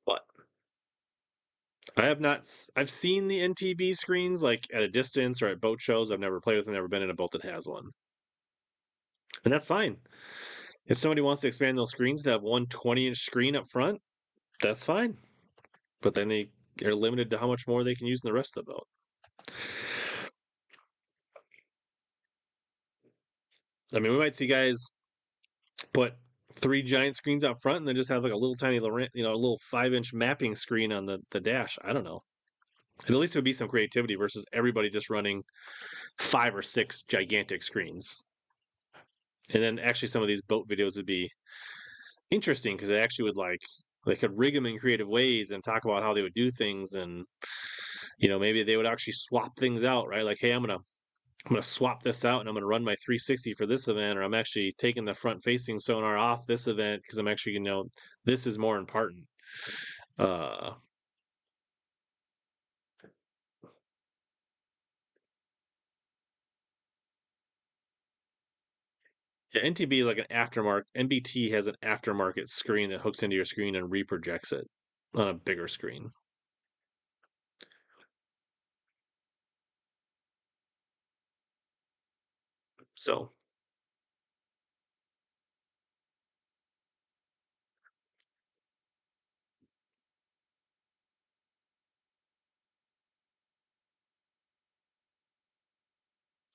But 0.05 0.21
I 1.95 2.05
have 2.07 2.19
not. 2.19 2.45
I've 2.75 2.89
seen 2.89 3.29
the 3.29 3.39
NTB 3.39 3.95
screens 3.95 4.43
like 4.43 4.67
at 4.73 4.81
a 4.83 4.89
distance 4.89 5.41
or 5.41 5.47
at 5.47 5.61
boat 5.61 5.79
shows. 5.79 6.11
I've 6.11 6.19
never 6.19 6.41
played 6.41 6.57
with 6.57 6.65
them. 6.65 6.73
Never 6.73 6.89
been 6.89 7.01
in 7.01 7.09
a 7.09 7.13
boat 7.13 7.31
that 7.31 7.45
has 7.45 7.65
one, 7.65 7.91
and 9.43 9.53
that's 9.53 9.67
fine. 9.67 9.97
If 10.87 10.97
somebody 10.97 11.21
wants 11.21 11.41
to 11.41 11.47
expand 11.47 11.77
those 11.77 11.91
screens 11.91 12.23
to 12.23 12.31
have 12.31 12.41
one 12.41 12.65
20 12.67 13.07
inch 13.07 13.17
screen 13.17 13.55
up 13.55 13.69
front, 13.69 14.01
that's 14.61 14.83
fine. 14.83 15.17
But 16.01 16.15
then 16.15 16.27
they 16.27 16.49
are 16.83 16.95
limited 16.95 17.29
to 17.31 17.37
how 17.37 17.47
much 17.47 17.67
more 17.67 17.83
they 17.83 17.95
can 17.95 18.07
use 18.07 18.23
in 18.23 18.27
the 18.27 18.33
rest 18.33 18.57
of 18.57 18.65
the 18.65 18.73
boat. 18.73 18.87
I 23.93 23.99
mean, 23.99 24.11
we 24.11 24.17
might 24.17 24.35
see 24.35 24.47
guys 24.47 24.91
put 25.93 26.13
three 26.55 26.81
giant 26.81 27.15
screens 27.15 27.43
up 27.43 27.61
front 27.61 27.79
and 27.79 27.87
then 27.87 27.95
just 27.95 28.09
have 28.09 28.23
like 28.23 28.31
a 28.31 28.37
little 28.37 28.55
tiny, 28.55 28.75
you 29.13 29.23
know, 29.23 29.33
a 29.33 29.35
little 29.35 29.59
five 29.61 29.93
inch 29.93 30.13
mapping 30.13 30.55
screen 30.55 30.91
on 30.91 31.05
the, 31.05 31.19
the 31.31 31.39
dash. 31.39 31.77
I 31.83 31.93
don't 31.93 32.03
know. 32.03 32.23
And 33.05 33.15
at 33.15 33.19
least 33.19 33.35
it 33.35 33.39
would 33.39 33.45
be 33.45 33.53
some 33.53 33.67
creativity 33.67 34.15
versus 34.15 34.45
everybody 34.53 34.89
just 34.89 35.09
running 35.09 35.43
five 36.19 36.55
or 36.55 36.61
six 36.61 37.03
gigantic 37.03 37.63
screens 37.63 38.23
and 39.53 39.63
then 39.63 39.79
actually 39.79 40.07
some 40.07 40.21
of 40.21 40.27
these 40.27 40.41
boat 40.41 40.67
videos 40.67 40.95
would 40.95 41.05
be 41.05 41.29
interesting 42.29 42.75
because 42.75 42.89
they 42.89 42.99
actually 42.99 43.25
would 43.25 43.37
like 43.37 43.61
they 44.05 44.15
could 44.15 44.37
rig 44.37 44.53
them 44.53 44.65
in 44.65 44.79
creative 44.79 45.07
ways 45.07 45.51
and 45.51 45.63
talk 45.63 45.85
about 45.85 46.03
how 46.03 46.13
they 46.13 46.21
would 46.21 46.33
do 46.33 46.49
things 46.49 46.93
and 46.93 47.25
you 48.17 48.29
know 48.29 48.39
maybe 48.39 48.63
they 48.63 48.77
would 48.77 48.85
actually 48.85 49.13
swap 49.13 49.57
things 49.57 49.83
out 49.83 50.07
right? 50.07 50.25
Like 50.25 50.37
hey 50.39 50.51
i'm 50.51 50.61
gonna 50.61 50.75
i'm 51.45 51.49
gonna 51.49 51.61
swap 51.61 52.03
this 52.03 52.23
out 52.23 52.39
and 52.39 52.49
i'm 52.49 52.55
gonna 52.55 52.65
run 52.65 52.83
my 52.83 52.95
360 53.03 53.53
for 53.53 53.65
this 53.65 53.87
event 53.87 54.17
or 54.17 54.23
i'm 54.23 54.33
actually 54.33 54.73
taking 54.77 55.05
the 55.05 55.13
front 55.13 55.43
facing 55.43 55.79
sonar 55.79 56.17
off 56.17 56.45
this 56.47 56.67
event 56.67 57.01
because 57.01 57.19
i'm 57.19 57.27
actually 57.27 57.53
you 57.53 57.59
know 57.59 57.85
this 58.25 58.47
is 58.47 58.57
more 58.57 58.77
important. 58.77 59.25
Uh 60.19 60.71
Yeah, 69.53 69.61
NTB 69.63 70.03
like 70.03 70.17
an 70.19 70.25
aftermarket. 70.31 70.85
NBT 70.95 71.51
has 71.51 71.67
an 71.67 71.75
aftermarket 71.83 72.49
screen 72.49 72.89
that 72.91 73.01
hooks 73.01 73.23
into 73.23 73.35
your 73.35 73.45
screen 73.45 73.75
and 73.75 73.91
reprojects 73.91 74.53
it 74.53 74.69
on 75.13 75.27
a 75.27 75.33
bigger 75.33 75.67
screen. 75.67 76.11
So 82.95 83.31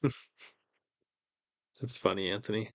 That's 1.80 1.96
funny, 1.98 2.30
Anthony. 2.30 2.72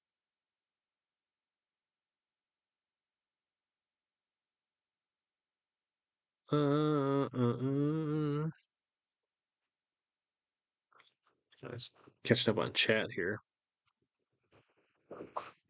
Uh, 6.51 7.27
uh, 7.33 8.47
uh. 8.47 8.49
catching 12.23 12.51
up 12.51 12.59
on 12.59 12.73
chat 12.73 13.09
here. 13.11 13.39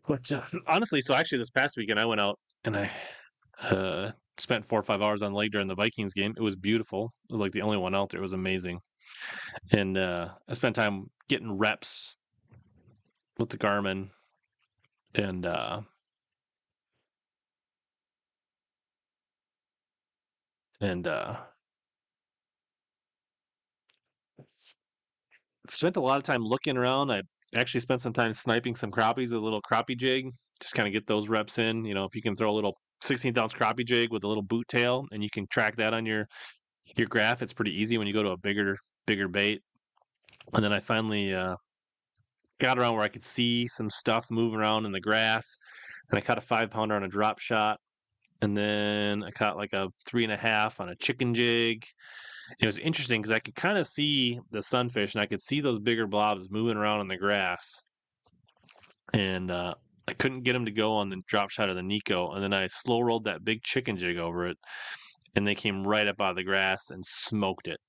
But 0.07 0.31
uh, 0.31 0.41
honestly, 0.67 1.01
so 1.01 1.13
actually, 1.13 1.37
this 1.37 1.49
past 1.49 1.77
weekend 1.77 1.99
I 1.99 2.05
went 2.05 2.21
out 2.21 2.39
and 2.65 2.77
I 2.77 2.91
uh, 3.63 4.11
spent 4.37 4.65
four 4.65 4.79
or 4.79 4.83
five 4.83 5.01
hours 5.01 5.21
on 5.21 5.33
lake 5.33 5.51
during 5.51 5.67
the 5.67 5.75
Vikings 5.75 6.13
game. 6.13 6.33
It 6.35 6.41
was 6.41 6.55
beautiful. 6.55 7.13
It 7.29 7.33
was 7.33 7.41
like 7.41 7.51
the 7.51 7.61
only 7.61 7.77
one 7.77 7.93
out 7.93 8.09
there. 8.09 8.19
It 8.19 8.23
was 8.23 8.33
amazing, 8.33 8.79
and 9.71 9.97
uh, 9.97 10.29
I 10.49 10.53
spent 10.53 10.75
time 10.75 11.09
getting 11.29 11.57
reps 11.57 12.17
with 13.37 13.49
the 13.49 13.57
Garmin, 13.57 14.09
and 15.13 15.45
uh, 15.45 15.81
and 20.81 21.07
uh, 21.07 21.35
spent 25.69 25.97
a 25.97 26.01
lot 26.01 26.17
of 26.17 26.23
time 26.23 26.43
looking 26.43 26.75
around. 26.75 27.11
I 27.11 27.21
actually 27.55 27.81
spent 27.81 28.01
some 28.01 28.13
time 28.13 28.33
sniping 28.33 28.75
some 28.75 28.91
crappies 28.91 29.31
with 29.31 29.33
a 29.33 29.39
little 29.39 29.61
crappie 29.61 29.97
jig, 29.97 30.31
just 30.59 30.73
kind 30.73 30.87
of 30.87 30.93
get 30.93 31.07
those 31.07 31.29
reps 31.29 31.59
in. 31.59 31.85
You 31.85 31.93
know, 31.93 32.05
if 32.05 32.15
you 32.15 32.21
can 32.21 32.35
throw 32.35 32.51
a 32.51 32.53
little 32.53 32.75
16th 33.03 33.37
ounce 33.37 33.53
crappie 33.53 33.85
jig 33.85 34.11
with 34.11 34.23
a 34.23 34.27
little 34.27 34.43
boot 34.43 34.67
tail, 34.67 35.05
and 35.11 35.23
you 35.23 35.29
can 35.31 35.47
track 35.47 35.75
that 35.77 35.93
on 35.93 36.05
your 36.05 36.27
your 36.97 37.07
graph, 37.07 37.41
it's 37.41 37.53
pretty 37.53 37.71
easy 37.71 37.97
when 37.97 38.07
you 38.07 38.13
go 38.13 38.23
to 38.23 38.31
a 38.31 38.37
bigger 38.37 38.75
bigger 39.05 39.27
bait. 39.27 39.61
And 40.53 40.63
then 40.63 40.73
I 40.73 40.79
finally 40.79 41.33
uh, 41.33 41.55
got 42.59 42.79
around 42.79 42.95
where 42.95 43.03
I 43.03 43.07
could 43.07 43.23
see 43.23 43.67
some 43.67 43.89
stuff 43.89 44.29
moving 44.31 44.59
around 44.59 44.85
in 44.85 44.91
the 44.91 44.99
grass, 44.99 45.57
and 46.09 46.17
I 46.17 46.21
caught 46.21 46.39
a 46.39 46.41
five 46.41 46.71
pounder 46.71 46.95
on 46.95 47.03
a 47.03 47.07
drop 47.07 47.39
shot 47.39 47.79
and 48.41 48.57
then 48.57 49.23
I 49.23 49.31
caught 49.31 49.57
like 49.57 49.73
a 49.73 49.89
three 50.05 50.23
and 50.23 50.33
a 50.33 50.37
half 50.37 50.79
on 50.79 50.89
a 50.89 50.95
chicken 50.95 51.33
jig. 51.33 51.85
It 52.59 52.65
was 52.65 52.79
interesting 52.79 53.21
because 53.21 53.35
I 53.35 53.39
could 53.39 53.55
kind 53.55 53.77
of 53.77 53.87
see 53.87 54.39
the 54.51 54.61
sunfish 54.61 55.13
and 55.13 55.21
I 55.21 55.27
could 55.27 55.41
see 55.41 55.61
those 55.61 55.79
bigger 55.79 56.07
blobs 56.07 56.49
moving 56.49 56.75
around 56.75 57.01
in 57.01 57.07
the 57.07 57.17
grass. 57.17 57.81
And 59.13 59.51
uh, 59.51 59.75
I 60.07 60.13
couldn't 60.13 60.43
get 60.43 60.53
them 60.53 60.65
to 60.65 60.71
go 60.71 60.93
on 60.93 61.09
the 61.09 61.21
drop 61.27 61.51
shot 61.51 61.69
of 61.69 61.75
the 61.75 61.81
Neko. 61.81 62.33
And 62.33 62.43
then 62.43 62.53
I 62.53 62.67
slow 62.67 63.01
rolled 63.01 63.25
that 63.25 63.45
big 63.45 63.61
chicken 63.63 63.95
jig 63.95 64.17
over 64.17 64.47
it. 64.47 64.57
And 65.35 65.47
they 65.47 65.55
came 65.55 65.87
right 65.87 66.07
up 66.07 66.19
out 66.19 66.31
of 66.31 66.35
the 66.35 66.43
grass 66.43 66.89
and 66.89 67.05
smoked 67.05 67.67
it. 67.67 67.79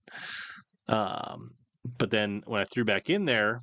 Um, 0.88 1.52
but 1.98 2.10
then 2.10 2.42
when 2.46 2.60
I 2.60 2.64
threw 2.64 2.84
back 2.84 3.10
in 3.10 3.24
there, 3.24 3.62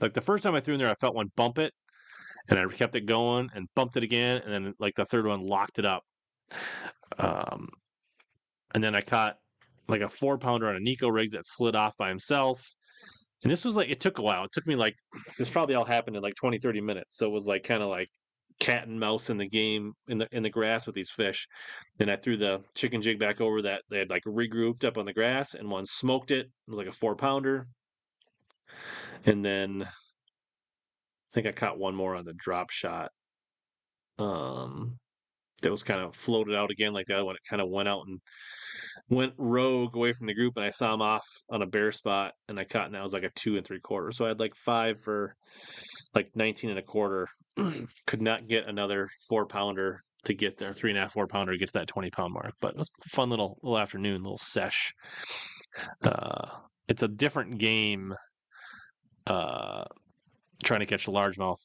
like 0.00 0.14
the 0.14 0.20
first 0.20 0.44
time 0.44 0.54
I 0.54 0.60
threw 0.60 0.74
in 0.74 0.80
there, 0.80 0.90
I 0.90 0.94
felt 0.94 1.16
one 1.16 1.32
bump 1.34 1.58
it 1.58 1.72
and 2.48 2.58
I 2.58 2.66
kept 2.66 2.94
it 2.94 3.06
going 3.06 3.50
and 3.54 3.68
bumped 3.74 3.96
it 3.96 4.02
again. 4.02 4.42
And 4.44 4.52
then 4.52 4.74
like 4.78 4.94
the 4.96 5.04
third 5.04 5.26
one 5.26 5.46
locked 5.46 5.78
it 5.78 5.84
up. 5.84 6.02
Um, 7.18 7.68
and 8.74 8.82
then 8.82 8.94
I 8.94 9.00
caught 9.00 9.36
like 9.88 10.00
a 10.00 10.08
four 10.08 10.38
pounder 10.38 10.68
on 10.68 10.76
a 10.76 10.80
Neko 10.80 11.12
rig 11.12 11.32
that 11.32 11.46
slid 11.46 11.76
off 11.76 11.96
by 11.98 12.08
himself. 12.08 12.66
And 13.42 13.52
this 13.52 13.64
was 13.64 13.76
like, 13.76 13.90
it 13.90 14.00
took 14.00 14.18
a 14.18 14.22
while. 14.22 14.44
It 14.44 14.50
took 14.52 14.66
me 14.66 14.76
like, 14.76 14.94
this 15.38 15.50
probably 15.50 15.74
all 15.74 15.84
happened 15.84 16.16
in 16.16 16.22
like 16.22 16.34
20, 16.34 16.58
30 16.58 16.80
minutes. 16.80 17.18
So 17.18 17.26
it 17.26 17.32
was 17.32 17.46
like 17.46 17.62
kind 17.62 17.82
of 17.82 17.88
like 17.88 18.08
cat 18.58 18.88
and 18.88 18.98
mouse 18.98 19.28
in 19.28 19.36
the 19.36 19.48
game 19.48 19.92
in 20.08 20.16
the 20.18 20.26
in 20.32 20.42
the 20.42 20.50
grass 20.50 20.86
with 20.86 20.94
these 20.94 21.10
fish. 21.10 21.46
And 22.00 22.10
I 22.10 22.16
threw 22.16 22.36
the 22.36 22.62
chicken 22.74 23.02
jig 23.02 23.18
back 23.18 23.40
over 23.40 23.62
that 23.62 23.82
they 23.90 23.98
had 23.98 24.10
like 24.10 24.22
regrouped 24.26 24.84
up 24.84 24.98
on 24.98 25.04
the 25.04 25.12
grass 25.12 25.54
and 25.54 25.70
one 25.70 25.86
smoked 25.86 26.30
it. 26.30 26.46
It 26.46 26.70
was 26.70 26.78
like 26.78 26.88
a 26.88 26.92
four 26.92 27.14
pounder. 27.14 27.66
And 29.24 29.44
then 29.44 29.86
think 31.36 31.46
I 31.46 31.52
caught 31.52 31.78
one 31.78 31.94
more 31.94 32.16
on 32.16 32.24
the 32.24 32.32
drop 32.32 32.70
shot. 32.70 33.10
Um 34.18 34.98
that 35.62 35.70
was 35.70 35.82
kind 35.82 36.00
of 36.00 36.14
floated 36.14 36.54
out 36.54 36.70
again 36.70 36.92
like 36.92 37.06
the 37.06 37.14
other 37.14 37.24
one. 37.24 37.34
It 37.36 37.48
kind 37.48 37.62
of 37.62 37.68
went 37.68 37.88
out 37.88 38.06
and 38.06 38.20
went 39.08 39.32
rogue 39.36 39.94
away 39.94 40.12
from 40.12 40.26
the 40.26 40.34
group 40.34 40.54
and 40.56 40.64
I 40.64 40.70
saw 40.70 40.92
him 40.92 41.02
off 41.02 41.26
on 41.50 41.62
a 41.62 41.66
bare 41.66 41.92
spot 41.92 42.32
and 42.48 42.58
I 42.58 42.64
caught 42.64 42.86
and 42.86 42.94
that 42.94 43.02
was 43.02 43.12
like 43.12 43.22
a 43.22 43.30
two 43.34 43.56
and 43.56 43.66
three 43.66 43.80
quarter. 43.80 44.12
So 44.12 44.24
I 44.24 44.28
had 44.28 44.40
like 44.40 44.54
five 44.54 45.00
for 45.00 45.34
like 46.14 46.30
19 46.34 46.70
and 46.70 46.78
a 46.78 46.82
quarter. 46.82 47.28
Could 48.06 48.22
not 48.22 48.48
get 48.48 48.68
another 48.68 49.08
four 49.28 49.46
pounder 49.46 50.02
to 50.24 50.34
get 50.34 50.58
there, 50.58 50.72
three 50.72 50.90
and 50.90 50.98
a 50.98 51.02
half, 51.02 51.12
four 51.12 51.26
pounder 51.26 51.52
to 51.52 51.58
get 51.58 51.68
to 51.68 51.78
that 51.78 51.88
20 51.88 52.10
pound 52.10 52.32
mark. 52.32 52.52
But 52.60 52.72
it 52.72 52.78
was 52.78 52.90
a 53.04 53.08
fun 53.10 53.30
little 53.30 53.58
little 53.62 53.78
afternoon, 53.78 54.22
little 54.22 54.38
sesh. 54.38 54.94
Uh, 56.02 56.48
it's 56.88 57.02
a 57.02 57.08
different 57.08 57.58
game 57.58 58.14
uh, 59.26 59.84
trying 60.64 60.80
to 60.80 60.86
catch 60.86 61.08
a 61.08 61.10
largemouth 61.10 61.58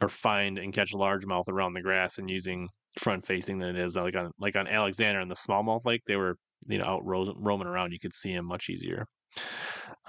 or 0.00 0.08
find 0.08 0.58
and 0.58 0.72
catch 0.72 0.92
a 0.92 0.96
largemouth 0.96 1.48
around 1.48 1.74
the 1.74 1.82
grass 1.82 2.18
and 2.18 2.30
using 2.30 2.68
front 2.98 3.26
facing 3.26 3.58
than 3.58 3.76
it 3.76 3.82
is 3.82 3.96
like 3.96 4.16
on 4.16 4.30
like 4.38 4.56
on 4.56 4.66
Alexander 4.66 5.20
and 5.20 5.30
the 5.30 5.34
smallmouth 5.34 5.84
lake. 5.84 6.02
They 6.06 6.16
were 6.16 6.36
you 6.66 6.78
know 6.78 6.84
out 6.84 7.04
ro- 7.04 7.34
roaming 7.36 7.68
around. 7.68 7.92
You 7.92 8.00
could 8.00 8.14
see 8.14 8.34
them 8.34 8.46
much 8.46 8.68
easier. 8.68 9.06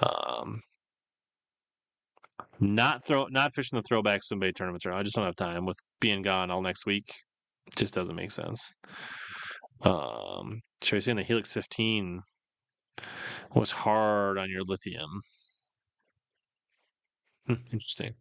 Um, 0.01 0.61
not 2.59 3.05
throw 3.05 3.27
not 3.27 3.53
fishing 3.55 3.77
the 3.77 3.83
throwback 3.83 4.23
swim 4.23 4.39
bait 4.39 4.55
tournaments. 4.55 4.85
I 4.85 5.03
just 5.03 5.15
don't 5.15 5.25
have 5.25 5.35
time 5.35 5.65
with 5.65 5.77
being 5.99 6.21
gone 6.21 6.51
all 6.51 6.61
next 6.61 6.85
week. 6.85 7.13
Just 7.75 7.93
doesn't 7.93 8.15
make 8.15 8.31
sense. 8.31 8.71
Um, 9.81 10.61
so 10.81 10.95
you're 10.95 11.01
saying 11.01 11.17
the 11.17 11.23
Helix 11.23 11.51
15 11.51 12.21
was 13.55 13.71
hard 13.71 14.37
on 14.37 14.49
your 14.49 14.63
lithium. 14.63 15.21
Hmm, 17.47 17.53
interesting. 17.71 18.13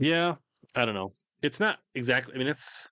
Yeah, 0.00 0.36
I 0.74 0.86
don't 0.86 0.94
know. 0.94 1.12
It's 1.42 1.60
not 1.60 1.78
exactly. 1.94 2.34
I 2.34 2.38
mean, 2.38 2.48
it's 2.48 2.88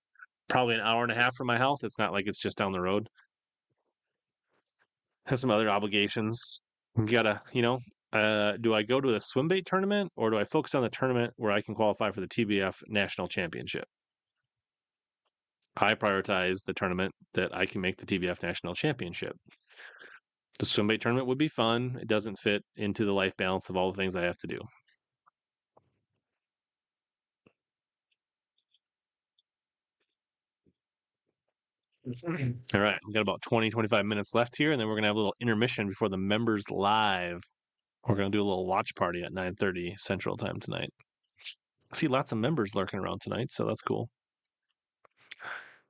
probably 0.49 0.75
an 0.75 0.83
hour 0.83 1.03
and 1.03 1.11
a 1.11 1.15
half 1.15 1.35
from 1.35 1.47
my 1.47 1.57
house. 1.57 1.83
It's 1.83 1.99
not 1.99 2.13
like 2.13 2.27
it's 2.27 2.39
just 2.39 2.59
down 2.59 2.71
the 2.71 2.81
road. 2.81 3.09
Has 5.25 5.41
some 5.41 5.51
other 5.51 5.71
obligations. 5.71 6.61
You 6.97 7.07
gotta, 7.07 7.41
you 7.53 7.63
know, 7.63 7.79
uh, 8.13 8.59
do 8.61 8.75
I 8.75 8.83
go 8.83 9.01
to 9.01 9.11
the 9.11 9.21
swim 9.21 9.49
bait 9.49 9.65
tournament 9.65 10.13
or 10.17 10.31
do 10.31 10.39
I 10.39 10.45
focus 10.45 10.75
on 10.75 10.83
the 10.83 10.91
tournament 10.91 11.33
where 11.37 11.53
I 11.53 11.63
can 11.63 11.75
qualify 11.75 12.11
for 12.11 12.21
the 12.21 12.29
TBF 12.29 12.75
national 12.89 13.29
championship? 13.29 13.85
I 15.77 15.95
prioritize 15.95 16.65
the 16.67 16.75
tournament 16.75 17.13
that 17.35 17.57
I 17.57 17.65
can 17.65 17.81
make 17.81 17.97
the 17.97 18.07
TBF 18.07 18.43
national 18.43 18.75
championship. 18.75 19.35
The 20.59 20.67
swim 20.67 20.89
bait 20.89 21.01
tournament 21.01 21.27
would 21.29 21.39
be 21.39 21.49
fun. 21.49 21.99
It 22.03 22.09
doesn't 22.09 22.39
fit 22.39 22.63
into 22.77 23.07
the 23.07 23.13
life 23.13 23.37
balance 23.39 23.71
of 23.71 23.77
all 23.77 23.93
the 23.93 23.97
things 23.97 24.15
I 24.15 24.25
have 24.25 24.39
to 24.39 24.47
do. 24.47 24.59
All 32.75 32.81
right, 32.81 32.99
we've 33.07 33.15
got 33.15 33.21
about 33.21 33.43
20, 33.43 33.71
25 33.71 34.07
minutes 34.07 34.35
left 34.35 34.57
here, 34.57 34.73
and 34.73 34.81
then 34.81 34.89
we're 34.89 34.95
gonna 34.95 35.09
have 35.09 35.17
a 35.17 35.19
little 35.19 35.35
intermission 35.41 35.89
before 35.89 36.09
the 36.09 36.17
members 36.17 36.71
live. 36.71 37.43
We're 38.07 38.17
gonna 38.17 38.31
do 38.31 38.41
a 38.41 38.49
little 38.49 38.67
watch 38.67 38.95
party 38.95 39.23
at 39.23 39.33
9:30 39.33 39.95
Central 39.99 40.37
Time 40.37 40.59
tonight. 40.61 40.91
I 41.93 41.97
see 41.97 42.09
lots 42.09 42.33
of 42.33 42.39
members 42.39 42.75
lurking 42.75 43.01
around 43.01 43.21
tonight, 43.21 43.51
so 43.51 43.67
that's 43.67 43.83
cool. 43.83 44.09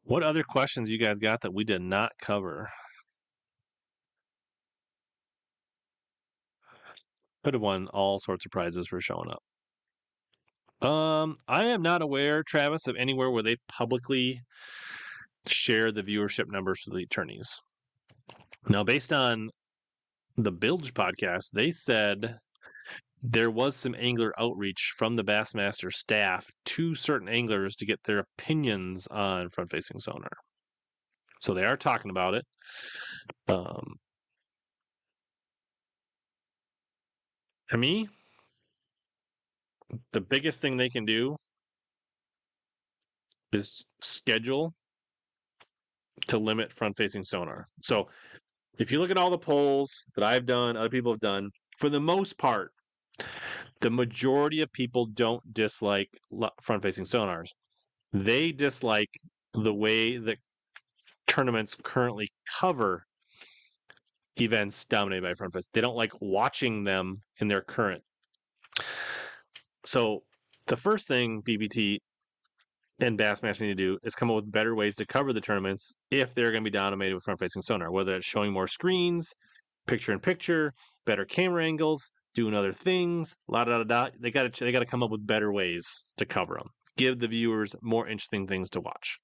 What 0.02 0.22
other 0.22 0.42
questions 0.42 0.90
you 0.90 0.98
guys 0.98 1.18
got 1.18 1.42
that 1.42 1.54
we 1.54 1.64
did 1.64 1.82
not 1.82 2.12
cover? 2.20 2.70
Could 7.44 7.54
have 7.54 7.62
won 7.62 7.88
all 7.88 8.18
sorts 8.18 8.44
of 8.44 8.50
prizes 8.50 8.88
for 8.88 9.00
showing 9.00 9.30
up. 9.30 9.42
Um, 10.88 11.36
I 11.46 11.66
am 11.66 11.82
not 11.82 12.02
aware, 12.02 12.42
Travis, 12.42 12.86
of 12.86 12.96
anywhere 12.96 13.30
where 13.30 13.42
they 13.42 13.56
publicly 13.68 14.42
share 15.50 15.92
the 15.92 16.02
viewership 16.02 16.48
numbers 16.48 16.82
for 16.82 16.90
the 16.90 17.02
attorneys. 17.02 17.60
Now, 18.68 18.84
based 18.84 19.12
on 19.12 19.50
the 20.36 20.52
Bilge 20.52 20.94
podcast, 20.94 21.50
they 21.52 21.70
said 21.70 22.38
there 23.22 23.50
was 23.50 23.74
some 23.74 23.96
angler 23.98 24.32
outreach 24.38 24.92
from 24.96 25.14
the 25.14 25.24
Bassmaster 25.24 25.92
staff 25.92 26.46
to 26.66 26.94
certain 26.94 27.28
anglers 27.28 27.76
to 27.76 27.86
get 27.86 28.00
their 28.04 28.20
opinions 28.20 29.06
on 29.08 29.50
front 29.50 29.70
facing 29.70 29.98
sonar. 29.98 30.30
So 31.40 31.54
they 31.54 31.64
are 31.64 31.76
talking 31.76 32.10
about 32.10 32.34
it. 32.34 32.44
Um, 33.48 33.96
to 37.70 37.76
me, 37.76 38.08
the 40.12 40.20
biggest 40.20 40.60
thing 40.60 40.76
they 40.76 40.88
can 40.88 41.04
do 41.04 41.36
is 43.52 43.86
schedule 44.00 44.74
to 46.28 46.38
limit 46.38 46.72
front 46.72 46.96
facing 46.96 47.24
sonar. 47.24 47.68
So 47.82 48.08
if 48.78 48.92
you 48.92 49.00
look 49.00 49.10
at 49.10 49.16
all 49.16 49.30
the 49.30 49.38
polls 49.38 50.06
that 50.14 50.24
I've 50.24 50.46
done, 50.46 50.76
other 50.76 50.88
people 50.88 51.12
have 51.12 51.20
done, 51.20 51.50
for 51.78 51.88
the 51.88 52.00
most 52.00 52.38
part, 52.38 52.72
the 53.80 53.90
majority 53.90 54.62
of 54.62 54.72
people 54.72 55.06
don't 55.06 55.42
dislike 55.52 56.10
front 56.62 56.82
facing 56.82 57.04
sonars. 57.04 57.50
They 58.12 58.52
dislike 58.52 59.10
the 59.54 59.74
way 59.74 60.18
that 60.18 60.38
tournaments 61.26 61.76
currently 61.82 62.28
cover 62.60 63.04
events 64.40 64.84
dominated 64.86 65.22
by 65.22 65.34
front 65.34 65.52
facing. 65.52 65.70
They 65.72 65.80
don't 65.80 65.96
like 65.96 66.12
watching 66.20 66.84
them 66.84 67.22
in 67.40 67.48
their 67.48 67.62
current. 67.62 68.02
So 69.84 70.22
the 70.66 70.76
first 70.76 71.08
thing 71.08 71.42
BPT 71.42 71.98
and 73.00 73.18
Bassmaster 73.18 73.60
need 73.60 73.68
to 73.68 73.74
do 73.74 73.98
is 74.02 74.14
come 74.14 74.30
up 74.30 74.36
with 74.36 74.50
better 74.50 74.74
ways 74.74 74.96
to 74.96 75.06
cover 75.06 75.32
the 75.32 75.40
tournaments 75.40 75.94
if 76.10 76.34
they're 76.34 76.50
going 76.50 76.64
to 76.64 76.70
be 76.70 76.76
dominated 76.76 77.14
with 77.14 77.24
front 77.24 77.40
facing 77.40 77.62
sonar, 77.62 77.90
whether 77.90 78.14
it's 78.16 78.26
showing 78.26 78.52
more 78.52 78.66
screens, 78.66 79.34
picture 79.86 80.12
in 80.12 80.20
picture, 80.20 80.72
better 81.06 81.24
camera 81.24 81.64
angles, 81.64 82.10
doing 82.34 82.54
other 82.54 82.72
things, 82.72 83.36
la 83.48 83.64
da 83.64 83.78
da 83.78 83.84
da. 83.84 84.10
They 84.20 84.30
got 84.30 84.52
to 84.52 84.64
they 84.64 84.72
got 84.72 84.80
to 84.80 84.86
come 84.86 85.02
up 85.02 85.10
with 85.10 85.26
better 85.26 85.52
ways 85.52 86.04
to 86.16 86.24
cover 86.24 86.54
them. 86.54 86.68
Give 86.96 87.18
the 87.18 87.28
viewers 87.28 87.74
more 87.82 88.08
interesting 88.08 88.46
things 88.46 88.70
to 88.70 88.80
watch. 88.80 89.18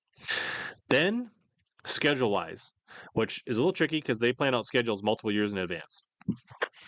Then 0.88 1.30
schedule 1.84 2.30
wise, 2.30 2.72
which 3.14 3.42
is 3.46 3.56
a 3.56 3.60
little 3.60 3.72
tricky 3.72 3.98
because 3.98 4.18
they 4.18 4.32
plan 4.32 4.54
out 4.54 4.66
schedules 4.66 5.02
multiple 5.02 5.32
years 5.32 5.52
in 5.52 5.58
advance. 5.58 6.04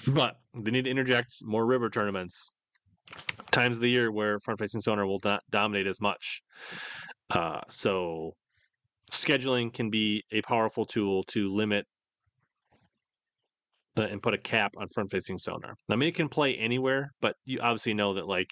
But 0.06 0.36
they 0.54 0.70
need 0.70 0.84
to 0.84 0.90
interject 0.90 1.34
more 1.42 1.66
river 1.66 1.90
tournaments 1.90 2.52
times 3.50 3.76
of 3.76 3.82
the 3.82 3.90
year 3.90 4.12
where 4.12 4.38
front 4.40 4.60
facing 4.60 4.80
sonar 4.80 5.06
will 5.06 5.20
not 5.24 5.42
dominate 5.50 5.86
as 5.86 6.00
much. 6.00 6.42
Uh, 7.30 7.60
so 7.68 8.32
scheduling 9.10 9.72
can 9.72 9.90
be 9.90 10.24
a 10.32 10.42
powerful 10.42 10.84
tool 10.84 11.22
to 11.24 11.52
limit 11.54 11.86
uh, 13.96 14.02
and 14.02 14.22
put 14.22 14.34
a 14.34 14.38
cap 14.38 14.72
on 14.76 14.88
front 14.88 15.10
facing 15.10 15.38
sonar. 15.38 15.74
I 15.88 15.96
mean, 15.96 16.08
it 16.08 16.14
can 16.14 16.28
play 16.28 16.54
anywhere, 16.56 17.12
but 17.20 17.36
you 17.44 17.60
obviously 17.60 17.94
know 17.94 18.14
that 18.14 18.26
like 18.26 18.50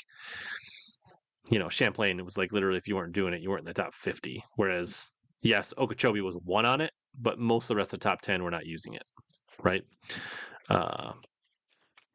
you 1.51 1.59
know 1.59 1.69
Champlain 1.69 2.19
it 2.19 2.25
was 2.25 2.39
like 2.39 2.53
literally 2.53 2.79
if 2.79 2.89
you 2.89 2.97
weren't 2.97 3.13
doing 3.13 3.35
it, 3.35 3.43
you 3.43 3.51
weren't 3.51 3.61
in 3.61 3.67
the 3.67 3.75
top 3.75 3.95
fifty. 3.95 4.43
Whereas 4.57 5.11
yes, 5.43 5.75
Okeechobee 5.77 6.23
was 6.23 6.37
one 6.45 6.65
on 6.65 6.81
it, 6.81 6.93
but 7.21 7.39
most 7.39 7.65
of 7.65 7.69
the 7.69 7.77
rest 7.77 7.93
of 7.93 8.01
the 8.01 8.09
top 8.09 8.23
ten 8.23 8.43
were 8.43 8.51
not 8.51 8.67
using 8.67 8.95
it, 8.95 9.05
right? 9.63 9.83
Uh, 10.71 11.13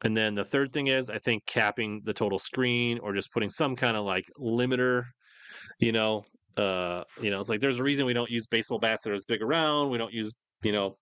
and 0.02 0.16
then 0.16 0.34
the 0.34 0.44
third 0.44 0.72
thing 0.72 0.86
is 0.86 1.10
I 1.10 1.18
think 1.18 1.44
capping 1.46 2.00
the 2.04 2.14
total 2.14 2.38
screen 2.38 2.98
or 3.00 3.12
just 3.12 3.32
putting 3.32 3.50
some 3.50 3.76
kind 3.76 3.96
of 3.96 4.04
like 4.04 4.24
limiter, 4.38 5.04
you 5.78 5.92
know, 5.92 6.24
uh, 6.56 7.04
you 7.20 7.30
know, 7.30 7.40
it's 7.40 7.48
like 7.48 7.60
there's 7.60 7.78
a 7.78 7.82
reason 7.82 8.06
we 8.06 8.12
don't 8.12 8.30
use 8.30 8.46
baseball 8.46 8.78
bats 8.78 9.04
that 9.04 9.10
are 9.10 9.16
as 9.16 9.24
big 9.26 9.42
around. 9.42 9.90
We 9.90 9.98
don't 9.98 10.12
use, 10.12 10.32
you 10.62 10.72
know, 10.72 10.96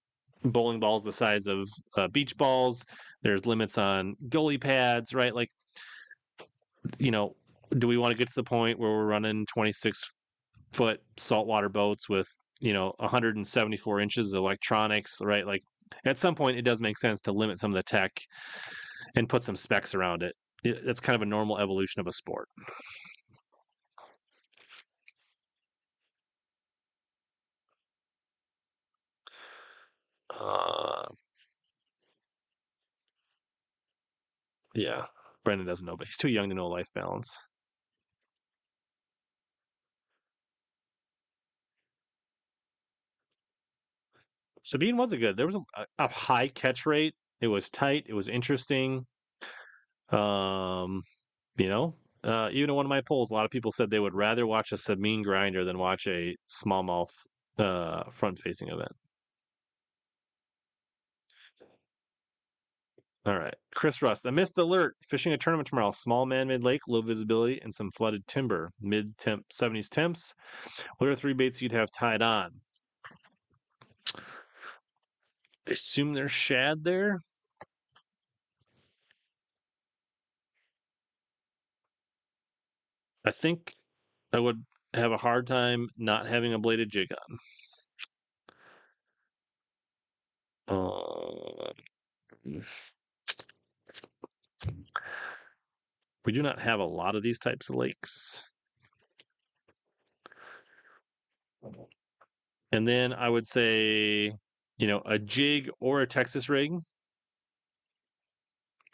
bowling 0.44 0.80
balls 0.80 1.04
the 1.04 1.12
size 1.12 1.46
of 1.46 1.68
uh, 1.96 2.08
beach 2.08 2.36
balls. 2.36 2.84
There's 3.22 3.46
limits 3.46 3.78
on 3.78 4.16
goalie 4.28 4.60
pads, 4.60 5.14
right? 5.14 5.34
Like, 5.34 5.50
you 6.98 7.10
know, 7.10 7.34
do 7.78 7.86
we 7.86 7.98
want 7.98 8.12
to 8.12 8.18
get 8.18 8.28
to 8.28 8.34
the 8.34 8.44
point 8.44 8.78
where 8.78 8.90
we're 8.90 9.06
running 9.06 9.46
26 9.46 10.02
foot 10.72 11.00
saltwater 11.16 11.68
boats 11.68 12.08
with, 12.08 12.28
you 12.60 12.72
know, 12.72 12.92
174 12.98 14.00
inches 14.00 14.32
of 14.32 14.38
electronics, 14.38 15.18
right? 15.20 15.46
Like, 15.46 15.62
at 16.04 16.18
some 16.18 16.34
point, 16.34 16.58
it 16.58 16.62
does 16.62 16.80
make 16.80 16.98
sense 16.98 17.20
to 17.22 17.32
limit 17.32 17.58
some 17.58 17.72
of 17.72 17.76
the 17.76 17.82
tech 17.82 18.12
and 19.16 19.28
put 19.28 19.42
some 19.44 19.56
specs 19.56 19.94
around 19.94 20.22
it. 20.22 20.34
it 20.64 20.84
that's 20.86 21.00
kind 21.00 21.16
of 21.16 21.22
a 21.22 21.26
normal 21.26 21.58
evolution 21.58 22.00
of 22.00 22.06
a 22.06 22.12
sport. 22.12 22.48
Uh, 30.30 31.04
yeah, 34.74 35.06
Brendan 35.44 35.66
doesn't 35.66 35.86
know, 35.86 35.96
but 35.96 36.06
he's 36.06 36.16
too 36.16 36.28
young 36.28 36.48
to 36.48 36.54
know 36.54 36.68
life 36.68 36.88
balance. 36.94 37.42
Sabine 44.62 44.96
was 44.96 45.12
a 45.12 45.16
good. 45.16 45.36
There 45.36 45.46
was 45.46 45.56
a, 45.56 45.86
a 45.98 46.08
high 46.08 46.48
catch 46.48 46.86
rate. 46.86 47.14
It 47.40 47.46
was 47.46 47.70
tight. 47.70 48.06
It 48.08 48.14
was 48.14 48.28
interesting. 48.28 49.06
Um, 50.10 51.02
you 51.56 51.66
know, 51.66 51.94
uh, 52.24 52.48
even 52.52 52.70
in 52.70 52.76
one 52.76 52.86
of 52.86 52.90
my 52.90 53.00
polls, 53.00 53.30
a 53.30 53.34
lot 53.34 53.44
of 53.44 53.50
people 53.50 53.72
said 53.72 53.90
they 53.90 53.98
would 53.98 54.14
rather 54.14 54.46
watch 54.46 54.72
a 54.72 54.76
Sabine 54.76 55.22
grinder 55.22 55.64
than 55.64 55.78
watch 55.78 56.06
a 56.06 56.36
smallmouth 56.48 57.12
uh, 57.58 58.04
front-facing 58.12 58.68
event. 58.68 58.92
All 63.26 63.38
right. 63.38 63.54
Chris 63.74 64.00
Rust. 64.00 64.26
I 64.26 64.30
missed 64.30 64.54
the 64.54 64.62
alert. 64.62 64.96
Fishing 65.06 65.34
a 65.34 65.38
tournament 65.38 65.68
tomorrow. 65.68 65.90
Small 65.90 66.24
man-made 66.24 66.64
lake, 66.64 66.80
low 66.88 67.02
visibility, 67.02 67.60
and 67.62 67.74
some 67.74 67.90
flooded 67.90 68.26
timber. 68.26 68.72
Mid 68.80 69.18
temp 69.18 69.44
70s 69.50 69.90
temps. 69.90 70.34
What 70.96 71.10
are 71.10 71.14
three 71.14 71.34
baits 71.34 71.60
you'd 71.60 71.72
have 71.72 71.90
tied 71.90 72.22
on? 72.22 72.52
I 75.66 75.72
assume 75.72 76.14
there's 76.14 76.32
shad 76.32 76.84
there. 76.84 77.20
I 83.28 83.30
think 83.30 83.74
I 84.32 84.38
would 84.38 84.64
have 84.94 85.12
a 85.12 85.18
hard 85.18 85.46
time 85.46 85.90
not 85.98 86.26
having 86.26 86.54
a 86.54 86.58
bladed 86.58 86.88
jig 86.90 87.08
on. 90.66 90.86
Uh, 92.46 92.52
we 96.24 96.32
do 96.32 96.40
not 96.40 96.58
have 96.58 96.80
a 96.80 96.84
lot 96.84 97.16
of 97.16 97.22
these 97.22 97.38
types 97.38 97.68
of 97.68 97.74
lakes. 97.76 98.54
And 102.72 102.88
then 102.88 103.12
I 103.12 103.28
would 103.28 103.46
say, 103.46 104.32
you 104.78 104.86
know, 104.86 105.02
a 105.04 105.18
jig 105.18 105.68
or 105.80 106.00
a 106.00 106.06
Texas 106.06 106.48
rig, 106.48 106.72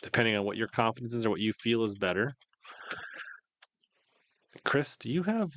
depending 0.03 0.35
on 0.35 0.45
what 0.45 0.57
your 0.57 0.67
confidence 0.67 1.15
is 1.15 1.25
or 1.25 1.31
what 1.31 1.39
you 1.39 1.53
feel 1.53 1.85
is 1.85 1.95
better. 1.95 2.35
Chris, 4.65 4.97
do 4.97 5.11
you 5.13 5.23
have 5.23 5.53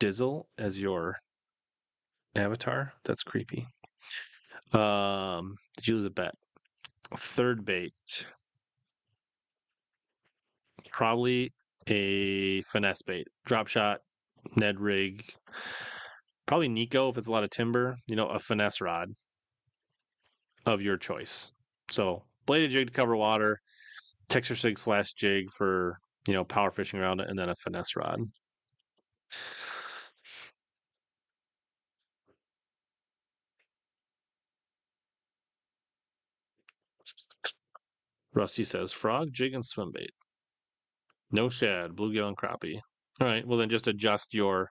Dizzle 0.00 0.44
as 0.58 0.78
your 0.78 1.18
avatar? 2.36 2.92
That's 3.04 3.22
creepy. 3.22 3.66
Um, 4.72 5.56
did 5.76 5.88
you 5.88 5.96
lose 5.96 6.04
a 6.04 6.10
bet? 6.10 6.34
Third 7.16 7.64
bait. 7.64 8.26
Probably 10.92 11.52
a 11.86 12.62
finesse 12.62 13.02
bait. 13.02 13.28
Drop 13.46 13.66
shot, 13.66 14.00
Ned 14.56 14.80
rig. 14.80 15.24
Probably 16.46 16.68
Neko 16.68 17.10
if 17.10 17.18
it's 17.18 17.28
a 17.28 17.32
lot 17.32 17.44
of 17.44 17.50
timber. 17.50 17.96
You 18.06 18.16
know, 18.16 18.28
a 18.28 18.38
finesse 18.38 18.80
rod 18.80 19.10
of 20.66 20.82
your 20.82 20.96
choice. 20.96 21.52
So 21.90 22.22
bladed 22.46 22.70
jig 22.70 22.88
to 22.88 22.92
cover 22.92 23.16
water, 23.16 23.60
Texas 24.28 24.62
rig 24.64 24.78
slash 24.78 25.12
jig 25.14 25.50
for 25.50 25.98
you 26.26 26.34
know 26.34 26.44
power 26.44 26.70
fishing 26.70 27.00
around 27.00 27.20
it, 27.20 27.28
and 27.28 27.38
then 27.38 27.48
a 27.48 27.54
finesse 27.56 27.96
rod. 27.96 28.20
Rusty 38.34 38.64
says 38.64 38.90
frog, 38.90 39.28
jig, 39.32 39.54
and 39.54 39.64
swim 39.64 39.92
bait. 39.92 40.10
No 41.30 41.48
shad, 41.48 41.92
bluegill, 41.92 42.28
and 42.28 42.36
crappie. 42.36 42.80
All 43.20 43.28
right, 43.28 43.46
well 43.46 43.58
then 43.58 43.68
just 43.68 43.86
adjust 43.86 44.34
your. 44.34 44.70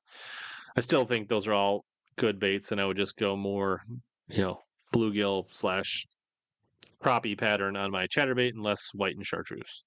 I 0.76 0.82
still 0.82 1.06
think 1.06 1.30
those 1.30 1.48
are 1.48 1.54
all 1.54 1.86
good 2.18 2.40
baits, 2.40 2.72
and 2.72 2.82
I 2.82 2.86
would 2.86 2.98
just 2.98 3.16
go 3.18 3.36
more, 3.36 3.82
you 4.28 4.42
know, 4.42 4.60
bluegill 4.94 5.46
slash 5.52 6.06
crappie 7.02 7.38
pattern 7.38 7.76
on 7.76 7.92
my 7.92 8.08
chatterbait 8.08 8.50
and 8.54 8.64
less 8.64 8.90
white 8.94 9.16
and 9.16 9.26
chartreuse. 9.26 9.84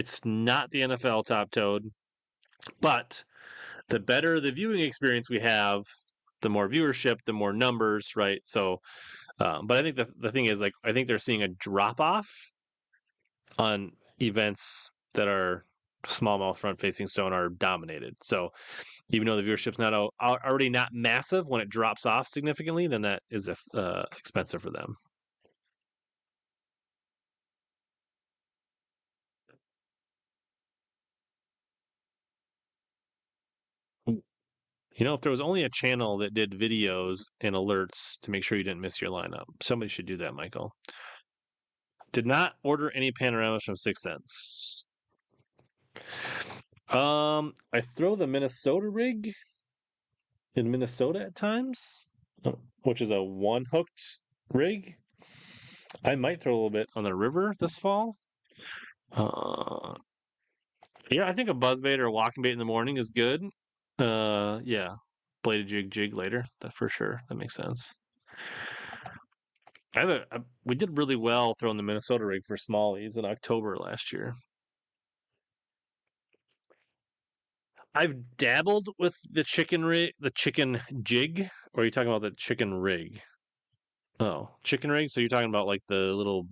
It's 0.00 0.24
not 0.24 0.70
the 0.70 0.80
NFL 0.80 1.26
top 1.26 1.50
toad, 1.50 1.82
but 2.80 3.22
the 3.90 4.00
better 4.00 4.40
the 4.40 4.50
viewing 4.50 4.80
experience 4.80 5.28
we 5.28 5.40
have, 5.40 5.82
the 6.40 6.48
more 6.48 6.70
viewership, 6.70 7.18
the 7.26 7.34
more 7.34 7.52
numbers, 7.52 8.12
right? 8.16 8.40
So, 8.44 8.78
um, 9.40 9.66
but 9.66 9.76
I 9.76 9.82
think 9.82 9.96
the 9.96 10.08
the 10.18 10.32
thing 10.32 10.46
is 10.46 10.58
like 10.58 10.72
I 10.82 10.92
think 10.94 11.06
they're 11.06 11.18
seeing 11.18 11.42
a 11.42 11.48
drop 11.48 12.00
off 12.00 12.30
on 13.58 13.92
events 14.22 14.94
that 15.12 15.28
are 15.28 15.66
smallmouth 16.06 16.56
front 16.56 16.80
facing 16.80 17.06
sonar 17.06 17.50
dominated. 17.50 18.16
So 18.22 18.48
even 19.10 19.26
though 19.26 19.36
the 19.36 19.42
viewership's 19.42 19.78
not 19.78 19.92
already 20.22 20.70
not 20.70 20.88
massive, 20.94 21.46
when 21.46 21.60
it 21.60 21.68
drops 21.68 22.06
off 22.06 22.26
significantly, 22.26 22.86
then 22.86 23.02
that 23.02 23.20
is 23.30 23.50
uh, 23.74 24.04
expensive 24.16 24.62
for 24.62 24.70
them. 24.70 24.96
You 35.00 35.06
know, 35.06 35.14
if 35.14 35.22
there 35.22 35.30
was 35.30 35.40
only 35.40 35.62
a 35.62 35.70
channel 35.70 36.18
that 36.18 36.34
did 36.34 36.50
videos 36.50 37.20
and 37.40 37.54
alerts 37.54 38.20
to 38.20 38.30
make 38.30 38.44
sure 38.44 38.58
you 38.58 38.64
didn't 38.64 38.82
miss 38.82 39.00
your 39.00 39.10
lineup, 39.10 39.46
somebody 39.62 39.88
should 39.88 40.04
do 40.04 40.18
that, 40.18 40.34
Michael. 40.34 40.74
Did 42.12 42.26
not 42.26 42.52
order 42.62 42.90
any 42.94 43.10
panoramas 43.10 43.64
from 43.64 43.76
6th 43.76 43.96
Sense. 43.96 44.84
Um, 46.90 47.54
I 47.72 47.80
throw 47.96 48.14
the 48.14 48.26
Minnesota 48.26 48.90
rig 48.90 49.32
in 50.54 50.70
Minnesota 50.70 51.20
at 51.20 51.34
times, 51.34 52.06
uh, 52.44 52.52
which 52.82 53.00
is 53.00 53.10
a 53.10 53.22
one 53.22 53.64
hooked 53.72 54.20
rig. 54.52 54.96
I 56.04 56.14
might 56.14 56.42
throw 56.42 56.52
a 56.52 56.56
little 56.56 56.68
bit 56.68 56.88
on 56.94 57.04
the 57.04 57.14
river 57.14 57.54
this 57.58 57.78
fall. 57.78 58.16
Uh, 59.12 59.94
yeah, 61.10 61.26
I 61.26 61.32
think 61.32 61.48
a 61.48 61.54
buzzbait 61.54 62.00
or 62.00 62.04
a 62.04 62.12
walking 62.12 62.42
bait 62.42 62.52
in 62.52 62.58
the 62.58 62.66
morning 62.66 62.98
is 62.98 63.08
good. 63.08 63.40
Uh, 64.00 64.60
yeah, 64.64 64.94
bladed 65.42 65.66
jig 65.68 65.90
jig 65.90 66.14
later. 66.14 66.44
That 66.60 66.72
for 66.72 66.88
sure. 66.88 67.20
That 67.28 67.34
makes 67.36 67.54
sense. 67.54 67.92
I 69.94 70.00
have 70.00 70.08
a, 70.08 70.26
a, 70.30 70.40
we 70.64 70.74
did 70.74 70.96
really 70.96 71.16
well 71.16 71.54
throwing 71.54 71.76
the 71.76 71.82
Minnesota 71.82 72.24
rig 72.24 72.42
for 72.46 72.56
smallies 72.56 73.18
in 73.18 73.24
October 73.24 73.76
last 73.76 74.12
year. 74.12 74.34
I've 77.94 78.36
dabbled 78.36 78.88
with 78.98 79.16
the 79.32 79.44
chicken 79.44 79.84
rig, 79.84 80.12
the 80.20 80.30
chicken 80.30 80.80
jig, 81.02 81.50
or 81.74 81.82
are 81.82 81.84
you 81.84 81.90
talking 81.90 82.08
about 82.08 82.22
the 82.22 82.30
chicken 82.36 82.74
rig? 82.74 83.20
Oh, 84.20 84.50
chicken 84.62 84.90
rig. 84.90 85.10
So 85.10 85.20
you're 85.20 85.28
talking 85.28 85.48
about 85.48 85.66
like 85.66 85.82
the 85.88 86.12
little, 86.14 86.46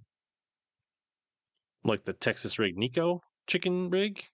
like 1.84 2.04
the 2.04 2.12
Texas 2.12 2.58
rig 2.58 2.76
Neko 2.76 3.20
chicken 3.46 3.90
rig? 3.90 4.24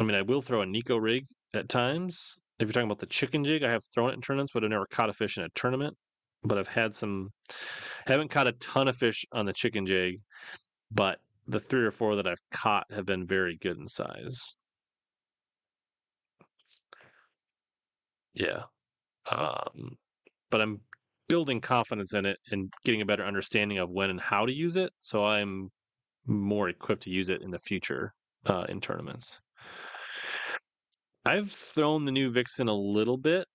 I 0.00 0.04
mean, 0.04 0.16
I 0.16 0.22
will 0.22 0.42
throw 0.42 0.62
a 0.62 0.66
Neko 0.66 1.00
rig 1.00 1.26
at 1.54 1.68
times. 1.68 2.38
If 2.58 2.66
you're 2.66 2.72
talking 2.72 2.88
about 2.88 2.98
the 2.98 3.06
chicken 3.06 3.44
jig, 3.44 3.62
I 3.62 3.70
have 3.70 3.84
thrown 3.94 4.10
it 4.10 4.14
in 4.14 4.20
tournaments, 4.20 4.52
but 4.52 4.64
I've 4.64 4.70
never 4.70 4.86
caught 4.86 5.08
a 5.08 5.12
fish 5.12 5.38
in 5.38 5.44
a 5.44 5.48
tournament. 5.50 5.96
But 6.42 6.58
I've 6.58 6.68
had 6.68 6.94
some, 6.94 7.30
haven't 8.06 8.30
caught 8.30 8.48
a 8.48 8.52
ton 8.52 8.88
of 8.88 8.96
fish 8.96 9.24
on 9.32 9.46
the 9.46 9.52
chicken 9.52 9.86
jig, 9.86 10.20
but 10.90 11.18
the 11.46 11.60
three 11.60 11.84
or 11.84 11.90
four 11.90 12.16
that 12.16 12.26
I've 12.26 12.42
caught 12.50 12.86
have 12.92 13.06
been 13.06 13.26
very 13.26 13.56
good 13.56 13.78
in 13.78 13.88
size. 13.88 14.54
Yeah. 18.34 18.64
Um, 19.30 19.96
but 20.50 20.60
I'm 20.60 20.80
building 21.28 21.60
confidence 21.60 22.14
in 22.14 22.26
it 22.26 22.38
and 22.50 22.72
getting 22.84 23.00
a 23.00 23.06
better 23.06 23.24
understanding 23.24 23.78
of 23.78 23.90
when 23.90 24.10
and 24.10 24.20
how 24.20 24.44
to 24.44 24.52
use 24.52 24.76
it. 24.76 24.92
So 25.00 25.24
I'm 25.24 25.70
more 26.26 26.68
equipped 26.68 27.04
to 27.04 27.10
use 27.10 27.28
it 27.28 27.42
in 27.42 27.50
the 27.50 27.58
future 27.58 28.12
uh, 28.46 28.66
in 28.68 28.80
tournaments. 28.80 29.40
I've 31.24 31.50
thrown 31.50 32.04
the 32.04 32.12
new 32.12 32.30
Vixen 32.30 32.68
a 32.68 32.74
little 32.74 33.16
bit. 33.16 33.46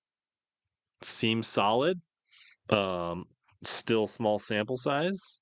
Seems 1.02 1.48
solid. 1.48 2.00
Um, 2.70 3.26
still 3.64 4.08
small 4.08 4.40
sample 4.40 4.78
size. 4.78 5.40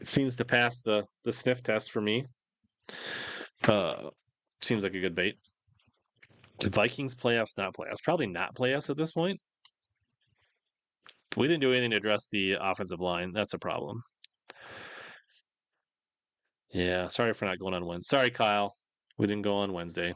It 0.00 0.08
seems 0.08 0.36
to 0.36 0.44
pass 0.44 0.80
the 0.82 1.04
the 1.24 1.32
sniff 1.32 1.62
test 1.62 1.90
for 1.90 2.00
me. 2.00 2.26
Uh, 3.66 4.10
seems 4.60 4.84
like 4.84 4.94
a 4.94 5.00
good 5.00 5.14
bait. 5.14 5.36
Vikings 6.62 7.14
playoffs, 7.14 7.56
not 7.58 7.74
playoffs. 7.74 8.02
Probably 8.02 8.26
not 8.26 8.54
playoffs 8.54 8.90
at 8.90 8.96
this 8.96 9.12
point. 9.12 9.38
We 11.36 11.46
didn't 11.46 11.60
do 11.60 11.72
anything 11.72 11.90
to 11.90 11.98
address 11.98 12.28
the 12.30 12.56
offensive 12.60 13.00
line. 13.00 13.32
That's 13.32 13.52
a 13.54 13.58
problem. 13.58 14.02
Yeah, 16.72 17.08
sorry 17.08 17.34
for 17.34 17.44
not 17.44 17.58
going 17.58 17.74
on 17.74 17.84
Wednesday. 17.84 18.16
Sorry, 18.16 18.30
Kyle. 18.30 18.74
We 19.18 19.26
didn't 19.26 19.42
go 19.42 19.56
on 19.56 19.72
Wednesday. 19.72 20.14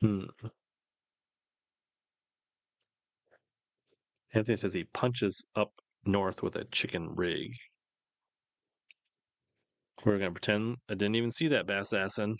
Hmm. 0.00 0.24
Anthony 4.34 4.56
says 4.56 4.74
he 4.74 4.84
punches 4.84 5.44
up 5.54 5.72
north 6.04 6.42
with 6.42 6.56
a 6.56 6.64
chicken 6.66 7.14
rig. 7.14 7.54
We're 10.04 10.18
gonna 10.18 10.32
pretend 10.32 10.76
I 10.90 10.94
didn't 10.94 11.16
even 11.16 11.30
see 11.30 11.48
that 11.48 11.66
bass 11.66 11.92
assassin. 11.92 12.36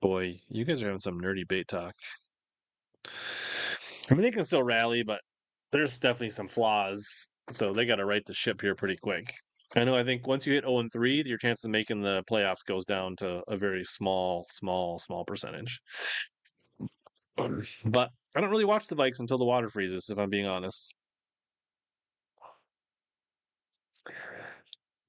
Boy, 0.00 0.40
you 0.48 0.64
guys 0.64 0.82
are 0.82 0.86
having 0.86 1.00
some 1.00 1.20
nerdy 1.20 1.48
bait 1.48 1.66
talk. 1.66 1.94
I 4.10 4.14
mean, 4.14 4.22
they 4.22 4.30
can 4.30 4.44
still 4.44 4.62
rally, 4.62 5.02
but 5.02 5.20
there's 5.72 5.98
definitely 5.98 6.30
some 6.30 6.48
flaws. 6.48 7.32
So 7.50 7.72
they 7.72 7.86
got 7.86 7.96
to 7.96 8.04
right 8.04 8.24
the 8.24 8.34
ship 8.34 8.60
here 8.60 8.74
pretty 8.74 8.96
quick. 8.96 9.32
I 9.76 9.84
know. 9.84 9.96
I 9.96 10.04
think 10.04 10.26
once 10.26 10.46
you 10.46 10.54
hit 10.54 10.64
0 10.64 10.78
and 10.78 10.92
3, 10.92 11.22
your 11.26 11.38
chance 11.38 11.64
of 11.64 11.70
making 11.70 12.02
the 12.02 12.22
playoffs 12.30 12.64
goes 12.64 12.84
down 12.84 13.16
to 13.16 13.42
a 13.48 13.56
very 13.56 13.84
small, 13.84 14.46
small, 14.48 14.98
small 14.98 15.24
percentage. 15.24 15.80
But 17.36 18.10
I 18.36 18.40
don't 18.40 18.50
really 18.50 18.64
watch 18.64 18.86
the 18.86 18.96
Vikes 18.96 19.20
until 19.20 19.38
the 19.38 19.44
water 19.44 19.68
freezes, 19.68 20.08
if 20.10 20.18
I'm 20.18 20.30
being 20.30 20.46
honest. 20.46 20.92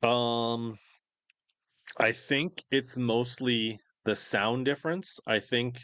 Um, 0.02 0.78
I 1.98 2.12
think 2.12 2.64
it's 2.72 2.98
mostly 2.98 3.80
the 4.06 4.16
sound 4.16 4.66
difference. 4.66 5.20
I 5.28 5.40
think 5.40 5.78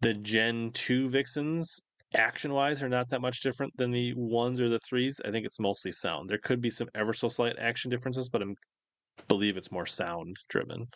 the 0.00 0.14
Gen 0.14 0.70
2 0.72 1.10
Vixens, 1.10 1.80
action 2.14 2.52
wise, 2.52 2.82
are 2.82 2.88
not 2.88 3.10
that 3.10 3.20
much 3.20 3.40
different 3.40 3.76
than 3.76 3.90
the 3.90 4.14
ones 4.14 4.60
or 4.60 4.68
the 4.68 4.80
threes. 4.80 5.20
I 5.24 5.30
think 5.30 5.44
it's 5.44 5.60
mostly 5.60 5.92
sound. 5.92 6.28
There 6.28 6.38
could 6.38 6.60
be 6.60 6.70
some 6.70 6.88
ever 6.94 7.12
so 7.12 7.28
slight 7.28 7.56
action 7.58 7.90
differences, 7.90 8.28
but 8.28 8.42
I 8.42 8.46
believe 9.28 9.56
it's 9.56 9.72
more 9.72 9.86
sound 9.86 10.36
driven. 10.48 10.86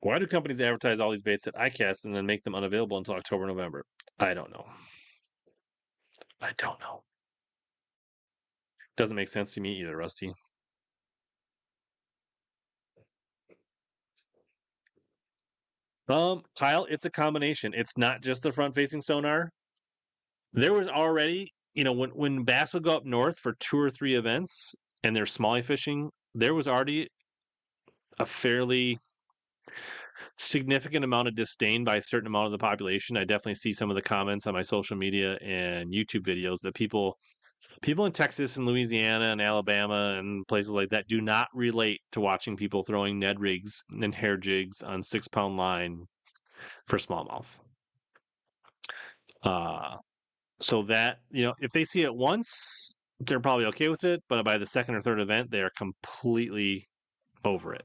Why 0.00 0.18
do 0.18 0.26
companies 0.26 0.60
advertise 0.60 1.00
all 1.00 1.12
these 1.12 1.22
baits 1.22 1.46
at 1.46 1.54
ICAST 1.54 2.04
and 2.04 2.14
then 2.14 2.26
make 2.26 2.44
them 2.44 2.54
unavailable 2.54 2.98
until 2.98 3.14
October, 3.14 3.46
November? 3.46 3.86
I 4.18 4.34
don't 4.34 4.50
know. 4.50 4.66
I 6.42 6.50
don't 6.58 6.78
know. 6.80 7.02
Doesn't 8.96 9.16
make 9.16 9.28
sense 9.28 9.54
to 9.54 9.62
me 9.62 9.80
either, 9.80 9.96
Rusty. 9.96 10.30
Um, 16.08 16.42
Kyle, 16.58 16.86
it's 16.90 17.04
a 17.04 17.10
combination. 17.10 17.72
It's 17.74 17.96
not 17.96 18.22
just 18.22 18.42
the 18.42 18.52
front 18.52 18.74
facing 18.74 19.00
sonar. 19.00 19.50
There 20.52 20.72
was 20.72 20.88
already, 20.88 21.52
you 21.74 21.84
know, 21.84 21.92
when 21.92 22.10
when 22.10 22.44
bass 22.44 22.74
would 22.74 22.84
go 22.84 22.96
up 22.96 23.04
north 23.04 23.38
for 23.38 23.54
two 23.58 23.78
or 23.78 23.90
three 23.90 24.14
events 24.14 24.74
and 25.02 25.16
they're 25.16 25.24
smallie 25.24 25.64
fishing, 25.64 26.10
there 26.34 26.54
was 26.54 26.68
already 26.68 27.08
a 28.18 28.26
fairly 28.26 28.98
significant 30.38 31.04
amount 31.04 31.28
of 31.28 31.34
disdain 31.34 31.84
by 31.84 31.96
a 31.96 32.02
certain 32.02 32.26
amount 32.26 32.46
of 32.46 32.52
the 32.52 32.58
population. 32.58 33.16
I 33.16 33.24
definitely 33.24 33.54
see 33.56 33.72
some 33.72 33.90
of 33.90 33.96
the 33.96 34.02
comments 34.02 34.46
on 34.46 34.54
my 34.54 34.62
social 34.62 34.96
media 34.96 35.36
and 35.42 35.92
YouTube 35.92 36.22
videos 36.22 36.60
that 36.62 36.74
people 36.74 37.18
people 37.82 38.06
in 38.06 38.12
Texas 38.12 38.56
and 38.56 38.66
Louisiana 38.66 39.26
and 39.26 39.40
Alabama 39.40 40.16
and 40.18 40.46
places 40.46 40.70
like 40.70 40.90
that 40.90 41.08
do 41.08 41.20
not 41.20 41.48
relate 41.54 42.00
to 42.12 42.20
watching 42.20 42.56
people 42.56 42.84
throwing 42.84 43.18
Ned 43.18 43.40
rigs 43.40 43.82
and 43.90 44.14
hair 44.14 44.36
jigs 44.36 44.82
on 44.82 45.02
six 45.02 45.28
pound 45.28 45.56
line 45.56 46.06
for 46.86 46.98
smallmouth. 46.98 47.58
Uh, 49.42 49.96
so 50.60 50.82
that, 50.84 51.18
you 51.30 51.44
know, 51.44 51.54
if 51.60 51.72
they 51.72 51.84
see 51.84 52.02
it 52.02 52.14
once, 52.14 52.94
they're 53.20 53.40
probably 53.40 53.66
okay 53.66 53.88
with 53.88 54.04
it. 54.04 54.22
But 54.28 54.44
by 54.44 54.58
the 54.58 54.66
second 54.66 54.94
or 54.94 55.02
third 55.02 55.20
event, 55.20 55.50
they 55.50 55.60
are 55.60 55.72
completely 55.76 56.88
over 57.44 57.74
it. 57.74 57.84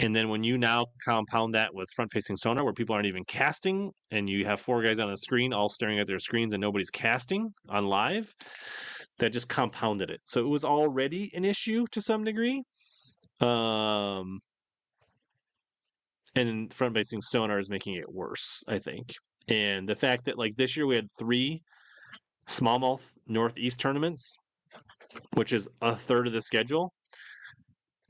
And 0.00 0.16
then 0.16 0.30
when 0.30 0.42
you 0.42 0.56
now 0.56 0.86
compound 1.04 1.54
that 1.54 1.74
with 1.74 1.90
front 1.94 2.10
facing 2.10 2.36
sonar 2.36 2.64
where 2.64 2.72
people 2.72 2.94
aren't 2.94 3.06
even 3.06 3.24
casting 3.24 3.90
and 4.10 4.30
you 4.30 4.46
have 4.46 4.58
four 4.58 4.82
guys 4.82 4.98
on 4.98 5.10
the 5.10 5.16
screen 5.16 5.52
all 5.52 5.68
staring 5.68 5.98
at 5.98 6.06
their 6.06 6.18
screens 6.18 6.54
and 6.54 6.60
nobody's 6.60 6.88
casting 6.88 7.52
on 7.68 7.84
live, 7.84 8.34
that 9.18 9.30
just 9.30 9.50
compounded 9.50 10.08
it. 10.08 10.20
So 10.24 10.40
it 10.40 10.48
was 10.48 10.64
already 10.64 11.30
an 11.34 11.44
issue 11.44 11.84
to 11.92 12.00
some 12.00 12.24
degree. 12.24 12.62
Um, 13.40 14.40
and 16.34 16.72
front 16.72 16.94
facing 16.94 17.20
sonar 17.20 17.58
is 17.58 17.68
making 17.68 17.96
it 17.96 18.10
worse, 18.10 18.62
I 18.66 18.78
think. 18.78 19.12
And 19.48 19.86
the 19.86 19.96
fact 19.96 20.24
that 20.24 20.38
like 20.38 20.56
this 20.56 20.78
year 20.78 20.86
we 20.86 20.96
had 20.96 21.08
three 21.18 21.60
smallmouth 22.48 23.06
northeast 23.26 23.80
tournaments, 23.80 24.32
which 25.34 25.52
is 25.52 25.68
a 25.82 25.94
third 25.94 26.26
of 26.26 26.32
the 26.32 26.40
schedule. 26.40 26.90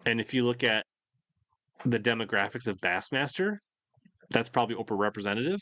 And 0.06 0.20
if 0.20 0.32
you 0.32 0.44
look 0.44 0.62
at 0.62 0.84
the 1.86 1.98
demographics 1.98 2.66
of 2.66 2.78
Bassmaster, 2.80 3.58
that's 4.30 4.48
probably 4.48 4.76
overrepresentative. 4.76 5.58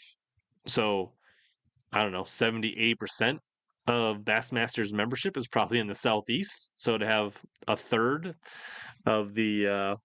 So 0.66 1.12
I 1.92 2.02
don't 2.02 2.12
know, 2.12 2.24
70, 2.24 2.96
80% 3.00 3.38
of 3.86 4.18
Bassmaster's 4.18 4.92
membership 4.92 5.36
is 5.36 5.48
probably 5.48 5.78
in 5.78 5.86
the 5.86 5.94
Southeast. 5.94 6.70
So 6.74 6.98
to 6.98 7.06
have 7.06 7.36
a 7.66 7.76
third 7.76 8.34
of 9.06 9.34
the 9.34 9.66
uh, 9.66 9.96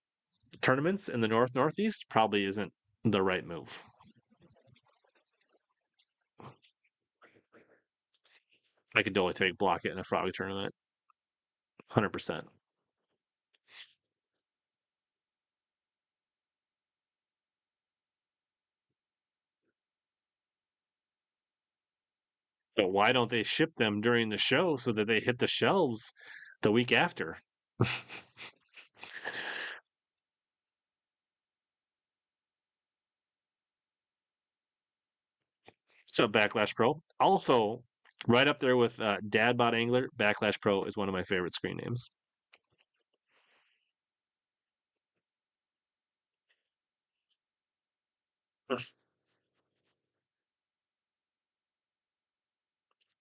tournaments 0.62 1.10
in 1.10 1.20
the 1.20 1.28
North 1.28 1.54
Northeast 1.54 2.06
probably 2.10 2.46
isn't 2.46 2.72
the 3.04 3.22
right 3.22 3.46
move. 3.46 3.84
I 8.96 9.02
could 9.02 9.16
totally 9.16 9.34
take 9.34 9.58
Blockett 9.58 9.92
in 9.92 10.00
a 10.00 10.04
frog 10.04 10.32
tournament. 10.34 10.74
100%. 11.92 12.44
But 22.76 22.90
why 22.90 23.12
don't 23.12 23.30
they 23.30 23.44
ship 23.44 23.76
them 23.76 24.02
during 24.02 24.30
the 24.30 24.38
show 24.38 24.78
so 24.78 24.92
that 24.94 25.08
they 25.08 25.20
hit 25.20 25.40
the 25.40 25.48
shelves 25.48 26.14
the 26.62 26.72
week 26.72 26.92
after? 26.92 27.38
so 36.08 36.28
Backlash 36.28 36.76
Pro. 36.76 37.02
Also, 37.20 37.84
right 38.28 38.48
up 38.48 38.60
there 38.60 38.78
with 38.78 39.00
uh, 39.00 39.18
Dadbot 39.28 39.74
Angler, 39.74 40.10
Backlash 40.18 40.60
Pro 40.62 40.86
is 40.86 40.96
one 40.98 41.10
of 41.10 41.14
my 41.14 41.24
favorite 41.24 41.54
screen 41.54 41.78
names. 41.78 42.10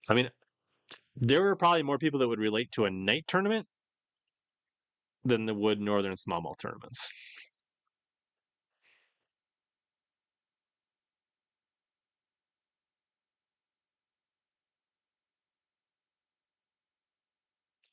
I 0.09 0.15
mean, 0.15 0.31
there 1.17 1.43
were 1.43 1.57
probably 1.57 1.83
more 1.83 1.99
people 1.99 2.21
that 2.21 2.29
would 2.29 2.39
relate 2.39 2.73
to 2.73 2.85
a 2.85 2.91
night 2.91 3.25
tournament 3.29 3.67
than 5.25 5.47
the 5.47 5.55
would 5.55 5.81
northern 5.81 6.15
smallmouth 6.15 6.59
tournaments. 6.59 7.13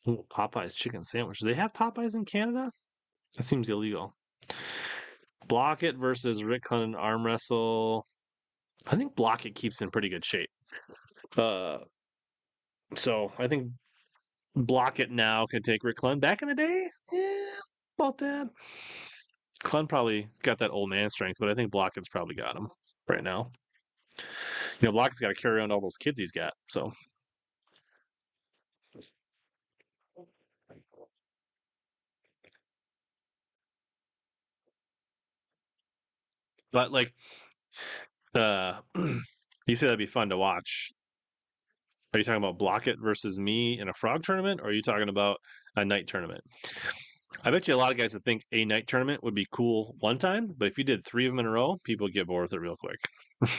Ooh, 0.07 0.25
Popeye's 0.29 0.73
chicken 0.73 1.03
sandwich. 1.03 1.39
Do 1.39 1.47
they 1.47 1.53
have 1.53 1.73
Popeyes 1.73 2.15
in 2.15 2.25
Canada? 2.25 2.71
That 3.37 3.43
seems 3.43 3.69
illegal. 3.69 4.15
Blockett 5.47 5.97
versus 5.97 6.43
Rick 6.43 6.63
Clunn 6.63 6.95
arm 6.97 7.25
wrestle. 7.25 8.07
I 8.87 8.95
think 8.95 9.15
Blockett 9.15 9.55
keeps 9.55 9.81
in 9.81 9.91
pretty 9.91 10.09
good 10.09 10.25
shape. 10.25 10.49
Uh, 11.37 11.79
so 12.95 13.31
I 13.37 13.47
think 13.47 13.71
Blockett 14.57 15.09
now 15.09 15.45
can 15.45 15.61
take 15.61 15.83
Rick 15.83 15.97
Clunn. 15.97 16.19
Back 16.19 16.41
in 16.41 16.47
the 16.47 16.55
day, 16.55 16.87
yeah, 17.11 17.45
about 17.97 18.17
that. 18.19 18.49
Clunn 19.63 19.89
probably 19.89 20.27
got 20.43 20.59
that 20.59 20.71
old 20.71 20.89
man 20.89 21.09
strength, 21.09 21.37
but 21.39 21.49
I 21.49 21.55
think 21.55 21.71
Blockett's 21.71 22.09
probably 22.09 22.35
got 22.35 22.55
him 22.55 22.69
right 23.07 23.23
now. 23.23 23.51
You 24.79 24.87
know, 24.87 24.91
Blockett's 24.91 25.19
got 25.19 25.29
to 25.29 25.35
carry 25.35 25.61
on 25.61 25.71
all 25.71 25.81
those 25.81 25.97
kids 25.97 26.19
he's 26.19 26.31
got. 26.31 26.53
So 26.69 26.93
But 36.71 36.91
like, 36.91 37.13
uh, 38.35 38.79
you 38.95 39.75
said 39.75 39.87
that'd 39.87 39.97
be 39.99 40.05
fun 40.05 40.29
to 40.29 40.37
watch. 40.37 40.91
Are 42.13 42.17
you 42.17 42.23
talking 42.23 42.43
about 42.43 42.57
Blockett 42.57 42.99
versus 42.99 43.37
me 43.37 43.79
in 43.79 43.87
a 43.87 43.93
frog 43.93 44.23
tournament, 44.23 44.61
or 44.61 44.69
are 44.69 44.73
you 44.73 44.81
talking 44.81 45.09
about 45.09 45.37
a 45.75 45.85
night 45.85 46.07
tournament? 46.07 46.41
I 47.43 47.51
bet 47.51 47.67
you 47.67 47.75
a 47.75 47.77
lot 47.77 47.91
of 47.91 47.97
guys 47.97 48.13
would 48.13 48.25
think 48.25 48.43
a 48.51 48.65
night 48.65 48.87
tournament 48.87 49.23
would 49.23 49.35
be 49.35 49.45
cool 49.51 49.95
one 49.99 50.17
time, 50.17 50.51
but 50.57 50.67
if 50.67 50.77
you 50.79 50.83
did 50.83 51.05
three 51.05 51.27
of 51.27 51.31
them 51.31 51.39
in 51.39 51.45
a 51.45 51.51
row, 51.51 51.79
people 51.83 52.07
would 52.07 52.13
get 52.13 52.25
bored 52.25 52.43
with 52.43 52.53
it 52.53 52.59
real 52.59 52.75
quick. 52.77 52.99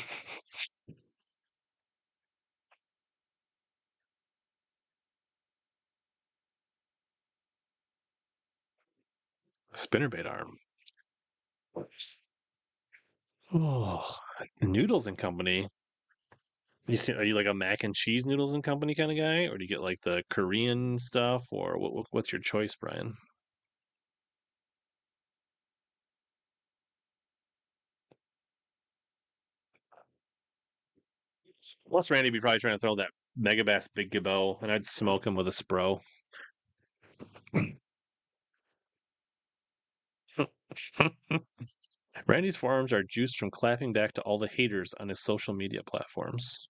Spinnerbait 9.75 10.27
arm. 10.27 10.57
Oh, 13.55 14.05
Noodles 14.61 15.07
and 15.07 15.17
Company. 15.17 15.69
You 16.91 16.97
see, 16.97 17.12
are 17.15 17.23
you 17.25 17.35
like 17.35 17.47
a 17.47 17.55
mac 17.55 17.85
and 17.85 17.95
cheese 17.95 18.27
noodles 18.27 18.53
and 18.53 18.65
company 18.65 18.95
kind 18.97 19.12
of 19.12 19.17
guy, 19.17 19.45
or 19.47 19.57
do 19.57 19.62
you 19.65 19.69
get 19.69 19.81
like 19.81 20.01
the 20.03 20.25
Korean 20.29 20.99
stuff, 20.99 21.47
or 21.53 21.79
what, 21.79 21.95
what- 21.95 22.07
what's 22.11 22.33
your 22.33 22.41
choice, 22.41 22.75
Brian? 22.75 23.17
Unless 31.91 32.11
Randy 32.11 32.31
be 32.31 32.41
probably 32.41 32.59
trying 32.59 32.75
to 32.75 32.79
throw 32.79 32.97
that 32.97 33.11
Megabass 33.39 33.89
Big 33.95 34.11
Gabo, 34.11 34.62
and 34.62 34.73
I'd 34.73 34.87
smoke 34.87 35.27
him 35.27 35.35
with 35.35 35.47
a 35.47 35.51
Spro. 35.51 36.01
Randy's 42.27 42.57
forearms 42.57 42.93
are 42.95 43.03
juiced 43.03 43.37
from 43.37 43.51
clapping 43.51 43.93
back 43.93 44.15
to 44.15 44.23
all 44.23 44.39
the 44.39 44.49
haters 44.49 44.95
on 44.95 45.11
his 45.11 45.21
social 45.21 45.53
media 45.53 45.83
platforms. 45.83 46.67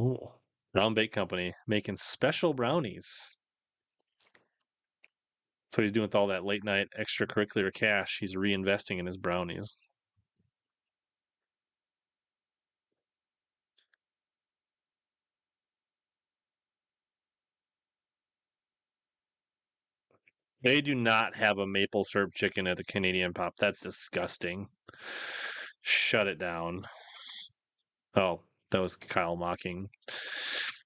Oh, 0.00 0.36
Brown 0.72 0.94
Bake 0.94 1.12
Company 1.12 1.54
making 1.66 1.98
special 1.98 2.54
brownies. 2.54 3.36
So 5.72 5.82
he's 5.82 5.92
doing 5.92 6.06
with 6.06 6.14
all 6.14 6.28
that 6.28 6.44
late 6.44 6.64
night 6.64 6.88
extracurricular 6.98 7.72
cash. 7.72 8.16
He's 8.18 8.34
reinvesting 8.34 8.98
in 8.98 9.04
his 9.04 9.18
brownies. 9.18 9.76
They 20.62 20.80
do 20.80 20.94
not 20.94 21.36
have 21.36 21.58
a 21.58 21.66
maple 21.66 22.04
syrup 22.04 22.32
chicken 22.34 22.66
at 22.66 22.78
the 22.78 22.84
Canadian 22.84 23.34
Pop. 23.34 23.54
That's 23.58 23.80
disgusting. 23.80 24.68
Shut 25.82 26.26
it 26.26 26.38
down. 26.38 26.86
Oh, 28.14 28.40
that 28.70 28.80
was 28.80 28.96
Kyle 28.96 29.36
mocking 29.36 29.88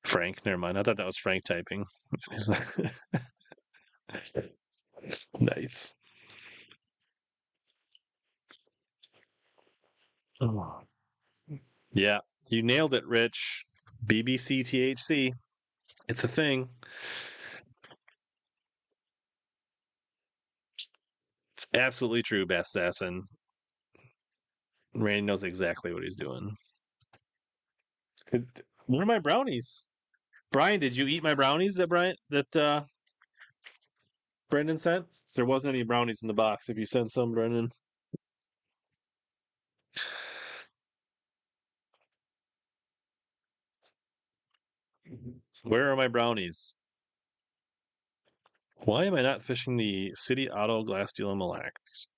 Frank. 0.05 0.45
Never 0.45 0.59
mind. 0.59 0.79
I 0.79 0.83
thought 0.83 0.97
that 0.97 1.07
was 1.07 1.17
Frank 1.17 1.45
typing. 1.45 1.85
Nice. 5.39 5.93
Oh. 10.41 10.81
Yeah, 11.97 12.19
you 12.49 12.65
nailed 12.65 12.95
it, 12.95 13.07
Rich. 13.07 13.67
BBC 14.07 14.63
THC. 14.63 15.31
It's 16.09 16.25
a 16.25 16.29
thing. 16.29 16.69
It's 21.57 21.67
absolutely 21.73 22.23
true, 22.23 22.47
Bass 22.47 22.75
Assassin. 22.75 23.23
Randy 24.95 25.23
knows 25.23 25.45
exactly 25.45 25.95
what 25.95 26.03
he's 26.03 26.17
doing. 26.17 26.57
Where 28.87 29.03
are 29.03 29.07
my 29.07 29.19
brownies? 29.19 29.87
Brian, 30.51 30.81
did 30.81 30.97
you 30.97 31.07
eat 31.07 31.23
my 31.23 31.35
brownies 31.35 31.75
that 31.75 31.89
Brian 31.89 32.17
that 32.31 32.57
uh 32.57 32.83
Brendan 34.51 34.79
sent? 34.79 35.07
There 35.35 35.45
wasn't 35.45 35.75
any 35.75 35.85
brownies 35.85 36.21
in 36.23 36.29
the 36.29 36.35
box. 36.35 36.69
If 36.69 36.79
you 36.79 36.87
sent 36.87 37.13
some, 37.13 37.33
Brendan. 37.33 37.71
Where 45.63 45.91
are 45.91 45.97
my 45.97 46.09
brownies? 46.09 46.75
Why 48.85 49.07
am 49.07 49.15
I 49.15 49.23
not 49.23 49.43
fishing 49.43 49.77
the 49.77 50.13
City 50.15 50.51
Auto 50.51 50.83
Glass 50.83 51.13
Deal 51.13 51.33
in 51.33 51.39
Mille 51.39 51.51
Lacs? 51.51 52.09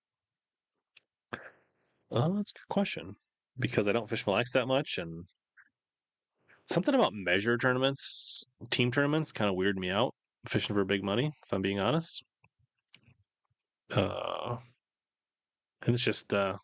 Oh, 2.11 2.37
that's 2.37 2.51
a 2.51 2.59
good 2.59 2.69
question. 2.69 3.15
Because 3.59 3.87
I 3.87 3.93
don't 3.93 4.11
fish 4.11 4.27
Mille 4.27 4.37
Lacs 4.37 4.53
that 4.53 4.67
much, 4.67 4.99
and 4.99 5.27
something 6.67 6.95
about 6.95 7.15
measure 7.15 7.57
tournaments, 7.57 8.45
team 8.71 8.91
tournaments, 8.91 9.33
kind 9.33 9.49
of 9.49 9.57
weird 9.57 9.79
me 9.79 9.91
out. 9.91 10.15
Fishing 10.47 10.77
for 10.77 10.85
big 10.85 11.03
money, 11.03 11.33
if 11.45 11.53
I'm 11.53 11.63
being 11.63 11.81
honest. 11.81 12.23
Uh, 13.91 14.57
and 15.83 15.95
it's 15.95 16.05
just 16.05 16.33
uh, 16.33 16.57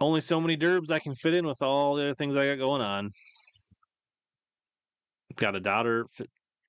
only 0.00 0.20
so 0.20 0.40
many 0.40 0.56
derbs 0.56 0.90
I 0.90 0.98
can 0.98 1.14
fit 1.14 1.34
in 1.34 1.46
with 1.46 1.60
all 1.62 1.94
the 1.94 2.04
other 2.04 2.14
things 2.14 2.36
I 2.36 2.46
got 2.46 2.58
going 2.58 2.82
on. 2.82 3.10
Got 5.36 5.56
a 5.56 5.60
daughter 5.60 6.06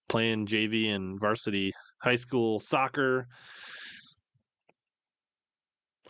playing 0.08 0.48
JV 0.48 0.90
and 0.90 1.20
varsity 1.20 1.74
high 2.02 2.16
school 2.16 2.60
soccer. 2.60 3.28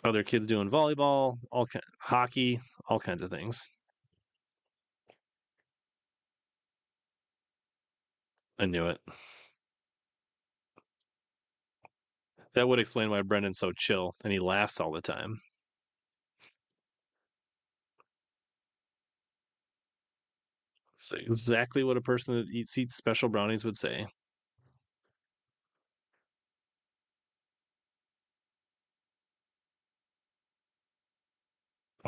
Other 0.04 0.24
kids 0.24 0.48
doing 0.48 0.70
volleyball, 0.70 1.38
all 1.52 1.68
hockey, 2.00 2.60
all 2.88 3.00
kinds 3.00 3.22
of 3.22 3.30
things. 3.30 3.70
I 8.60 8.66
knew 8.66 8.88
it. 8.88 9.02
That 12.54 12.68
would 12.68 12.80
explain 12.80 13.10
why 13.10 13.24
Brendan's 13.24 13.58
so 13.58 13.72
chill 13.72 14.14
and 14.24 14.32
he 14.32 14.38
laughs 14.38 14.80
all 14.80 14.92
the 14.92 15.02
time. 15.02 15.42
It's 20.96 21.12
exactly 21.14 21.84
what 21.84 21.98
a 21.98 22.02
person 22.02 22.36
that 22.36 22.48
eats 22.50 22.78
eats 22.78 22.96
special 22.96 23.30
brownies 23.30 23.66
would 23.66 23.78
say. 23.78 24.06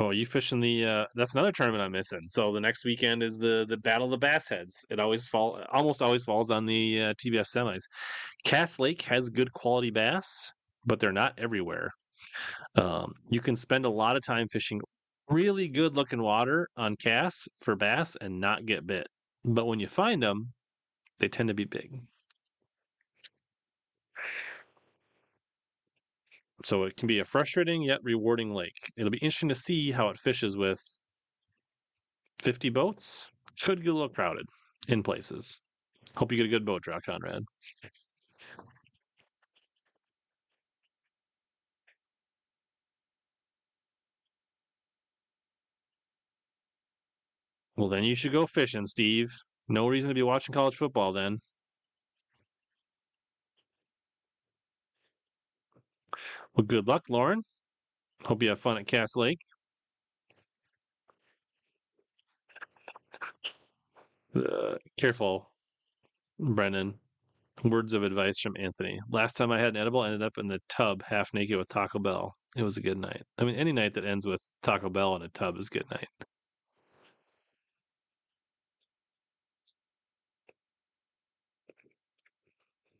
Oh, 0.02 0.10
you 0.10 0.26
fishing 0.26 0.58
the? 0.58 0.84
Uh, 0.84 1.04
that's 1.14 1.34
another 1.34 1.52
tournament 1.52 1.80
I'm 1.80 1.92
missing. 1.92 2.22
So 2.28 2.52
the 2.52 2.60
next 2.60 2.84
weekend 2.84 3.22
is 3.22 3.38
the 3.38 3.64
the 3.68 3.76
Battle 3.76 4.06
of 4.06 4.10
the 4.10 4.18
Bass 4.18 4.48
Heads. 4.48 4.84
It 4.90 4.98
always 4.98 5.28
fall, 5.28 5.62
almost 5.72 6.02
always 6.02 6.24
falls 6.24 6.50
on 6.50 6.66
the 6.66 7.00
uh, 7.00 7.14
TBF 7.14 7.46
semis. 7.54 7.82
Cass 8.44 8.80
Lake 8.80 9.02
has 9.02 9.30
good 9.30 9.52
quality 9.52 9.90
bass, 9.90 10.52
but 10.84 10.98
they're 10.98 11.12
not 11.12 11.34
everywhere. 11.38 11.88
Um, 12.74 13.12
you 13.30 13.40
can 13.40 13.54
spend 13.54 13.84
a 13.84 13.90
lot 13.90 14.16
of 14.16 14.24
time 14.24 14.48
fishing 14.48 14.80
really 15.28 15.68
good 15.68 15.94
looking 15.94 16.20
water 16.20 16.66
on 16.76 16.96
Cass 16.96 17.46
for 17.60 17.76
bass 17.76 18.16
and 18.20 18.40
not 18.40 18.66
get 18.66 18.84
bit. 18.84 19.06
But 19.44 19.66
when 19.66 19.78
you 19.78 19.86
find 19.86 20.20
them, 20.20 20.52
they 21.20 21.28
tend 21.28 21.46
to 21.46 21.54
be 21.54 21.64
big. 21.64 22.00
So 26.64 26.84
it 26.84 26.96
can 26.96 27.08
be 27.08 27.18
a 27.18 27.24
frustrating 27.24 27.82
yet 27.82 28.00
rewarding 28.02 28.52
lake. 28.52 28.92
It'll 28.96 29.10
be 29.10 29.18
interesting 29.18 29.48
to 29.48 29.54
see 29.54 29.90
how 29.90 30.08
it 30.08 30.18
fishes 30.18 30.56
with 30.56 30.80
50 32.42 32.70
boats. 32.70 33.30
Could 33.62 33.82
get 33.82 33.90
a 33.90 33.92
little 33.92 34.08
crowded 34.08 34.46
in 34.88 35.02
places. 35.02 35.62
Hope 36.16 36.30
you 36.30 36.38
get 36.38 36.46
a 36.46 36.48
good 36.48 36.64
boat 36.64 36.82
draw, 36.82 36.98
Conrad. 37.00 37.42
Well, 47.76 47.88
then 47.88 48.04
you 48.04 48.14
should 48.14 48.32
go 48.32 48.46
fishing, 48.46 48.86
Steve. 48.86 49.28
No 49.68 49.88
reason 49.88 50.08
to 50.08 50.14
be 50.14 50.22
watching 50.22 50.52
college 50.52 50.76
football 50.76 51.12
then. 51.12 51.38
Well, 56.54 56.64
good 56.66 56.86
luck, 56.86 57.06
Lauren. 57.08 57.42
Hope 58.24 58.42
you 58.42 58.50
have 58.50 58.60
fun 58.60 58.78
at 58.78 58.86
Cass 58.86 59.16
Lake. 59.16 59.38
Uh, 64.34 64.76
careful, 64.98 65.50
Brennan. 66.38 66.98
Words 67.64 67.94
of 67.94 68.02
advice 68.02 68.40
from 68.40 68.56
Anthony. 68.58 68.98
Last 69.10 69.36
time 69.36 69.52
I 69.52 69.58
had 69.58 69.68
an 69.68 69.76
edible, 69.76 70.00
I 70.00 70.06
ended 70.06 70.22
up 70.22 70.38
in 70.38 70.48
the 70.48 70.60
tub 70.68 71.02
half 71.04 71.32
naked 71.34 71.56
with 71.58 71.68
Taco 71.68 71.98
Bell. 71.98 72.34
It 72.56 72.62
was 72.62 72.76
a 72.76 72.82
good 72.82 72.98
night. 72.98 73.22
I 73.38 73.44
mean, 73.44 73.56
any 73.56 73.72
night 73.72 73.94
that 73.94 74.04
ends 74.04 74.26
with 74.26 74.40
Taco 74.62 74.90
Bell 74.90 75.16
in 75.16 75.22
a 75.22 75.28
tub 75.28 75.58
is 75.58 75.68
a 75.68 75.70
good 75.78 75.90
night. 75.90 76.08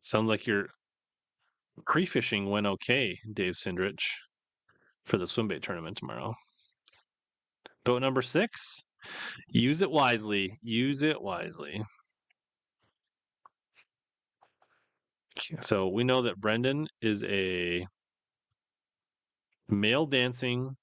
Sounds 0.01 0.29
like 0.29 0.47
your 1.83 1.93
pre-fishing 1.93 2.49
went 2.49 2.67
okay, 2.67 3.19
Dave 3.33 3.55
Sindrich, 3.55 4.03
for 5.05 5.19
the 5.19 5.27
swim 5.27 5.49
bait 5.49 5.63
tournament 5.63 5.97
tomorrow. 5.97 6.35
Boat 7.85 8.03
number 8.03 8.23
six. 8.23 8.85
Use 9.51 9.83
it 9.83 9.91
wisely. 9.91 10.59
Use 10.63 11.03
it 11.03 11.21
wisely. 11.21 11.83
So 15.61 15.89
we 15.89 16.05
know 16.05 16.23
that 16.23 16.41
Brendan 16.41 16.87
is 17.01 17.25
a 17.25 17.85
male 19.69 20.07
dancing, 20.07 20.77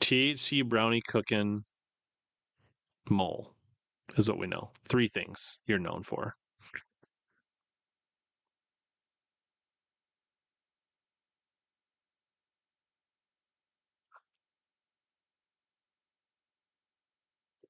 THC 0.00 0.66
brownie 0.66 1.02
cooking 1.06 1.64
mole, 3.10 3.54
is 4.16 4.28
what 4.28 4.38
we 4.38 4.46
know. 4.46 4.70
Three 4.88 5.08
things 5.08 5.60
you're 5.66 5.78
known 5.78 6.02
for. 6.02 6.34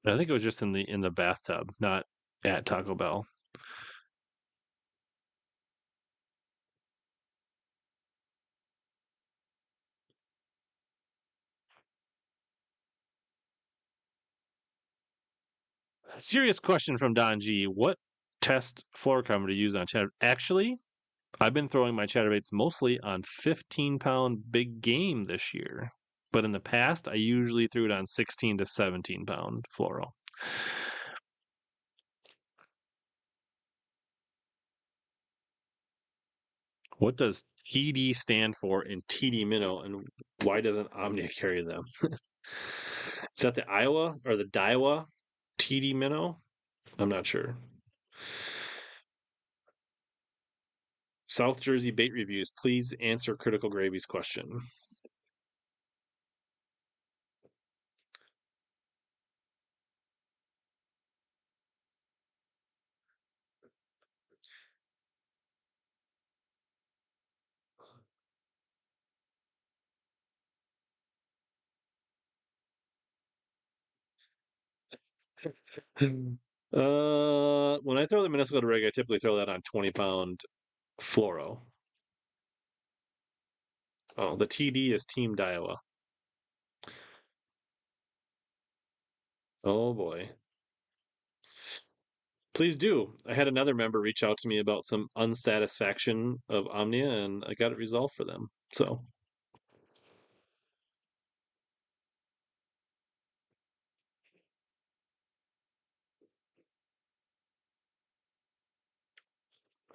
I 0.05 0.15
think 0.17 0.29
it 0.29 0.33
was 0.33 0.43
just 0.43 0.61
in 0.61 0.71
the 0.71 0.89
in 0.89 1.01
the 1.01 1.11
bathtub, 1.11 1.73
not 1.79 2.05
at 2.45 2.65
Taco 2.65 2.95
Bell. 2.95 3.27
Serious 16.17 16.59
question 16.59 16.97
from 16.97 17.13
Don 17.13 17.39
G. 17.39 17.65
What 17.65 17.99
test 18.41 18.83
fluorocarbon 18.95 19.47
to 19.47 19.53
use 19.53 19.75
on 19.75 19.85
chatter? 19.85 20.11
Actually, 20.21 20.79
I've 21.41 21.53
been 21.53 21.69
throwing 21.69 21.95
my 21.95 22.05
chatterbaits 22.07 22.51
mostly 22.51 22.99
on 23.01 23.23
15 23.23 23.99
pound 23.99 24.51
big 24.51 24.81
game 24.81 25.25
this 25.25 25.53
year. 25.53 25.93
But 26.33 26.45
in 26.45 26.51
the 26.51 26.59
past, 26.59 27.07
I 27.07 27.13
usually 27.13 27.67
threw 27.67 27.85
it 27.85 27.91
on 27.91 28.07
16 28.07 28.57
to 28.57 28.65
17 28.65 29.25
pound 29.25 29.65
fluoro. 29.77 30.07
What 36.97 37.17
does 37.17 37.43
TD 37.71 38.15
stand 38.15 38.55
for 38.57 38.83
in 38.83 39.01
TD 39.03 39.47
minnow, 39.47 39.81
and 39.81 40.07
why 40.41 40.59
doesn't 40.61 40.91
Omnia 40.91 41.29
carry 41.29 41.63
them? 41.63 41.83
Is 42.03 43.41
that 43.43 43.55
the 43.55 43.69
Iowa 43.69 44.15
or 44.25 44.35
the 44.35 44.45
Daiwa 44.45 45.05
TD 45.59 45.95
minnow? 45.95 46.39
I'm 46.97 47.09
not 47.09 47.27
sure. 47.27 47.55
South 51.27 51.61
Jersey 51.61 51.91
bait 51.91 52.11
reviews. 52.13 52.51
Please 52.59 52.93
answer 53.01 53.35
Critical 53.35 53.69
Gravy's 53.69 54.05
question. 54.05 54.61
uh, 76.01 77.77
when 77.83 77.97
I 77.97 78.05
throw 78.05 78.23
the 78.23 78.29
Minnesota 78.29 78.65
rig, 78.67 78.83
I 78.85 78.91
typically 78.93 79.19
throw 79.19 79.37
that 79.37 79.49
on 79.49 79.61
20 79.61 79.91
pound 79.91 80.41
fluoro. 81.01 81.59
Oh, 84.17 84.35
the 84.37 84.47
TD 84.47 84.93
is 84.93 85.05
Team 85.05 85.35
Daiwa. 85.35 85.77
Oh 89.65 89.93
boy. 89.93 90.29
Please 92.53 92.75
do. 92.77 93.15
I 93.27 93.33
had 93.33 93.47
another 93.47 93.73
member 93.73 93.99
reach 93.99 94.23
out 94.23 94.37
to 94.39 94.47
me 94.47 94.59
about 94.59 94.85
some 94.85 95.07
unsatisfaction 95.15 96.41
of 96.49 96.67
Omnia, 96.67 97.09
and 97.09 97.43
I 97.47 97.53
got 97.55 97.71
it 97.71 97.77
resolved 97.77 98.13
for 98.15 98.25
them. 98.25 98.49
So. 98.73 99.03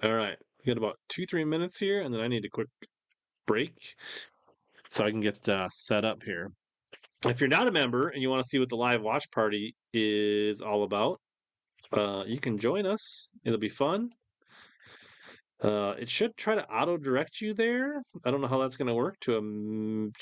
All 0.02 0.12
right. 0.12 0.36
We 0.64 0.72
got 0.72 0.78
about 0.78 0.98
two, 1.08 1.26
three 1.26 1.44
minutes 1.44 1.78
here, 1.78 2.02
and 2.02 2.14
then 2.14 2.20
I 2.20 2.28
need 2.28 2.44
a 2.44 2.50
quick 2.50 2.68
break 3.46 3.94
so 4.88 5.04
I 5.04 5.10
can 5.10 5.20
get 5.20 5.48
uh, 5.48 5.68
set 5.70 6.04
up 6.04 6.22
here. 6.22 6.52
If 7.26 7.40
you're 7.40 7.48
not 7.48 7.66
a 7.66 7.72
member 7.72 8.08
and 8.08 8.22
you 8.22 8.30
want 8.30 8.44
to 8.44 8.48
see 8.48 8.60
what 8.60 8.68
the 8.68 8.76
live 8.76 9.02
watch 9.02 9.28
party 9.32 9.74
is 9.92 10.60
all 10.60 10.84
about, 10.84 11.20
uh, 11.92 12.22
you 12.26 12.38
can 12.38 12.58
join 12.58 12.86
us. 12.86 13.32
It'll 13.44 13.58
be 13.58 13.68
fun. 13.68 14.10
Uh, 15.60 15.94
it 15.98 16.08
should 16.08 16.36
try 16.36 16.54
to 16.54 16.64
auto 16.70 16.96
direct 16.96 17.40
you 17.40 17.52
there. 17.52 18.00
I 18.24 18.30
don't 18.30 18.40
know 18.40 18.46
how 18.46 18.60
that's 18.60 18.76
going 18.76 18.86
to 18.86 18.94
work 18.94 19.18
to 19.22 19.34
a 19.34 19.38
m- 19.38 20.12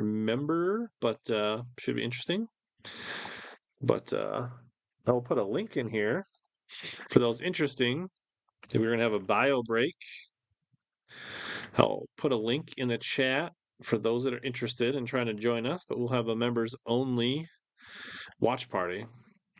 member, 0.00 0.90
but 1.00 1.30
uh, 1.30 1.62
should 1.78 1.94
be 1.94 2.02
interesting. 2.02 2.48
But 3.80 4.12
uh, 4.12 4.48
I 5.06 5.12
will 5.12 5.22
put 5.22 5.38
a 5.38 5.44
link 5.44 5.76
in 5.76 5.88
here 5.88 6.26
for 7.10 7.20
those 7.20 7.40
interesting. 7.40 8.08
We're 8.74 8.86
going 8.86 8.98
to 8.98 9.04
have 9.04 9.12
a 9.12 9.18
bio 9.18 9.62
break. 9.62 9.94
I'll 11.78 12.06
put 12.16 12.32
a 12.32 12.36
link 12.36 12.72
in 12.76 12.88
the 12.88 12.98
chat 12.98 13.52
for 13.82 13.98
those 13.98 14.24
that 14.24 14.34
are 14.34 14.42
interested 14.42 14.94
in 14.94 15.06
trying 15.06 15.26
to 15.26 15.34
join 15.34 15.66
us, 15.66 15.84
but 15.88 15.98
we'll 15.98 16.08
have 16.08 16.28
a 16.28 16.36
members 16.36 16.74
only 16.86 17.48
watch 18.40 18.68
party. 18.68 19.06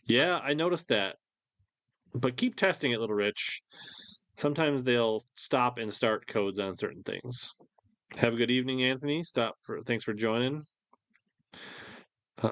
Yeah, 0.06 0.38
I 0.38 0.54
noticed 0.54 0.88
that. 0.88 1.16
But 2.14 2.36
keep 2.36 2.56
testing 2.56 2.92
it, 2.92 3.00
Little 3.00 3.16
Rich. 3.16 3.62
Sometimes 4.36 4.82
they'll 4.82 5.22
stop 5.34 5.78
and 5.78 5.92
start 5.92 6.26
codes 6.26 6.58
on 6.58 6.76
certain 6.76 7.02
things. 7.02 7.52
Have 8.16 8.34
a 8.34 8.36
good 8.36 8.50
evening, 8.50 8.84
Anthony. 8.84 9.22
Stop 9.22 9.56
for 9.62 9.80
thanks 9.82 10.04
for 10.04 10.14
joining. 10.14 10.64
Uh, 12.42 12.50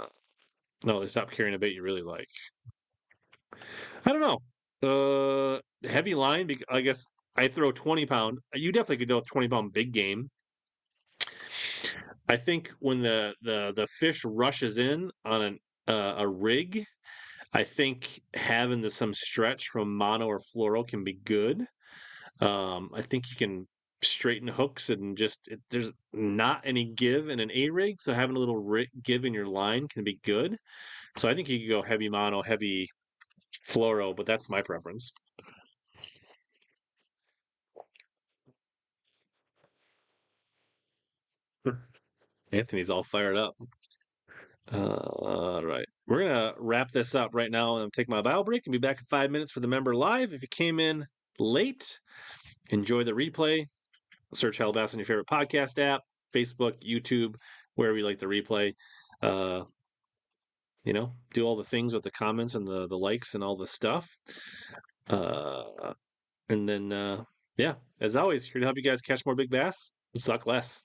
no, 0.84 1.00
they 1.00 1.06
stopped 1.06 1.32
carrying 1.32 1.54
a 1.54 1.58
bait 1.58 1.74
you 1.74 1.82
really 1.82 2.02
like. 2.02 2.28
I 4.04 4.12
don't 4.12 4.20
know. 4.20 4.38
Uh, 4.84 5.60
heavy 5.88 6.14
line. 6.14 6.46
Because 6.46 6.64
I 6.70 6.80
guess 6.80 7.04
I 7.36 7.48
throw 7.48 7.72
twenty 7.72 8.06
pound. 8.06 8.38
You 8.54 8.72
definitely 8.72 8.98
could 8.98 9.08
do 9.08 9.18
a 9.18 9.22
twenty 9.22 9.48
pound 9.48 9.72
big 9.72 9.92
game. 9.92 10.30
I 12.28 12.36
think 12.36 12.70
when 12.78 13.02
the 13.02 13.34
the 13.42 13.72
the 13.74 13.86
fish 13.86 14.24
rushes 14.24 14.78
in 14.78 15.10
on 15.24 15.42
an, 15.42 15.58
uh, 15.88 16.14
a 16.18 16.28
rig, 16.28 16.84
I 17.52 17.64
think 17.64 18.20
having 18.34 18.80
the, 18.80 18.90
some 18.90 19.12
stretch 19.12 19.68
from 19.68 19.96
mono 19.96 20.26
or 20.26 20.40
fluoro 20.40 20.86
can 20.86 21.04
be 21.04 21.18
good. 21.24 21.66
Um, 22.40 22.90
I 22.94 23.02
think 23.02 23.30
you 23.30 23.36
can 23.36 23.66
straighten 24.02 24.48
hooks 24.48 24.90
and 24.90 25.16
just 25.16 25.48
it, 25.48 25.60
there's 25.70 25.92
not 26.12 26.62
any 26.64 26.84
give 26.84 27.28
in 27.28 27.40
an 27.40 27.50
A 27.54 27.70
rig, 27.70 28.00
so 28.00 28.12
having 28.12 28.36
a 28.36 28.38
little 28.38 28.62
rig, 28.62 28.88
give 29.02 29.24
in 29.24 29.32
your 29.32 29.46
line 29.46 29.86
can 29.88 30.04
be 30.04 30.18
good. 30.24 30.58
So 31.16 31.28
I 31.28 31.34
think 31.34 31.48
you 31.48 31.60
could 31.60 31.68
go 31.68 31.82
heavy 31.82 32.08
mono, 32.08 32.42
heavy 32.42 32.88
fluoro, 33.66 34.14
but 34.14 34.26
that's 34.26 34.48
my 34.48 34.62
preference. 34.62 35.12
Anthony's 42.52 42.90
all 42.90 43.02
fired 43.02 43.36
up. 43.36 43.56
Uh, 44.72 44.76
all 44.76 45.64
right. 45.64 45.86
We're 46.06 46.20
going 46.20 46.30
to 46.30 46.54
wrap 46.58 46.90
this 46.92 47.14
up 47.14 47.30
right 47.34 47.50
now 47.50 47.78
and 47.78 47.92
take 47.92 48.08
my 48.08 48.22
bio 48.22 48.44
break 48.44 48.66
and 48.66 48.72
be 48.72 48.78
back 48.78 49.00
in 49.00 49.06
five 49.10 49.30
minutes 49.30 49.50
for 49.50 49.60
the 49.60 49.66
member 49.66 49.94
live. 49.94 50.32
If 50.32 50.42
you 50.42 50.48
came 50.48 50.78
in 50.78 51.06
late, 51.38 51.98
enjoy 52.70 53.04
the 53.04 53.12
replay. 53.12 53.66
Search 54.32 54.58
Hellabass 54.58 54.94
on 54.94 54.98
your 54.98 55.06
favorite 55.06 55.26
podcast 55.26 55.78
app, 55.78 56.02
Facebook, 56.34 56.74
YouTube, 56.86 57.34
wherever 57.74 57.96
you 57.96 58.04
like 58.04 58.18
the 58.18 58.26
replay. 58.26 58.74
Uh, 59.22 59.62
you 60.84 60.92
know, 60.92 61.12
do 61.32 61.44
all 61.44 61.56
the 61.56 61.64
things 61.64 61.94
with 61.94 62.02
the 62.02 62.10
comments 62.10 62.54
and 62.54 62.66
the 62.66 62.86
the 62.86 62.98
likes 62.98 63.34
and 63.34 63.42
all 63.42 63.56
the 63.56 63.66
stuff. 63.66 64.08
Uh, 65.08 65.92
and 66.48 66.68
then 66.68 66.92
uh, 66.92 67.24
yeah, 67.56 67.74
as 68.00 68.16
always, 68.16 68.44
here 68.44 68.60
to 68.60 68.66
help 68.66 68.76
you 68.76 68.82
guys 68.82 69.00
catch 69.00 69.24
more 69.26 69.34
big 69.34 69.50
bass 69.50 69.92
and 70.14 70.22
suck 70.22 70.46
less. 70.46 70.84